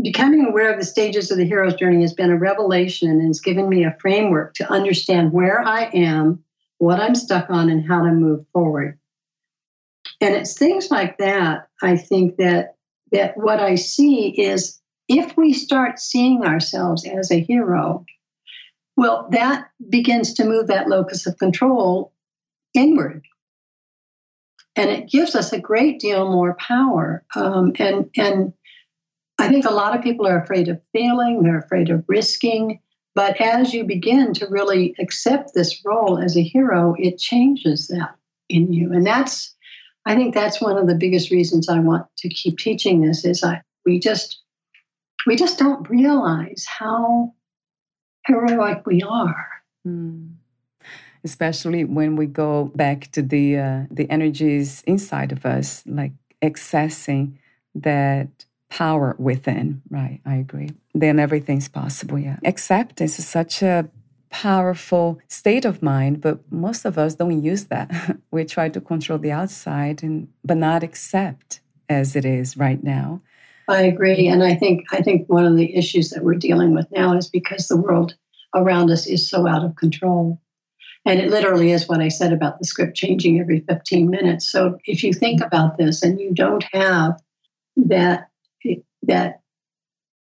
Becoming 0.01 0.45
aware 0.45 0.73
of 0.73 0.79
the 0.79 0.85
stages 0.85 1.29
of 1.29 1.37
the 1.37 1.45
hero's 1.45 1.75
journey 1.75 2.01
has 2.01 2.13
been 2.13 2.31
a 2.31 2.37
revelation 2.37 3.09
and 3.09 3.21
has 3.27 3.39
given 3.39 3.69
me 3.69 3.83
a 3.83 3.95
framework 4.01 4.55
to 4.55 4.71
understand 4.71 5.31
where 5.31 5.61
I 5.61 5.91
am 5.93 6.43
what 6.79 6.99
I'm 6.99 7.15
stuck 7.15 7.49
on, 7.49 7.69
and 7.69 7.87
how 7.87 8.03
to 8.03 8.11
move 8.11 8.45
forward. 8.51 8.99
And 10.19 10.33
it's 10.35 10.57
things 10.57 10.89
like 10.89 11.19
that, 11.19 11.67
I 11.81 11.97
think 11.97 12.37
that 12.37 12.75
that 13.11 13.37
what 13.37 13.59
I 13.59 13.75
see 13.75 14.29
is 14.29 14.79
if 15.07 15.35
we 15.37 15.53
start 15.53 15.99
seeing 15.99 16.43
ourselves 16.43 17.05
as 17.05 17.31
a 17.31 17.41
hero, 17.41 18.05
well, 18.95 19.27
that 19.31 19.69
begins 19.89 20.33
to 20.35 20.45
move 20.45 20.67
that 20.67 20.87
locus 20.87 21.25
of 21.25 21.37
control 21.37 22.13
inward. 22.73 23.23
And 24.75 24.89
it 24.89 25.09
gives 25.09 25.35
us 25.35 25.53
a 25.53 25.59
great 25.59 25.99
deal 25.99 26.31
more 26.31 26.55
power. 26.55 27.23
Um, 27.35 27.73
and, 27.77 28.09
and 28.17 28.53
I 29.37 29.49
think 29.49 29.65
a 29.65 29.71
lot 29.71 29.95
of 29.95 30.03
people 30.03 30.27
are 30.27 30.41
afraid 30.41 30.67
of 30.67 30.81
failing, 30.93 31.43
they're 31.43 31.59
afraid 31.59 31.89
of 31.89 32.05
risking. 32.07 32.79
But 33.15 33.39
as 33.39 33.73
you 33.73 33.83
begin 33.83 34.33
to 34.35 34.47
really 34.47 34.95
accept 34.99 35.51
this 35.53 35.83
role 35.85 36.17
as 36.17 36.35
a 36.35 36.41
hero, 36.41 36.95
it 36.97 37.19
changes 37.19 37.87
that 37.87 38.15
in 38.49 38.73
you. 38.73 38.91
And 38.91 39.05
that's, 39.05 39.55
I 40.05 40.15
think 40.15 40.33
that's 40.33 40.59
one 40.59 40.77
of 40.77 40.87
the 40.87 40.95
biggest 40.95 41.29
reasons 41.29 41.69
I 41.69 41.79
want 41.79 42.07
to 42.17 42.29
keep 42.29 42.57
teaching 42.57 43.01
this 43.01 43.23
is 43.23 43.43
I, 43.43 43.61
we 43.85 43.99
just, 43.99 44.42
we 45.25 45.35
just 45.35 45.59
don't 45.59 45.89
realize 45.89 46.65
how 46.67 47.33
heroic 48.25 48.85
we 48.85 49.01
are. 49.01 49.47
Mm. 49.87 50.35
Especially 51.23 51.85
when 51.85 52.15
we 52.15 52.25
go 52.25 52.65
back 52.75 53.09
to 53.11 53.21
the 53.21 53.57
uh, 53.57 53.83
the 53.89 54.09
energies 54.09 54.83
inside 54.85 55.31
of 55.31 55.45
us, 55.45 55.83
like 55.85 56.11
accessing 56.41 57.37
that 57.75 58.27
power 58.69 59.15
within. 59.17 59.81
Right, 59.89 60.19
I 60.25 60.35
agree. 60.35 60.71
Then 60.93 61.19
everything's 61.19 61.69
possible. 61.69 62.19
Yeah. 62.19 62.37
Acceptance 62.43 63.19
is 63.19 63.27
such 63.27 63.61
a 63.61 63.89
powerful 64.29 65.19
state 65.27 65.63
of 65.63 65.81
mind, 65.81 66.19
but 66.19 66.39
most 66.51 66.85
of 66.85 66.97
us 66.97 67.15
don't 67.15 67.43
use 67.43 67.65
that. 67.65 68.17
we 68.31 68.43
try 68.43 68.67
to 68.67 68.81
control 68.81 69.19
the 69.19 69.31
outside 69.31 70.03
and 70.03 70.27
but 70.43 70.57
not 70.57 70.83
accept 70.83 71.61
as 71.87 72.15
it 72.15 72.25
is 72.25 72.57
right 72.57 72.83
now. 72.83 73.21
I 73.67 73.83
agree. 73.83 74.27
And 74.27 74.43
I 74.43 74.55
think 74.55 74.85
I 74.91 75.01
think 75.01 75.29
one 75.29 75.45
of 75.45 75.55
the 75.55 75.75
issues 75.75 76.09
that 76.09 76.23
we're 76.23 76.35
dealing 76.35 76.73
with 76.73 76.87
now 76.91 77.15
is 77.17 77.29
because 77.29 77.67
the 77.67 77.77
world 77.77 78.15
around 78.53 78.91
us 78.91 79.07
is 79.07 79.29
so 79.29 79.47
out 79.47 79.63
of 79.63 79.75
control. 79.75 80.39
And 81.05 81.19
it 81.19 81.29
literally 81.29 81.71
is 81.71 81.87
what 81.87 82.01
I 82.01 82.07
said 82.07 82.31
about 82.31 82.59
the 82.59 82.65
script 82.65 82.95
changing 82.95 83.39
every 83.39 83.59
15 83.61 84.09
minutes. 84.09 84.49
So 84.49 84.77
if 84.85 85.03
you 85.03 85.13
think 85.13 85.41
about 85.41 85.77
this 85.77 86.01
and 86.01 86.19
you 86.19 86.33
don't 86.33 86.63
have 86.71 87.21
that 87.75 88.29
that 89.03 89.41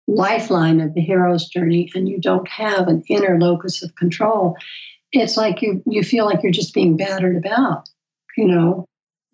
lifeline 0.07 0.81
of 0.81 0.95
the 0.95 1.01
hero's 1.01 1.47
journey 1.47 1.91
and 1.95 2.09
you 2.09 2.19
don't 2.19 2.49
have 2.49 2.89
an 2.89 3.03
inner 3.09 3.39
locus 3.39 3.83
of 3.83 3.95
control, 3.95 4.57
it's 5.13 5.37
like 5.37 5.63
you 5.63 5.83
you 5.87 6.03
feel 6.03 6.25
like 6.25 6.43
you're 6.43 6.53
just 6.53 6.75
being 6.75 6.97
battered 6.97 7.37
about. 7.37 7.89
You 8.37 8.49
know, 8.49 8.87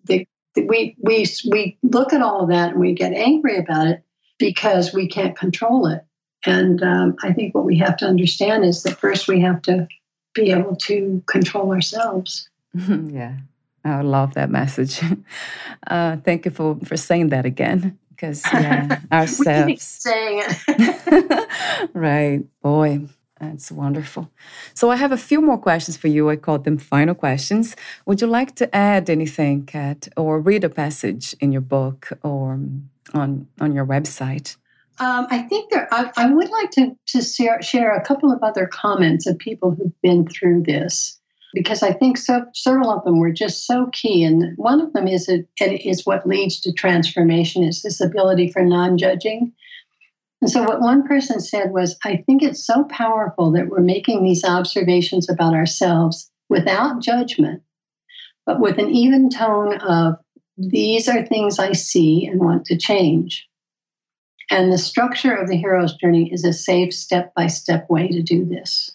the, 0.05 0.27
we 0.61 0.95
we 0.99 1.25
we 1.49 1.77
look 1.83 2.13
at 2.13 2.21
all 2.21 2.41
of 2.41 2.49
that 2.49 2.71
and 2.71 2.79
we 2.79 2.93
get 2.93 3.13
angry 3.13 3.57
about 3.57 3.87
it 3.87 4.03
because 4.37 4.93
we 4.93 5.07
can't 5.07 5.37
control 5.37 5.87
it. 5.87 6.03
And 6.45 6.81
um, 6.83 7.15
I 7.23 7.33
think 7.33 7.55
what 7.55 7.65
we 7.65 7.77
have 7.79 7.97
to 7.97 8.05
understand 8.05 8.63
is 8.63 8.83
that 8.83 8.99
first 8.99 9.27
we 9.27 9.41
have 9.41 9.61
to 9.63 9.87
be 10.33 10.51
able 10.51 10.75
to 10.75 11.21
control 11.25 11.71
ourselves. 11.71 12.49
yeah, 12.73 13.37
I 13.83 14.01
love 14.01 14.33
that 14.35 14.49
message. 14.49 15.01
Uh, 15.85 16.17
thank 16.17 16.43
you 16.43 16.51
for, 16.51 16.77
for 16.83 16.97
saying 16.97 17.29
that 17.29 17.45
again 17.45 17.97
because 18.09 18.43
yeah, 18.51 18.99
ourselves 19.11 19.65
we 19.65 19.73
keep 19.73 19.79
saying 19.79 20.43
it. 20.67 21.49
right, 21.93 22.43
boy, 22.61 23.07
that's 23.39 23.71
wonderful. 23.71 24.29
So 24.73 24.89
I 24.89 24.95
have 24.95 25.11
a 25.11 25.17
few 25.17 25.41
more 25.41 25.57
questions 25.57 25.97
for 25.97 26.07
you. 26.07 26.29
I 26.29 26.35
called 26.35 26.63
them 26.63 26.77
final 26.77 27.15
questions. 27.15 27.75
Would 28.05 28.21
you 28.21 28.27
like 28.27 28.55
to 28.55 28.75
add 28.75 29.09
anything, 29.09 29.65
Kat, 29.65 30.07
or 30.17 30.39
read 30.39 30.63
a 30.63 30.69
passage 30.69 31.35
in 31.39 31.51
your 31.51 31.61
book 31.61 32.09
or 32.23 32.59
on 33.13 33.47
on 33.59 33.73
your 33.73 33.85
website? 33.85 34.57
Um, 34.99 35.27
I 35.29 35.39
think 35.43 35.69
there. 35.69 35.87
I, 35.91 36.11
I, 36.17 36.33
would 36.33 36.49
like 36.49 36.71
to 36.71 36.97
to 37.07 37.21
share, 37.21 37.61
share 37.61 37.95
a 37.95 38.03
couple 38.03 38.31
of 38.31 38.41
other 38.41 38.65
comments 38.65 39.27
of 39.27 39.37
people 39.37 39.71
who've 39.71 40.01
been 40.01 40.27
through 40.27 40.63
this 40.63 41.17
because 41.53 41.81
I 41.81 41.93
think 41.93 42.17
so, 42.17 42.45
several 42.53 42.91
of 42.91 43.03
them 43.03 43.19
were 43.19 43.31
just 43.31 43.65
so 43.65 43.87
key. 43.91 44.23
And 44.23 44.55
one 44.57 44.81
of 44.81 44.93
them 44.93 45.07
is, 45.07 45.27
it 45.29 45.47
is 45.59 46.05
what 46.05 46.27
leads 46.27 46.59
to 46.61 46.71
transformation 46.73 47.63
is 47.63 47.81
this 47.81 48.01
ability 48.01 48.51
for 48.51 48.61
non-judging. 48.63 49.53
And 50.41 50.51
so 50.51 50.63
what 50.63 50.81
one 50.81 51.07
person 51.07 51.39
said 51.39 51.71
was, 51.71 51.97
I 52.03 52.17
think 52.25 52.43
it's 52.43 52.65
so 52.65 52.83
powerful 52.85 53.51
that 53.53 53.69
we're 53.69 53.79
making 53.79 54.23
these 54.23 54.43
observations 54.43 55.29
about 55.29 55.53
ourselves 55.53 56.29
without 56.49 57.01
judgment, 57.01 57.63
but 58.45 58.59
with 58.59 58.77
an 58.77 58.89
even 58.91 59.29
tone 59.29 59.77
of 59.79 60.15
these 60.57 61.07
are 61.07 61.25
things 61.25 61.59
I 61.59 61.73
see 61.73 62.25
and 62.25 62.39
want 62.39 62.65
to 62.65 62.77
change. 62.77 63.47
And 64.49 64.71
the 64.71 64.77
structure 64.77 65.33
of 65.33 65.49
the 65.49 65.57
hero's 65.57 65.95
journey 65.95 66.31
is 66.31 66.45
a 66.45 66.53
safe 66.53 66.93
step 66.93 67.33
by 67.35 67.47
step 67.47 67.89
way 67.89 68.07
to 68.07 68.21
do 68.21 68.45
this. 68.45 68.91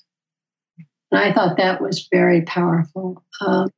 And 1.11 1.20
I 1.20 1.32
thought 1.32 1.59
that 1.59 1.82
was 1.82 2.09
very 2.11 2.43
powerful. 2.43 3.22
Um, 3.40 3.68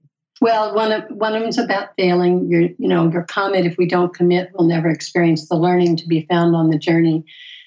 well, 0.41 0.75
one 0.75 0.93
of 0.93 1.05
one 1.11 1.35
of 1.35 1.41
them 1.41 1.49
is 1.49 1.59
about 1.59 1.89
failing. 1.97 2.49
Your, 2.49 2.63
you 2.63 2.89
know, 2.89 3.11
your 3.11 3.25
comment: 3.25 3.67
"If 3.67 3.77
we 3.77 3.87
don't 3.87 4.15
commit, 4.15 4.51
we'll 4.55 4.69
never 4.69 4.89
experience 4.89 5.49
the 5.49 5.57
learning 5.57 5.97
to 5.97 6.07
be 6.07 6.27
found 6.31 6.55
on 6.55 6.71
the 6.71 6.79
journey." 6.79 7.25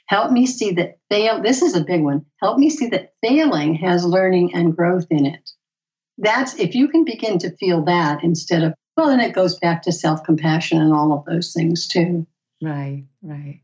Help 0.07 0.31
me 0.31 0.45
see 0.45 0.71
that 0.71 0.97
fail. 1.09 1.41
This 1.41 1.61
is 1.61 1.75
a 1.75 1.83
big 1.83 2.01
one. 2.01 2.25
Help 2.41 2.57
me 2.57 2.69
see 2.69 2.87
that 2.87 3.13
failing 3.21 3.75
has 3.75 4.05
learning 4.05 4.53
and 4.53 4.75
growth 4.75 5.07
in 5.09 5.25
it. 5.25 5.51
That's 6.17 6.57
if 6.57 6.75
you 6.75 6.87
can 6.87 7.03
begin 7.03 7.37
to 7.39 7.55
feel 7.57 7.83
that 7.85 8.23
instead 8.23 8.63
of 8.63 8.73
well, 8.95 9.09
and 9.09 9.21
it 9.21 9.33
goes 9.33 9.59
back 9.59 9.83
to 9.83 9.91
self 9.91 10.23
compassion 10.23 10.81
and 10.81 10.91
all 10.91 11.13
of 11.13 11.25
those 11.25 11.53
things 11.53 11.87
too. 11.87 12.25
Right, 12.61 13.05
right, 13.21 13.61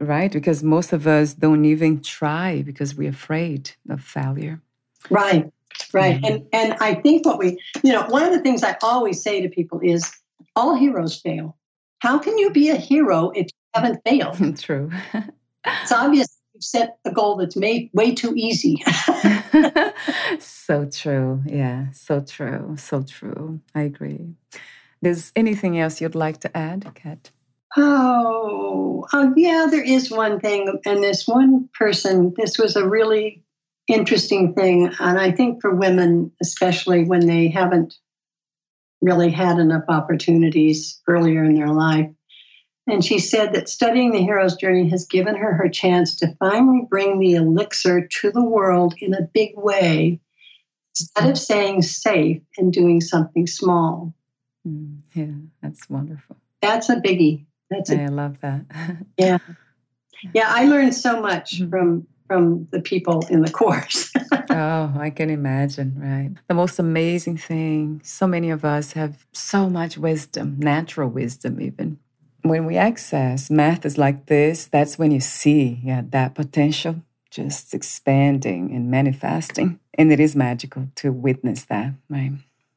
right. 0.00 0.30
Because 0.30 0.62
most 0.62 0.92
of 0.92 1.06
us 1.06 1.32
don't 1.32 1.64
even 1.64 2.02
try 2.02 2.62
because 2.62 2.94
we're 2.94 3.08
afraid 3.08 3.70
of 3.88 4.02
failure. 4.02 4.60
Right, 5.08 5.50
right. 5.94 6.20
Mm-hmm. 6.20 6.24
And 6.26 6.46
and 6.52 6.76
I 6.80 6.94
think 6.94 7.24
what 7.24 7.38
we, 7.38 7.58
you 7.82 7.92
know, 7.92 8.04
one 8.08 8.22
of 8.22 8.32
the 8.32 8.40
things 8.40 8.62
I 8.62 8.76
always 8.82 9.22
say 9.22 9.40
to 9.40 9.48
people 9.48 9.80
is 9.82 10.12
all 10.54 10.74
heroes 10.74 11.18
fail. 11.20 11.56
How 12.00 12.18
can 12.18 12.36
you 12.36 12.50
be 12.50 12.68
a 12.68 12.76
hero 12.76 13.30
if 13.30 13.46
you 13.46 13.80
haven't 13.80 14.02
failed? 14.04 14.58
True. 14.62 14.90
it's 15.66 15.92
obvious 15.92 16.38
you've 16.54 16.64
set 16.64 16.98
a 17.04 17.10
goal 17.10 17.36
that's 17.36 17.56
made 17.56 17.90
way 17.92 18.14
too 18.14 18.32
easy. 18.36 18.82
so 20.38 20.86
true. 20.86 21.42
Yeah, 21.46 21.90
so 21.92 22.20
true. 22.20 22.76
So 22.78 23.02
true. 23.02 23.60
I 23.74 23.82
agree. 23.82 24.34
There's 25.02 25.32
anything 25.36 25.78
else 25.78 26.00
you'd 26.00 26.14
like 26.14 26.40
to 26.40 26.56
add, 26.56 26.90
Kat? 26.94 27.30
Oh, 27.76 29.04
uh, 29.12 29.30
yeah, 29.36 29.66
there 29.70 29.84
is 29.84 30.10
one 30.10 30.40
thing. 30.40 30.80
And 30.86 31.02
this 31.02 31.26
one 31.26 31.68
person, 31.74 32.32
this 32.36 32.56
was 32.56 32.76
a 32.76 32.88
really 32.88 33.42
interesting 33.88 34.54
thing. 34.54 34.90
And 34.98 35.18
I 35.18 35.32
think 35.32 35.60
for 35.60 35.74
women, 35.74 36.32
especially 36.40 37.04
when 37.04 37.26
they 37.26 37.48
haven't 37.48 37.94
really 39.02 39.30
had 39.30 39.58
enough 39.58 39.84
opportunities 39.88 41.00
earlier 41.08 41.44
in 41.44 41.54
their 41.54 41.68
life. 41.68 42.10
And 42.86 43.04
she 43.04 43.18
said 43.18 43.54
that 43.54 43.68
studying 43.68 44.12
the 44.12 44.22
hero's 44.22 44.56
journey 44.56 44.90
has 44.90 45.06
given 45.06 45.36
her 45.36 45.54
her 45.54 45.68
chance 45.68 46.16
to 46.16 46.34
finally 46.38 46.86
bring 46.88 47.18
the 47.18 47.34
elixir 47.34 48.06
to 48.20 48.30
the 48.30 48.44
world 48.44 48.94
in 48.98 49.14
a 49.14 49.22
big 49.22 49.52
way 49.56 50.20
instead 50.92 51.30
of 51.30 51.38
staying 51.38 51.82
safe 51.82 52.42
and 52.58 52.72
doing 52.72 53.00
something 53.00 53.46
small. 53.46 54.14
Mm, 54.66 55.00
yeah, 55.14 55.32
that's 55.62 55.88
wonderful. 55.88 56.36
That's 56.60 56.88
a 56.90 56.96
biggie. 56.96 57.46
That's 57.70 57.90
a, 57.90 58.02
I 58.02 58.06
love 58.06 58.40
that. 58.40 58.64
yeah. 59.18 59.38
Yeah, 60.32 60.46
I 60.48 60.66
learned 60.66 60.94
so 60.94 61.20
much 61.20 61.56
mm-hmm. 61.58 61.70
from 61.70 62.06
from 62.26 62.66
the 62.70 62.80
people 62.80 63.24
in 63.28 63.42
the 63.42 63.50
course. 63.60 64.10
oh, 64.50 64.94
I 64.98 65.10
can 65.14 65.30
imagine, 65.30 65.94
right? 65.96 66.30
The 66.48 66.54
most 66.54 66.78
amazing 66.78 67.36
thing, 67.36 68.00
so 68.02 68.26
many 68.26 68.50
of 68.50 68.64
us 68.64 68.92
have 68.92 69.26
so 69.32 69.68
much 69.68 69.98
wisdom, 69.98 70.56
natural 70.58 71.10
wisdom 71.10 71.60
even. 71.60 71.98
When 72.44 72.66
we 72.66 72.76
access 72.76 73.50
math 73.50 73.84
is 73.84 73.98
like 73.98 74.26
this, 74.26 74.66
that's 74.66 74.98
when 74.98 75.10
you 75.10 75.20
see 75.20 75.80
yeah, 75.82 76.02
that 76.10 76.34
potential 76.34 77.02
just 77.30 77.74
expanding 77.74 78.70
and 78.72 78.90
manifesting. 78.90 79.80
And 79.94 80.12
it 80.12 80.20
is 80.20 80.36
magical 80.36 80.86
to 80.96 81.10
witness 81.10 81.64
that, 81.64 81.94
right? 82.08 82.32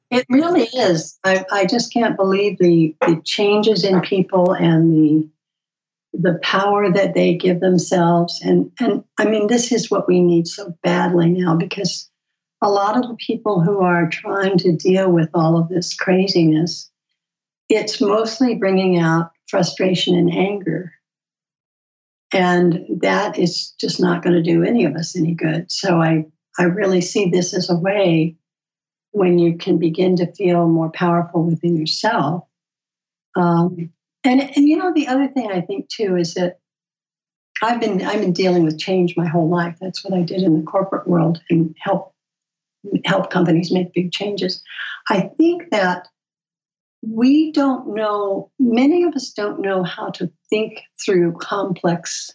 It 0.10 0.26
really 0.30 0.64
is. 0.64 1.20
I, 1.24 1.46
I 1.52 1.66
just 1.66 1.94
can't 1.94 2.16
believe 2.16 2.58
the, 2.58 2.96
the 3.02 3.22
changes 3.24 3.84
in 3.84 4.02
people 4.02 4.54
and 4.54 4.94
the 4.94 5.30
the 6.14 6.40
power 6.42 6.92
that 6.92 7.14
they 7.14 7.36
give 7.36 7.60
themselves. 7.60 8.42
And 8.42 8.72
and 8.80 9.04
I 9.20 9.26
mean, 9.26 9.48
this 9.48 9.72
is 9.72 9.92
what 9.92 10.08
we 10.08 10.22
need 10.22 10.48
so 10.48 10.74
badly 10.82 11.30
now 11.30 11.56
because 11.56 12.10
a 12.62 12.70
lot 12.70 12.98
of 12.98 13.08
the 13.08 13.16
people 13.16 13.62
who 13.62 13.82
are 13.82 14.10
trying 14.10 14.58
to 14.60 14.72
deal 14.72 15.12
with 15.12 15.30
all 15.34 15.58
of 15.58 15.70
this 15.70 15.94
craziness, 15.94 16.90
it's 17.70 18.02
mostly 18.02 18.56
bringing 18.56 18.98
out 18.98 19.32
frustration 19.48 20.16
and 20.16 20.32
anger. 20.32 20.94
And 22.34 22.86
that 23.02 23.40
is 23.40 23.72
just 23.80 24.00
not 24.02 24.22
going 24.22 24.36
to 24.36 24.42
do 24.42 24.64
any 24.64 24.86
of 24.86 24.96
us 24.96 25.16
any 25.16 25.34
good. 25.34 25.72
So 25.72 26.02
I, 26.02 26.26
I 26.60 26.64
really 26.64 27.02
see 27.02 27.30
this 27.30 27.54
as 27.54 27.70
a 27.70 27.78
way 27.78 28.36
when 29.12 29.40
you 29.40 29.58
can 29.58 29.78
begin 29.78 30.18
to 30.18 30.32
feel 30.34 30.68
more 30.68 30.92
powerful 30.92 31.44
within 31.44 31.78
yourself. 31.78 32.44
Um, 33.36 33.92
and, 34.24 34.42
and 34.42 34.68
you 34.68 34.78
know, 34.78 34.94
the 34.94 35.08
other 35.08 35.28
thing 35.30 35.52
I 35.52 35.62
think 35.62 35.88
too 35.90 36.18
is 36.18 36.34
that 36.34 36.60
I've 37.62 37.80
been 37.80 38.04
I've 38.04 38.22
been 38.22 38.34
dealing 38.34 38.64
with 38.64 38.78
change 38.78 39.16
my 39.18 39.28
whole 39.28 39.50
life. 39.50 39.78
That's 39.82 40.04
what 40.04 40.14
I 40.14 40.22
did 40.22 40.44
in 40.44 40.60
the 40.60 40.66
corporate 40.66 41.08
world 41.08 41.42
and 41.50 41.76
help 41.80 42.14
help 43.06 43.30
companies 43.30 43.72
make 43.72 43.94
big 43.94 44.12
changes. 44.12 44.62
I 45.10 45.22
think 45.38 45.70
that 45.72 46.08
we 47.02 47.52
don't 47.52 47.94
know, 47.94 48.52
many 48.60 49.04
of 49.04 49.14
us 49.14 49.32
don't 49.32 49.62
know 49.62 49.84
how 49.84 50.10
to 50.12 50.32
think 50.50 50.82
through 51.04 51.34
complex 51.40 52.32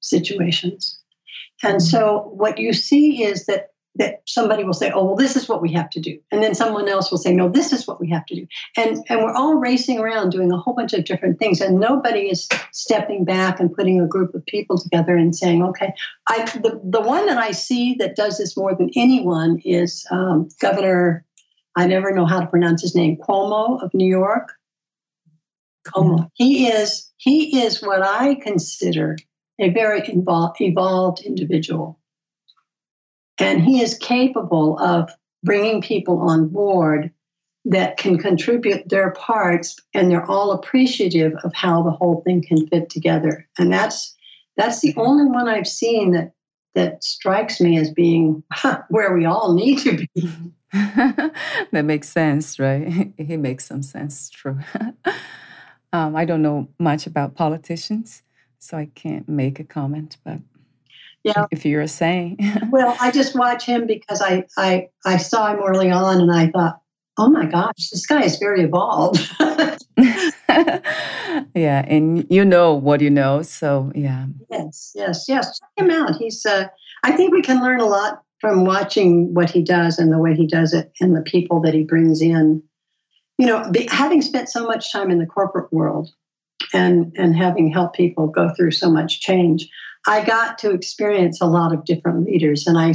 situations. 0.00 0.98
And 1.62 1.76
mm-hmm. 1.76 1.86
so 1.86 2.32
what 2.34 2.58
you 2.58 2.72
see 2.72 3.22
is 3.22 3.46
that 3.46 3.70
that 3.96 4.22
somebody 4.24 4.62
will 4.62 4.72
say, 4.72 4.90
"Oh, 4.90 5.04
well, 5.04 5.16
this 5.16 5.36
is 5.36 5.48
what 5.48 5.60
we 5.60 5.72
have 5.72 5.90
to 5.90 6.00
do," 6.00 6.18
and 6.30 6.42
then 6.42 6.54
someone 6.54 6.88
else 6.88 7.10
will 7.10 7.18
say, 7.18 7.34
"No, 7.34 7.48
this 7.48 7.72
is 7.72 7.86
what 7.88 8.00
we 8.00 8.08
have 8.10 8.24
to 8.26 8.34
do," 8.36 8.46
and 8.76 9.04
and 9.08 9.20
we're 9.22 9.34
all 9.34 9.56
racing 9.56 9.98
around 9.98 10.30
doing 10.30 10.52
a 10.52 10.56
whole 10.56 10.74
bunch 10.74 10.92
of 10.92 11.04
different 11.04 11.38
things, 11.38 11.60
and 11.60 11.80
nobody 11.80 12.30
is 12.30 12.48
stepping 12.72 13.24
back 13.24 13.58
and 13.58 13.74
putting 13.74 14.00
a 14.00 14.06
group 14.06 14.34
of 14.34 14.46
people 14.46 14.78
together 14.78 15.16
and 15.16 15.34
saying, 15.34 15.62
"Okay." 15.62 15.92
I 16.28 16.44
the 16.62 16.80
the 16.84 17.00
one 17.00 17.26
that 17.26 17.38
I 17.38 17.50
see 17.50 17.94
that 17.98 18.16
does 18.16 18.38
this 18.38 18.56
more 18.56 18.74
than 18.74 18.90
anyone 18.94 19.60
is 19.64 20.06
um, 20.10 20.48
Governor 20.60 21.24
I 21.76 21.86
never 21.86 22.12
know 22.12 22.26
how 22.26 22.40
to 22.40 22.46
pronounce 22.46 22.82
his 22.82 22.94
name, 22.94 23.16
Cuomo 23.16 23.82
of 23.82 23.94
New 23.94 24.08
York. 24.08 24.52
Cuomo. 25.86 26.18
Mm-hmm. 26.18 26.24
He 26.34 26.68
is 26.68 27.10
he 27.16 27.62
is 27.62 27.82
what 27.82 28.02
I 28.02 28.34
consider 28.34 29.16
a 29.58 29.70
very 29.70 30.06
involved, 30.08 30.60
evolved 30.60 31.20
individual, 31.20 32.00
and 33.38 33.62
he 33.62 33.82
is 33.82 33.96
capable 33.98 34.78
of 34.78 35.10
bringing 35.42 35.80
people 35.80 36.18
on 36.18 36.48
board 36.48 37.10
that 37.66 37.98
can 37.98 38.18
contribute 38.18 38.88
their 38.88 39.12
parts, 39.12 39.76
and 39.94 40.10
they're 40.10 40.24
all 40.24 40.52
appreciative 40.52 41.32
of 41.44 41.52
how 41.54 41.82
the 41.82 41.90
whole 41.90 42.22
thing 42.24 42.42
can 42.42 42.66
fit 42.68 42.88
together. 42.88 43.46
And 43.58 43.72
that's 43.72 44.16
that's 44.56 44.80
the 44.80 44.94
only 44.96 45.26
one 45.26 45.48
I've 45.48 45.66
seen 45.66 46.12
that 46.12 46.32
that 46.74 47.02
strikes 47.02 47.60
me 47.60 47.78
as 47.78 47.90
being 47.90 48.42
where 48.88 49.14
we 49.14 49.24
all 49.24 49.54
need 49.54 49.78
to 49.80 50.06
be. 50.14 50.52
that 50.72 51.84
makes 51.84 52.08
sense, 52.08 52.58
right? 52.58 53.12
He 53.18 53.36
makes 53.36 53.66
some 53.66 53.82
sense, 53.82 54.30
true. 54.30 54.58
um, 55.92 56.14
I 56.14 56.24
don't 56.24 56.42
know 56.42 56.68
much 56.78 57.06
about 57.06 57.34
politicians, 57.34 58.22
so 58.58 58.76
I 58.76 58.86
can't 58.94 59.28
make 59.28 59.58
a 59.58 59.64
comment, 59.64 60.16
but 60.24 60.38
yeah. 61.24 61.46
if 61.50 61.64
you're 61.64 61.86
saying. 61.86 62.38
well, 62.70 62.96
I 63.00 63.10
just 63.10 63.36
watch 63.36 63.64
him 63.64 63.86
because 63.86 64.22
I, 64.22 64.46
I, 64.56 64.88
I 65.04 65.16
saw 65.16 65.52
him 65.52 65.60
early 65.60 65.90
on 65.90 66.20
and 66.20 66.32
I 66.32 66.48
thought, 66.48 66.79
oh 67.18 67.28
my 67.28 67.46
gosh, 67.46 67.90
this 67.90 68.06
guy 68.06 68.22
is 68.22 68.38
very 68.38 68.62
evolved. 68.62 69.20
yeah, 71.54 71.84
and 71.86 72.26
you 72.30 72.44
know 72.44 72.74
what 72.74 73.00
you 73.00 73.10
know, 73.10 73.42
so 73.42 73.92
yeah. 73.94 74.26
Yes, 74.50 74.92
yes, 74.94 75.26
yes. 75.28 75.58
Check 75.58 75.86
him 75.86 75.90
out. 75.90 76.16
He's. 76.16 76.44
Uh, 76.44 76.68
I 77.02 77.12
think 77.12 77.32
we 77.32 77.42
can 77.42 77.62
learn 77.62 77.80
a 77.80 77.86
lot 77.86 78.22
from 78.40 78.64
watching 78.64 79.32
what 79.34 79.50
he 79.50 79.62
does 79.62 79.98
and 79.98 80.12
the 80.12 80.18
way 80.18 80.34
he 80.34 80.46
does 80.46 80.72
it 80.72 80.92
and 81.00 81.16
the 81.16 81.22
people 81.22 81.60
that 81.62 81.74
he 81.74 81.84
brings 81.84 82.20
in. 82.22 82.62
You 83.38 83.46
know, 83.46 83.70
be, 83.70 83.86
having 83.90 84.22
spent 84.22 84.48
so 84.48 84.66
much 84.66 84.92
time 84.92 85.10
in 85.10 85.18
the 85.18 85.26
corporate 85.26 85.72
world 85.72 86.10
and 86.74 87.12
and 87.16 87.36
having 87.36 87.70
helped 87.70 87.96
people 87.96 88.26
go 88.26 88.50
through 88.54 88.72
so 88.72 88.90
much 88.90 89.20
change, 89.20 89.68
I 90.06 90.24
got 90.24 90.58
to 90.58 90.70
experience 90.70 91.40
a 91.40 91.46
lot 91.46 91.72
of 91.72 91.84
different 91.84 92.26
leaders, 92.26 92.66
and 92.66 92.78
I 92.78 92.94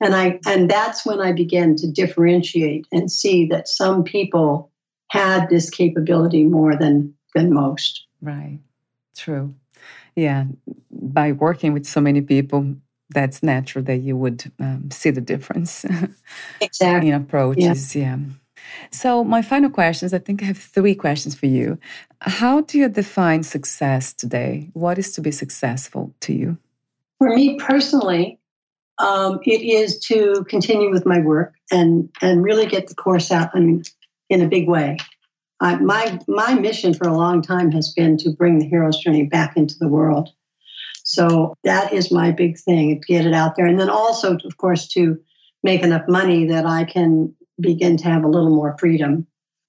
and 0.00 0.14
I 0.14 0.38
and 0.46 0.70
that's 0.70 1.06
when 1.06 1.20
I 1.20 1.32
began 1.32 1.76
to 1.76 1.90
differentiate 1.90 2.86
and 2.92 3.10
see 3.10 3.46
that 3.46 3.68
some 3.68 4.04
people 4.04 4.70
had 5.08 5.48
this 5.48 5.70
capability 5.70 6.44
more 6.44 6.76
than 6.76 7.14
than 7.34 7.52
most. 7.52 8.06
Right. 8.20 8.58
True. 9.16 9.54
Yeah. 10.14 10.44
By 10.90 11.32
working 11.32 11.72
with 11.72 11.86
so 11.86 12.00
many 12.00 12.20
people, 12.20 12.76
that's 13.10 13.42
natural 13.42 13.84
that 13.84 13.98
you 13.98 14.16
would 14.16 14.50
um, 14.58 14.90
see 14.90 15.10
the 15.10 15.20
difference 15.20 15.84
exactly 16.60 17.08
in 17.08 17.14
approaches 17.14 17.94
yeah. 17.94 18.16
yeah. 18.16 18.18
so 18.90 19.22
my 19.22 19.42
final 19.42 19.70
questions 19.70 20.12
i 20.12 20.18
think 20.18 20.42
i 20.42 20.46
have 20.46 20.58
three 20.58 20.94
questions 20.94 21.34
for 21.34 21.46
you 21.46 21.78
how 22.22 22.60
do 22.62 22.78
you 22.78 22.88
define 22.88 23.42
success 23.42 24.12
today 24.12 24.68
what 24.72 24.98
is 24.98 25.12
to 25.12 25.20
be 25.20 25.30
successful 25.30 26.12
to 26.20 26.32
you 26.32 26.58
for 27.18 27.34
me 27.34 27.56
personally 27.58 28.38
um, 28.98 29.38
it 29.44 29.62
is 29.62 29.98
to 30.00 30.44
continue 30.48 30.90
with 30.90 31.06
my 31.06 31.20
work 31.20 31.54
and 31.70 32.08
and 32.22 32.42
really 32.42 32.66
get 32.66 32.88
the 32.88 32.94
course 32.94 33.30
out 33.30 33.54
in, 33.54 33.82
in 34.30 34.42
a 34.42 34.48
big 34.48 34.68
way 34.68 34.96
uh, 35.60 35.76
my 35.76 36.18
my 36.28 36.54
mission 36.54 36.94
for 36.94 37.08
a 37.08 37.16
long 37.16 37.42
time 37.42 37.70
has 37.70 37.92
been 37.92 38.16
to 38.16 38.30
bring 38.30 38.58
the 38.58 38.66
hero's 38.66 38.98
journey 38.98 39.24
back 39.24 39.56
into 39.56 39.74
the 39.78 39.88
world 39.88 40.30
so 41.06 41.54
that 41.62 41.92
is 41.92 42.10
my 42.10 42.32
big 42.32 42.58
thing, 42.58 43.00
to 43.00 43.06
get 43.06 43.26
it 43.26 43.32
out 43.32 43.54
there. 43.54 43.66
And 43.66 43.78
then 43.78 43.88
also, 43.88 44.36
of 44.44 44.56
course, 44.56 44.88
to 44.88 45.16
make 45.62 45.82
enough 45.82 46.02
money 46.08 46.46
that 46.46 46.66
I 46.66 46.82
can 46.82 47.32
begin 47.60 47.96
to 47.98 48.04
have 48.04 48.24
a 48.24 48.28
little 48.28 48.50
more 48.50 48.76
freedom 48.78 49.24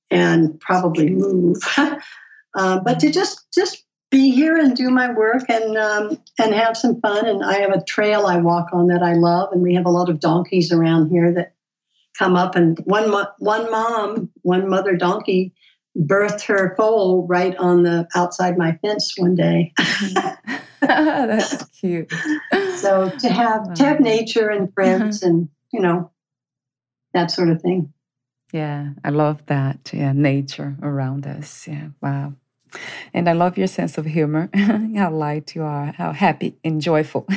and 0.09 0.59
probably 0.59 1.11
move. 1.11 1.57
uh, 1.78 2.80
but 2.80 2.99
to 3.01 3.11
just 3.11 3.45
just 3.53 3.86
be 4.10 4.32
here 4.32 4.58
and 4.58 4.76
do 4.76 4.89
my 4.89 5.12
work 5.12 5.43
and 5.49 5.78
um, 5.78 6.18
and 6.39 6.53
have 6.53 6.78
some 6.78 7.01
fun. 7.01 7.26
And 7.26 7.43
I 7.43 7.60
have 7.60 7.72
a 7.72 7.84
trail 7.84 8.26
I 8.26 8.38
walk 8.38 8.68
on 8.74 8.88
that 8.88 9.03
I 9.03 9.14
love, 9.14 9.51
and 9.51 9.62
we 9.62 9.76
have 9.76 9.86
a 9.86 9.91
lot 9.91 10.10
of 10.10 10.20
donkeys 10.20 10.72
around 10.72 11.10
here 11.10 11.34
that 11.34 11.53
come 12.18 12.36
up. 12.36 12.55
And 12.55 12.78
one 12.80 13.10
mo- 13.10 13.32
one 13.39 13.70
mom, 13.70 14.30
one 14.41 14.70
mother 14.70 14.95
donkey, 14.95 15.53
birthed 15.97 16.43
her 16.43 16.76
foal 16.76 17.28
right 17.28 17.55
on 17.58 17.84
the 17.84 18.08
outside 18.16 18.58
my 18.58 18.78
fence 18.82 19.14
one 19.18 19.36
day. 19.36 19.74
That's 20.82 21.66
cute. 21.80 22.14
So 22.76 23.12
to 23.20 23.30
have 23.30 23.74
to 23.74 23.84
have 23.84 23.99
nature 23.99 24.49
and 24.49 24.74
friends 24.74 25.24
and 25.24 25.49
you 25.74 25.82
know 25.82 26.12
that 27.14 27.32
sort 27.32 27.49
of 27.49 27.62
thing. 27.62 27.93
Yeah, 28.53 28.91
I 29.03 29.10
love 29.10 29.45
that. 29.47 29.91
Yeah, 29.91 30.14
nature 30.14 30.78
around 30.82 31.28
us. 31.28 31.68
Yeah, 31.68 31.89
wow. 32.01 32.34
And 33.13 33.30
I 33.30 33.34
love 33.34 33.57
your 33.57 33.68
sense 33.68 33.97
of 33.97 34.05
humor, 34.05 34.49
how 34.53 35.11
light 35.11 35.55
you 35.55 35.63
are, 35.63 35.93
how 35.97 36.11
happy 36.11 36.57
and 36.63 36.82
joyful. 36.82 37.28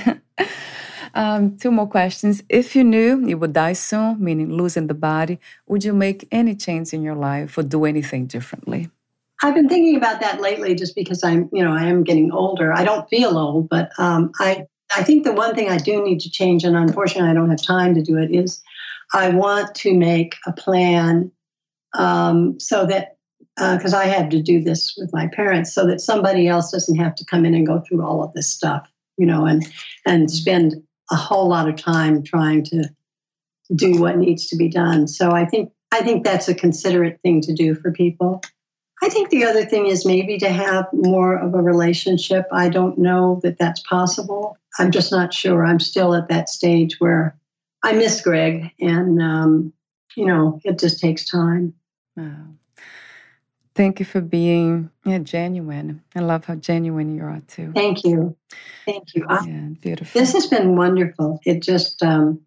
um, 1.14 1.56
two 1.56 1.70
more 1.70 1.86
questions. 1.86 2.42
If 2.48 2.76
you 2.76 2.84
knew 2.84 3.26
you 3.26 3.38
would 3.38 3.52
die 3.52 3.74
soon, 3.74 4.22
meaning 4.22 4.52
losing 4.52 4.86
the 4.86 4.94
body, 4.94 5.38
would 5.66 5.84
you 5.84 5.92
make 5.92 6.26
any 6.30 6.54
change 6.54 6.92
in 6.92 7.02
your 7.02 7.16
life 7.16 7.56
or 7.58 7.62
do 7.62 7.84
anything 7.84 8.26
differently? 8.26 8.90
I've 9.42 9.54
been 9.54 9.68
thinking 9.68 9.96
about 9.96 10.20
that 10.20 10.40
lately, 10.40 10.74
just 10.74 10.94
because 10.94 11.24
I'm, 11.24 11.48
you 11.52 11.64
know, 11.64 11.72
I 11.72 11.84
am 11.84 12.04
getting 12.04 12.30
older. 12.30 12.72
I 12.72 12.84
don't 12.84 13.08
feel 13.08 13.38
old, 13.38 13.68
but 13.70 13.90
um, 13.98 14.32
I, 14.38 14.66
I 14.94 15.02
think 15.02 15.24
the 15.24 15.32
one 15.32 15.54
thing 15.54 15.70
I 15.70 15.78
do 15.78 16.02
need 16.02 16.20
to 16.20 16.30
change, 16.30 16.64
and 16.64 16.76
unfortunately 16.76 17.30
I 17.30 17.34
don't 17.34 17.48
have 17.48 17.62
time 17.62 17.94
to 17.94 18.02
do 18.02 18.18
it, 18.18 18.30
is 18.30 18.62
I 19.14 19.30
want 19.30 19.74
to 19.76 19.96
make 19.96 20.36
a 20.46 20.52
plan 20.52 21.32
um, 21.94 22.60
so 22.60 22.86
that 22.86 23.16
because 23.60 23.94
uh, 23.94 23.98
I 23.98 24.06
had 24.06 24.30
to 24.30 24.42
do 24.42 24.62
this 24.62 24.94
with 24.96 25.10
my 25.12 25.28
parents, 25.28 25.74
so 25.74 25.86
that 25.86 26.00
somebody 26.00 26.48
else 26.48 26.70
doesn't 26.70 26.96
have 26.96 27.14
to 27.16 27.24
come 27.24 27.44
in 27.44 27.54
and 27.54 27.66
go 27.66 27.80
through 27.80 28.02
all 28.04 28.22
of 28.22 28.32
this 28.32 28.50
stuff, 28.50 28.88
you 29.18 29.26
know, 29.26 29.44
and 29.44 29.66
and 30.06 30.30
spend 30.30 30.82
a 31.10 31.16
whole 31.16 31.48
lot 31.48 31.68
of 31.68 31.76
time 31.76 32.22
trying 32.22 32.64
to 32.64 32.84
do 33.74 34.00
what 34.00 34.16
needs 34.16 34.48
to 34.48 34.56
be 34.56 34.68
done. 34.68 35.06
So 35.06 35.30
I 35.30 35.44
think 35.44 35.72
I 35.92 36.02
think 36.02 36.24
that's 36.24 36.48
a 36.48 36.54
considerate 36.54 37.20
thing 37.22 37.40
to 37.42 37.52
do 37.52 37.74
for 37.74 37.92
people. 37.92 38.42
I 39.02 39.08
think 39.08 39.30
the 39.30 39.44
other 39.44 39.64
thing 39.64 39.86
is 39.86 40.04
maybe 40.04 40.38
to 40.38 40.50
have 40.50 40.86
more 40.92 41.34
of 41.34 41.54
a 41.54 41.62
relationship. 41.62 42.46
I 42.52 42.68
don't 42.68 42.98
know 42.98 43.40
that 43.42 43.58
that's 43.58 43.80
possible. 43.80 44.58
I'm 44.78 44.90
just 44.90 45.10
not 45.10 45.32
sure. 45.32 45.64
I'm 45.64 45.80
still 45.80 46.14
at 46.14 46.28
that 46.28 46.48
stage 46.48 47.00
where 47.00 47.36
I 47.82 47.92
miss 47.92 48.20
Greg, 48.20 48.72
and 48.78 49.20
um, 49.22 49.72
you 50.16 50.26
know, 50.26 50.60
it 50.64 50.78
just 50.78 51.00
takes 51.00 51.24
time. 51.24 51.74
Wow. 52.16 52.54
Thank 53.74 54.00
you 54.00 54.04
for 54.04 54.20
being 54.20 54.90
yeah, 55.04 55.18
genuine. 55.18 56.02
I 56.14 56.20
love 56.20 56.44
how 56.44 56.56
genuine 56.56 57.14
you 57.14 57.22
are 57.22 57.40
too. 57.46 57.72
Thank 57.74 58.04
you. 58.04 58.36
Thank 58.84 59.14
you. 59.14 59.24
Yeah, 59.28 59.68
beautiful. 59.80 60.20
This 60.20 60.32
has 60.32 60.46
been 60.46 60.76
wonderful. 60.76 61.40
It 61.44 61.62
just 61.62 62.02
um, 62.02 62.40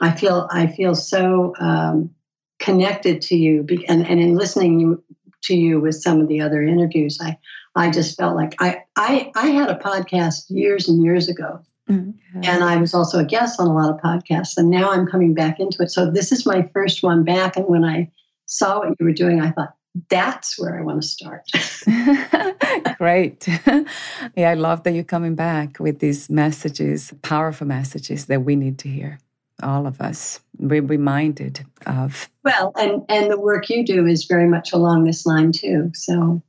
I 0.00 0.12
feel 0.12 0.48
I 0.50 0.66
feel 0.66 0.94
so 0.94 1.54
um, 1.60 2.10
connected 2.58 3.22
to 3.22 3.36
you, 3.36 3.66
and 3.88 4.06
and 4.06 4.20
in 4.20 4.36
listening 4.36 4.98
to 5.42 5.54
you 5.54 5.80
with 5.80 5.94
some 5.94 6.20
of 6.20 6.28
the 6.28 6.40
other 6.40 6.62
interviews, 6.62 7.18
I 7.20 7.38
I 7.74 7.90
just 7.90 8.16
felt 8.16 8.34
like 8.34 8.54
I 8.58 8.82
I 8.96 9.30
I 9.34 9.48
had 9.48 9.70
a 9.70 9.76
podcast 9.76 10.46
years 10.48 10.88
and 10.88 11.02
years 11.02 11.28
ago. 11.28 11.60
Mm-hmm. 11.88 12.40
And 12.42 12.64
I 12.64 12.78
was 12.78 12.94
also 12.94 13.20
a 13.20 13.24
guest 13.24 13.60
on 13.60 13.68
a 13.68 13.74
lot 13.74 13.90
of 13.90 14.00
podcasts, 14.00 14.56
and 14.56 14.70
now 14.70 14.90
I'm 14.90 15.06
coming 15.06 15.34
back 15.34 15.60
into 15.60 15.82
it. 15.82 15.90
So 15.90 16.10
this 16.10 16.32
is 16.32 16.44
my 16.44 16.68
first 16.72 17.02
one 17.02 17.22
back. 17.22 17.56
And 17.56 17.66
when 17.66 17.84
I 17.84 18.10
saw 18.46 18.80
what 18.80 18.96
you 18.98 19.06
were 19.06 19.12
doing, 19.12 19.40
I 19.40 19.52
thought, 19.52 19.74
that's 20.08 20.58
where 20.58 20.78
I 20.78 20.82
want 20.82 21.02
to 21.02 21.08
start. 21.08 21.42
Great. 22.98 23.48
yeah, 24.36 24.50
I 24.50 24.54
love 24.54 24.82
that 24.82 24.92
you're 24.92 25.04
coming 25.04 25.34
back 25.34 25.78
with 25.78 26.00
these 26.00 26.28
messages, 26.28 27.12
powerful 27.22 27.66
messages 27.66 28.26
that 28.26 28.42
we 28.42 28.56
need 28.56 28.78
to 28.80 28.88
hear 28.88 29.18
all 29.62 29.86
of 29.86 30.00
us 30.00 30.40
be 30.66 30.80
reminded 30.80 31.64
of. 31.86 32.28
Well, 32.44 32.72
and 32.76 33.02
and 33.08 33.30
the 33.30 33.40
work 33.40 33.70
you 33.70 33.84
do 33.84 34.06
is 34.06 34.24
very 34.24 34.46
much 34.46 34.72
along 34.72 35.04
this 35.04 35.26
line 35.26 35.52
too. 35.52 35.90
So 35.94 36.42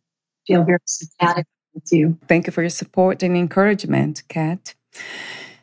feel 0.45 0.63
very 0.63 0.79
sympathetic 0.85 1.45
with 1.73 1.91
you. 1.91 2.17
Thank 2.27 2.47
you 2.47 2.53
for 2.53 2.61
your 2.61 2.69
support 2.69 3.23
and 3.23 3.35
encouragement, 3.37 4.23
Kat. 4.27 4.75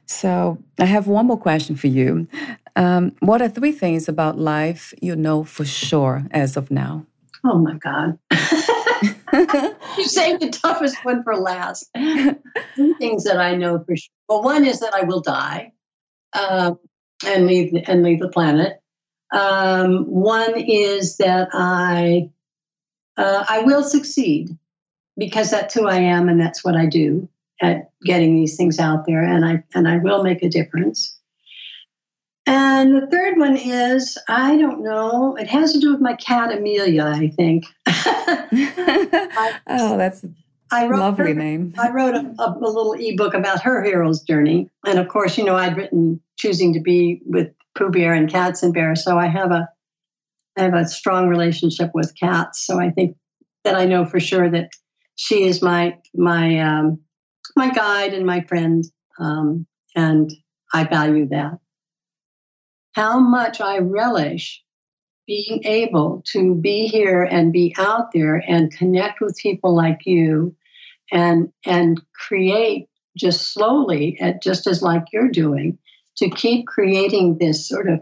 So 0.06 0.58
I 0.78 0.84
have 0.84 1.06
one 1.06 1.26
more 1.26 1.38
question 1.38 1.76
for 1.76 1.86
you. 1.86 2.28
Um, 2.76 3.14
what 3.20 3.40
are 3.40 3.48
three 3.48 3.72
things 3.72 4.08
about 4.08 4.38
life 4.38 4.92
you 5.00 5.16
know 5.16 5.44
for 5.44 5.64
sure 5.64 6.26
as 6.30 6.56
of 6.56 6.70
now? 6.70 7.06
Oh 7.44 7.58
my 7.58 7.74
God. 7.74 8.18
you 9.98 10.04
saved 10.04 10.40
the 10.40 10.50
toughest 10.50 11.04
one 11.04 11.22
for 11.22 11.36
last. 11.36 11.90
Three 11.94 12.94
things 12.98 13.24
that 13.24 13.38
I 13.38 13.54
know 13.56 13.82
for 13.84 13.96
sure. 13.96 14.10
Well, 14.28 14.42
one 14.42 14.64
is 14.64 14.80
that 14.80 14.94
I 14.94 15.02
will 15.02 15.20
die. 15.20 15.72
Um, 16.32 16.78
and 17.26 17.46
leave 17.46 17.72
and 17.86 18.02
leave 18.02 18.20
the 18.20 18.28
planet. 18.28 18.80
Um, 19.32 20.04
one 20.06 20.58
is 20.58 21.16
that 21.18 21.48
I 21.52 22.30
uh, 23.16 23.44
I 23.48 23.60
will 23.60 23.82
succeed 23.82 24.50
because 25.16 25.50
that's 25.50 25.74
who 25.74 25.86
I 25.86 25.96
am 25.96 26.28
and 26.28 26.40
that's 26.40 26.64
what 26.64 26.76
I 26.76 26.86
do 26.86 27.28
at 27.62 27.90
getting 28.04 28.34
these 28.34 28.56
things 28.56 28.78
out 28.78 29.06
there, 29.06 29.22
and 29.22 29.44
I 29.44 29.62
and 29.74 29.88
I 29.88 29.98
will 29.98 30.22
make 30.22 30.42
a 30.42 30.48
difference. 30.48 31.13
And 32.46 32.94
the 32.94 33.06
third 33.06 33.38
one 33.38 33.56
is 33.56 34.18
I 34.28 34.56
don't 34.58 34.82
know. 34.82 35.36
It 35.36 35.48
has 35.48 35.72
to 35.72 35.80
do 35.80 35.92
with 35.92 36.00
my 36.00 36.14
cat 36.14 36.52
Amelia, 36.56 37.04
I 37.04 37.28
think. 37.28 37.64
oh, 39.66 39.96
that's 39.96 40.24
I 40.70 40.86
wrote 40.86 41.00
lovely 41.00 41.28
her, 41.28 41.34
name. 41.34 41.74
I 41.78 41.90
wrote 41.90 42.14
a, 42.14 42.34
a, 42.38 42.58
a 42.58 42.68
little 42.68 42.92
ebook 42.92 43.34
about 43.34 43.62
her 43.62 43.82
hero's 43.82 44.20
journey, 44.22 44.68
and 44.84 44.98
of 44.98 45.08
course, 45.08 45.38
you 45.38 45.44
know, 45.44 45.56
I'd 45.56 45.76
written 45.76 46.20
choosing 46.36 46.74
to 46.74 46.80
be 46.80 47.22
with 47.24 47.48
Pooh 47.76 47.90
Bear 47.90 48.12
and 48.12 48.28
Katzenberg. 48.28 48.98
So 48.98 49.18
I 49.18 49.26
have 49.26 49.50
a 49.50 49.68
I 50.56 50.62
have 50.62 50.74
a 50.74 50.86
strong 50.86 51.28
relationship 51.28 51.90
with 51.94 52.14
cats. 52.18 52.66
So 52.66 52.78
I 52.78 52.90
think 52.90 53.16
that 53.64 53.74
I 53.74 53.86
know 53.86 54.04
for 54.04 54.20
sure 54.20 54.50
that 54.50 54.70
she 55.16 55.44
is 55.44 55.62
my 55.62 55.96
my 56.14 56.58
um, 56.60 57.00
my 57.56 57.70
guide 57.70 58.12
and 58.12 58.26
my 58.26 58.42
friend, 58.42 58.84
um, 59.18 59.66
and 59.94 60.30
I 60.72 60.84
value 60.84 61.28
that. 61.28 61.58
How 62.94 63.18
much 63.18 63.60
I 63.60 63.78
relish 63.78 64.62
being 65.26 65.64
able 65.64 66.22
to 66.32 66.54
be 66.54 66.86
here 66.86 67.22
and 67.22 67.52
be 67.52 67.74
out 67.78 68.12
there 68.12 68.36
and 68.36 68.72
connect 68.72 69.20
with 69.20 69.38
people 69.40 69.74
like 69.74 70.00
you, 70.04 70.54
and 71.10 71.52
and 71.64 72.00
create 72.14 72.88
just 73.16 73.52
slowly, 73.52 74.18
at 74.20 74.42
just 74.42 74.66
as 74.66 74.82
like 74.82 75.04
you're 75.12 75.30
doing, 75.30 75.78
to 76.16 76.28
keep 76.30 76.66
creating 76.66 77.38
this 77.38 77.68
sort 77.68 77.88
of 77.88 78.00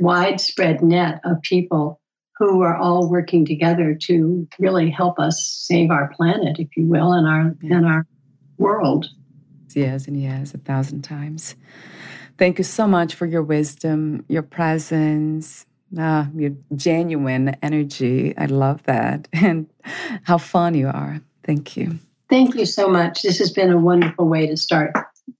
widespread 0.00 0.82
net 0.82 1.20
of 1.24 1.42
people 1.42 2.00
who 2.38 2.62
are 2.62 2.76
all 2.76 3.08
working 3.08 3.46
together 3.46 3.94
to 3.94 4.46
really 4.58 4.90
help 4.90 5.18
us 5.18 5.46
save 5.66 5.90
our 5.90 6.12
planet, 6.14 6.58
if 6.58 6.68
you 6.76 6.86
will, 6.86 7.12
and 7.12 7.26
our 7.26 7.54
and 7.62 7.86
our 7.86 8.06
world. 8.58 9.06
Yes, 9.74 10.06
and 10.06 10.20
yes, 10.20 10.54
a 10.54 10.58
thousand 10.58 11.02
times. 11.02 11.54
Thank 12.38 12.58
you 12.58 12.64
so 12.64 12.86
much 12.86 13.14
for 13.14 13.26
your 13.26 13.42
wisdom, 13.42 14.24
your 14.28 14.42
presence, 14.42 15.66
uh, 15.98 16.26
your 16.34 16.52
genuine 16.74 17.56
energy. 17.62 18.36
I 18.36 18.46
love 18.46 18.82
that, 18.84 19.28
and 19.32 19.66
how 20.22 20.38
fun 20.38 20.74
you 20.74 20.88
are. 20.88 21.20
Thank 21.44 21.76
you. 21.76 21.98
Thank 22.28 22.56
you 22.56 22.66
so 22.66 22.88
much. 22.88 23.22
This 23.22 23.38
has 23.38 23.52
been 23.52 23.70
a 23.70 23.78
wonderful 23.78 24.26
way 24.28 24.48
to 24.48 24.56
start 24.56 24.92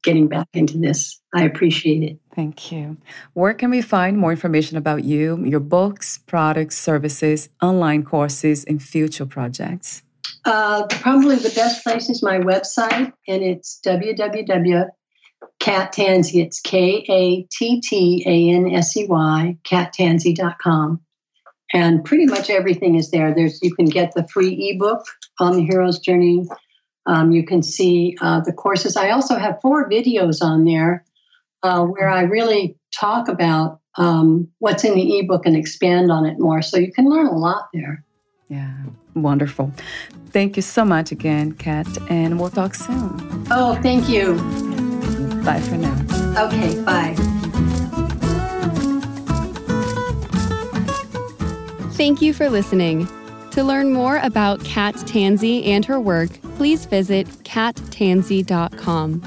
getting 0.03 0.29
back 0.29 0.49
into 0.53 0.79
this. 0.79 1.21
I 1.35 1.45
appreciate 1.45 2.03
it. 2.03 2.19
Thank 2.35 2.71
you. 2.71 2.97
Where 3.35 3.55
can 3.55 3.71
we 3.71 3.83
find 3.83 4.19
more 4.19 4.31
information 4.31 4.77
about 4.77 5.05
you, 5.05 5.45
your 5.45 5.61
books, 5.61 6.19
products, 6.27 6.79
services, 6.79 7.49
online 7.61 8.05
courses, 8.05 8.65
and 8.65 8.83
future 8.83 9.27
projects? 9.27 10.03
Uh, 10.45 10.87
probably 10.87 11.37
the 11.37 11.53
best 11.57 11.83
place 11.83 12.09
is 12.09 12.23
my 12.23 12.39
website, 12.39 13.13
and 13.27 13.43
it's 13.43 13.81
www. 13.85 14.87
Tansey, 15.61 16.43
it's 16.43 16.61
K 16.61 17.05
A 17.09 17.43
T 17.51 17.81
T 17.81 18.23
A 18.27 18.55
N 18.55 18.73
S 18.73 18.97
E 18.97 19.07
Y, 19.07 19.57
kattansey.com. 19.65 21.01
And 21.73 22.05
pretty 22.05 22.27
much 22.27 22.49
everything 22.49 22.95
is 22.95 23.11
there. 23.11 23.35
There's 23.35 23.61
you 23.63 23.75
can 23.75 23.87
get 23.87 24.15
the 24.15 24.27
free 24.29 24.71
ebook 24.71 25.05
on 25.41 25.57
the 25.57 25.65
hero's 25.65 25.99
journey 25.99 26.47
um, 27.07 27.31
you 27.31 27.45
can 27.45 27.63
see 27.63 28.17
uh, 28.21 28.41
the 28.41 28.53
courses. 28.53 28.97
I 28.97 29.11
also 29.11 29.37
have 29.37 29.61
four 29.63 29.89
videos 29.89 30.43
on 30.43 30.65
there 30.65 31.05
uh, 31.63 31.85
where 31.85 32.09
I 32.09 32.23
really 32.23 32.77
talk 32.99 33.29
about 33.29 33.81
um, 33.97 34.49
what's 34.59 34.85
in 34.85 34.95
the 34.95 35.19
ebook 35.19 35.47
and 35.47 35.57
expand 35.57 36.11
on 36.11 36.27
it 36.27 36.39
more. 36.39 36.63
So 36.63 36.77
you 36.77 36.93
can 36.93 37.09
learn 37.09 37.27
a 37.27 37.37
lot 37.37 37.69
there. 37.73 38.05
Yeah, 38.49 38.75
wonderful. 39.15 39.73
Thank 40.31 40.57
you 40.57 40.63
so 40.63 40.85
much 40.85 41.13
again, 41.13 41.53
Kat, 41.53 41.87
and 42.11 42.39
we'll 42.39 42.51
talk 42.51 42.75
soon. 42.75 43.47
Oh, 43.51 43.79
thank 43.83 44.09
you. 44.09 44.66
Bye 45.47 45.61
for 45.61 45.77
now. 45.77 45.95
Okay, 46.47 46.83
bye. 46.83 47.15
Thank 51.93 52.21
you 52.21 52.35
for 52.35 52.51
listening. 52.51 53.09
To 53.53 53.63
learn 53.63 53.93
more 53.93 54.19
about 54.19 54.63
Kat 54.65 54.97
Tansey 55.07 55.65
and 55.67 55.85
her 55.85 56.01
work, 56.01 56.31
please 56.57 56.85
visit 56.85 57.29
kattansey.com. 57.45 59.21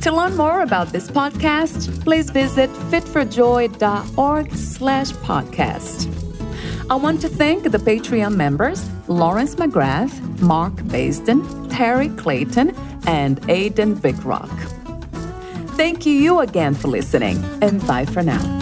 To 0.00 0.12
learn 0.12 0.36
more 0.36 0.62
about 0.62 0.88
this 0.92 1.10
podcast, 1.10 2.02
please 2.02 2.30
visit 2.30 2.70
fitforjoy.org 2.70 4.52
slash 4.54 5.10
podcast. 5.12 6.19
I 6.90 6.96
want 6.96 7.20
to 7.20 7.28
thank 7.28 7.70
the 7.70 7.78
Patreon 7.78 8.34
members 8.34 8.90
Lawrence 9.06 9.54
McGrath, 9.54 10.40
Mark 10.40 10.72
Basden, 10.74 11.68
Terry 11.70 12.08
Clayton, 12.08 12.74
and 13.06 13.38
Aidan 13.48 13.94
Vickrock. 13.94 14.50
Thank 15.76 16.04
you 16.04 16.40
again 16.40 16.74
for 16.74 16.88
listening, 16.88 17.44
and 17.62 17.86
bye 17.86 18.06
for 18.06 18.24
now. 18.24 18.59